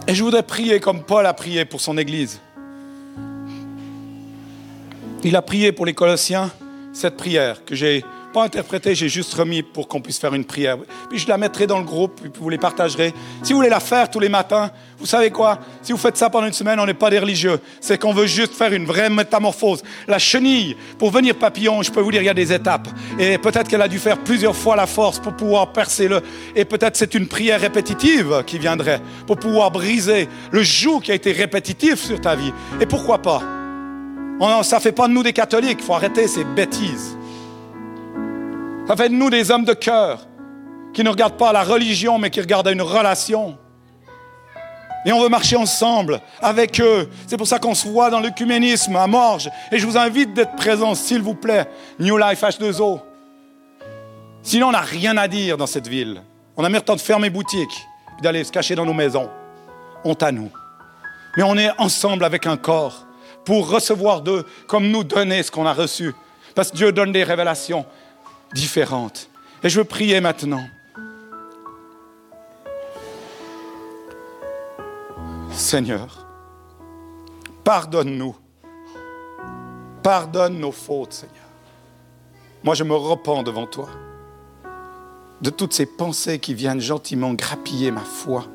Et 0.09 0.15
je 0.15 0.23
voudrais 0.23 0.43
prier 0.43 0.79
comme 0.79 1.03
Paul 1.03 1.25
a 1.25 1.33
prié 1.33 1.65
pour 1.65 1.81
son 1.81 1.97
Église. 1.97 2.39
Il 5.25 5.35
a 5.35 5.41
prié 5.41 5.73
pour 5.73 5.85
les 5.85 5.93
Colossiens 5.93 6.49
cette 6.93 7.17
prière 7.17 7.65
que 7.65 7.75
j'ai 7.75 8.05
pas 8.33 8.43
interprétée, 8.43 8.93
j'ai 8.93 9.09
juste 9.09 9.33
remis 9.33 9.63
pour 9.63 9.87
qu'on 9.87 10.01
puisse 10.01 10.19
faire 10.19 10.33
une 10.33 10.45
prière. 10.45 10.77
Puis 11.09 11.19
je 11.19 11.27
la 11.27 11.37
mettrai 11.37 11.67
dans 11.67 11.79
le 11.79 11.83
groupe, 11.83 12.19
puis 12.21 12.31
vous 12.39 12.49
les 12.49 12.57
partagerez. 12.57 13.13
Si 13.43 13.53
vous 13.53 13.59
voulez 13.59 13.69
la 13.69 13.79
faire 13.79 14.09
tous 14.09 14.19
les 14.19 14.29
matins, 14.29 14.69
vous 14.99 15.05
savez 15.05 15.31
quoi? 15.31 15.59
Si 15.81 15.91
vous 15.91 15.97
faites 15.97 16.17
ça 16.17 16.29
pendant 16.29 16.47
une 16.47 16.53
semaine, 16.53 16.79
on 16.79 16.85
n'est 16.85 16.93
pas 16.93 17.09
des 17.09 17.19
religieux. 17.19 17.59
C'est 17.79 17.97
qu'on 17.97 18.13
veut 18.13 18.27
juste 18.27 18.53
faire 18.53 18.73
une 18.73 18.85
vraie 18.85 19.09
métamorphose. 19.09 19.83
La 20.07 20.19
chenille, 20.19 20.75
pour 20.97 21.11
venir 21.11 21.35
papillon, 21.35 21.81
je 21.83 21.91
peux 21.91 22.01
vous 22.01 22.11
dire, 22.11 22.21
il 22.21 22.25
y 22.25 22.29
a 22.29 22.33
des 22.33 22.53
étapes. 22.53 22.87
Et 23.17 23.37
peut-être 23.37 23.67
qu'elle 23.67 23.81
a 23.81 23.87
dû 23.87 23.99
faire 23.99 24.17
plusieurs 24.17 24.55
fois 24.55 24.75
la 24.75 24.87
force 24.87 25.19
pour 25.19 25.35
pouvoir 25.35 25.71
percer 25.71 26.07
le. 26.07 26.21
Et 26.55 26.65
peut-être 26.65 26.95
c'est 26.95 27.15
une 27.15 27.27
prière 27.27 27.61
répétitive 27.61 28.43
qui 28.45 28.59
viendrait 28.59 29.01
pour 29.25 29.37
pouvoir 29.37 29.71
briser 29.71 30.27
le 30.51 30.63
joug 30.63 31.01
qui 31.01 31.11
a 31.11 31.15
été 31.15 31.31
répétitif 31.31 32.03
sur 32.03 32.21
ta 32.21 32.35
vie. 32.35 32.53
Et 32.79 32.85
pourquoi 32.85 33.21
pas? 33.21 33.41
Ça 34.61 34.75
ne 34.75 34.81
fait 34.81 34.91
pas 34.91 35.07
de 35.07 35.13
nous 35.13 35.23
des 35.23 35.33
catholiques, 35.33 35.79
il 35.79 35.83
faut 35.83 35.95
arrêter 35.95 36.27
ces 36.27 36.43
bêtises. 36.43 37.16
Ça 38.87 38.95
fait 38.95 39.09
de 39.09 39.13
nous 39.13 39.29
des 39.29 39.51
hommes 39.51 39.65
de 39.65 39.73
cœur 39.73 40.25
qui 40.93 41.03
ne 41.03 41.09
regardent 41.09 41.37
pas 41.37 41.51
la 41.51 41.63
religion, 41.63 42.17
mais 42.17 42.29
qui 42.29 42.39
regardent 42.39 42.69
une 42.69 42.81
relation. 42.81 43.57
Et 45.05 45.11
on 45.11 45.21
veut 45.21 45.29
marcher 45.29 45.57
ensemble 45.57 46.21
avec 46.41 46.79
eux. 46.79 47.09
C'est 47.27 47.37
pour 47.37 47.47
ça 47.47 47.59
qu'on 47.59 47.75
se 47.75 47.87
voit 47.87 48.09
dans 48.09 48.19
l'œcuménisme 48.19 48.95
à 48.95 49.05
Morges. 49.05 49.49
Et 49.71 49.77
je 49.77 49.85
vous 49.85 49.97
invite 49.97 50.33
d'être 50.33 50.55
présents, 50.55 50.95
s'il 50.95 51.21
vous 51.21 51.35
plaît. 51.35 51.65
New 51.99 52.17
Life 52.17 52.41
H2O. 52.41 53.01
Sinon, 54.41 54.67
on 54.67 54.71
n'a 54.71 54.81
rien 54.81 55.17
à 55.17 55.27
dire 55.27 55.57
dans 55.57 55.67
cette 55.67 55.87
ville. 55.87 56.21
On 56.55 56.63
a 56.63 56.69
même 56.69 56.79
le 56.79 56.85
temps 56.85 56.95
de 56.95 57.01
fermer 57.01 57.29
boutique 57.29 57.85
et 58.17 58.21
d'aller 58.21 58.43
se 58.43 58.51
cacher 58.51 58.75
dans 58.75 58.85
nos 58.85 58.93
maisons. 58.93 59.29
Honte 60.05 60.23
à 60.23 60.31
nous. 60.31 60.49
Mais 61.35 61.43
on 61.43 61.57
est 61.57 61.69
ensemble 61.77 62.23
avec 62.23 62.47
un 62.47 62.57
corps 62.57 63.05
pour 63.45 63.69
recevoir 63.69 64.21
d'eux 64.21 64.45
comme 64.67 64.89
nous 64.89 65.03
donner 65.03 65.43
ce 65.43 65.51
qu'on 65.51 65.65
a 65.65 65.73
reçu. 65.73 66.13
Parce 66.55 66.71
que 66.71 66.77
Dieu 66.77 66.91
donne 66.91 67.11
des 67.11 67.23
révélations 67.23 67.85
différentes. 68.53 69.29
Et 69.63 69.69
je 69.69 69.79
veux 69.79 69.85
prier 69.85 70.21
maintenant. 70.21 70.63
Seigneur, 75.51 76.27
pardonne-nous. 77.63 78.35
Pardonne 80.03 80.59
nos 80.59 80.71
fautes, 80.71 81.13
Seigneur. 81.13 81.35
Moi, 82.63 82.75
je 82.75 82.83
me 82.83 82.95
repens 82.95 83.43
devant 83.43 83.67
toi 83.67 83.89
de 85.41 85.49
toutes 85.51 85.73
ces 85.73 85.85
pensées 85.85 86.39
qui 86.39 86.55
viennent 86.55 86.79
gentiment 86.79 87.33
grappiller 87.33 87.91
ma 87.91 88.01
foi, 88.01 88.45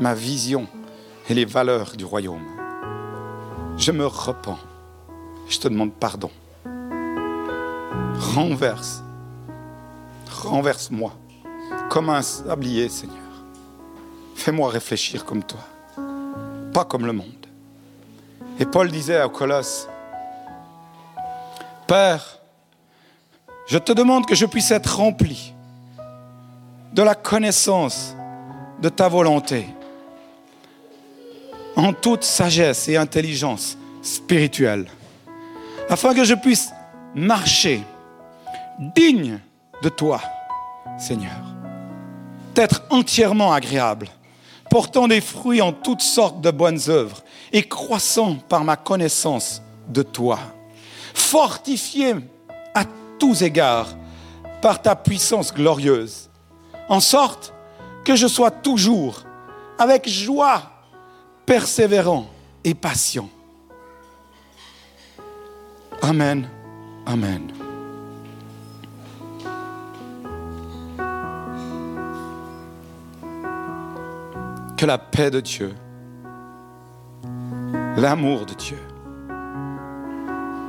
ma 0.00 0.14
vision 0.14 0.66
et 1.28 1.34
les 1.34 1.44
valeurs 1.44 1.96
du 1.96 2.04
royaume 2.04 2.42
je 3.76 3.92
me 3.92 4.06
repens. 4.06 4.58
Je 5.48 5.58
te 5.58 5.68
demande 5.68 5.92
pardon. 5.92 6.30
Renverse. 8.34 9.02
Renverse-moi 10.30 11.12
comme 11.88 12.10
un 12.10 12.22
sablier, 12.22 12.88
Seigneur. 12.88 13.18
Fais-moi 14.34 14.70
réfléchir 14.70 15.24
comme 15.24 15.42
toi, 15.42 15.60
pas 16.72 16.84
comme 16.84 17.06
le 17.06 17.12
monde. 17.12 17.46
Et 18.58 18.66
Paul 18.66 18.90
disait 18.90 19.18
à 19.18 19.28
Colosse, 19.28 19.88
Père, 21.86 22.40
je 23.66 23.78
te 23.78 23.92
demande 23.92 24.26
que 24.26 24.34
je 24.34 24.46
puisse 24.46 24.70
être 24.70 24.96
rempli 24.96 25.54
de 26.92 27.02
la 27.02 27.14
connaissance 27.14 28.14
de 28.80 28.88
ta 28.88 29.08
volonté 29.08 29.66
en 31.76 31.92
toute 31.92 32.22
sagesse 32.22 32.88
et 32.88 32.96
intelligence 32.96 33.76
spirituelle, 34.02 34.86
afin 35.88 36.14
que 36.14 36.24
je 36.24 36.34
puisse 36.34 36.70
marcher 37.14 37.82
digne 38.94 39.40
de 39.84 39.90
toi, 39.90 40.20
Seigneur, 40.98 41.42
d'être 42.54 42.82
entièrement 42.88 43.52
agréable, 43.52 44.08
portant 44.70 45.06
des 45.06 45.20
fruits 45.20 45.60
en 45.60 45.72
toutes 45.72 46.00
sortes 46.00 46.40
de 46.40 46.50
bonnes 46.50 46.80
œuvres 46.88 47.22
et 47.52 47.62
croissant 47.62 48.36
par 48.48 48.64
ma 48.64 48.76
connaissance 48.76 49.60
de 49.88 50.02
toi, 50.02 50.38
fortifié 51.12 52.14
à 52.74 52.84
tous 53.18 53.42
égards 53.42 53.94
par 54.62 54.80
ta 54.80 54.96
puissance 54.96 55.52
glorieuse, 55.52 56.30
en 56.88 57.00
sorte 57.00 57.52
que 58.06 58.16
je 58.16 58.26
sois 58.26 58.50
toujours 58.50 59.22
avec 59.78 60.08
joie 60.08 60.62
persévérant 61.44 62.26
et 62.64 62.72
patient. 62.72 63.28
Amen. 66.00 66.48
Amen. 67.06 67.63
Que 74.84 74.88
la 74.88 74.98
paix 74.98 75.30
de 75.30 75.40
Dieu, 75.40 75.72
l'amour 77.96 78.44
de 78.44 78.52
Dieu 78.52 78.76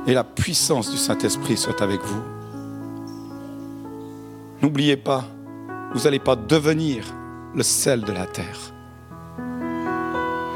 et 0.06 0.14
la 0.14 0.24
puissance 0.24 0.90
du 0.90 0.96
Saint-Esprit 0.96 1.58
soient 1.58 1.82
avec 1.82 2.00
vous. 2.00 2.22
N'oubliez 4.62 4.96
pas, 4.96 5.22
vous 5.92 6.04
n'allez 6.04 6.18
pas 6.18 6.34
devenir 6.34 7.04
le 7.54 7.62
sel 7.62 8.04
de 8.04 8.12
la 8.12 8.24
terre. 8.24 8.72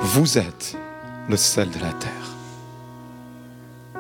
Vous 0.01 0.39
êtes 0.39 0.79
le 1.29 1.37
sel 1.37 1.69
de 1.69 1.81
la 1.81 1.93
terre. 1.93 2.31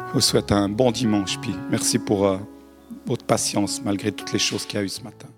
Je 0.08 0.12
vous 0.14 0.22
souhaite 0.22 0.52
un 0.52 0.70
bon 0.70 0.90
dimanche, 0.90 1.38
puis 1.38 1.54
merci 1.68 1.98
pour 1.98 2.26
euh, 2.26 2.38
votre 3.04 3.26
patience 3.26 3.82
malgré 3.84 4.10
toutes 4.10 4.32
les 4.32 4.38
choses 4.38 4.64
qu'il 4.64 4.78
y 4.78 4.82
a 4.82 4.86
eu 4.86 4.88
ce 4.88 5.02
matin. 5.02 5.28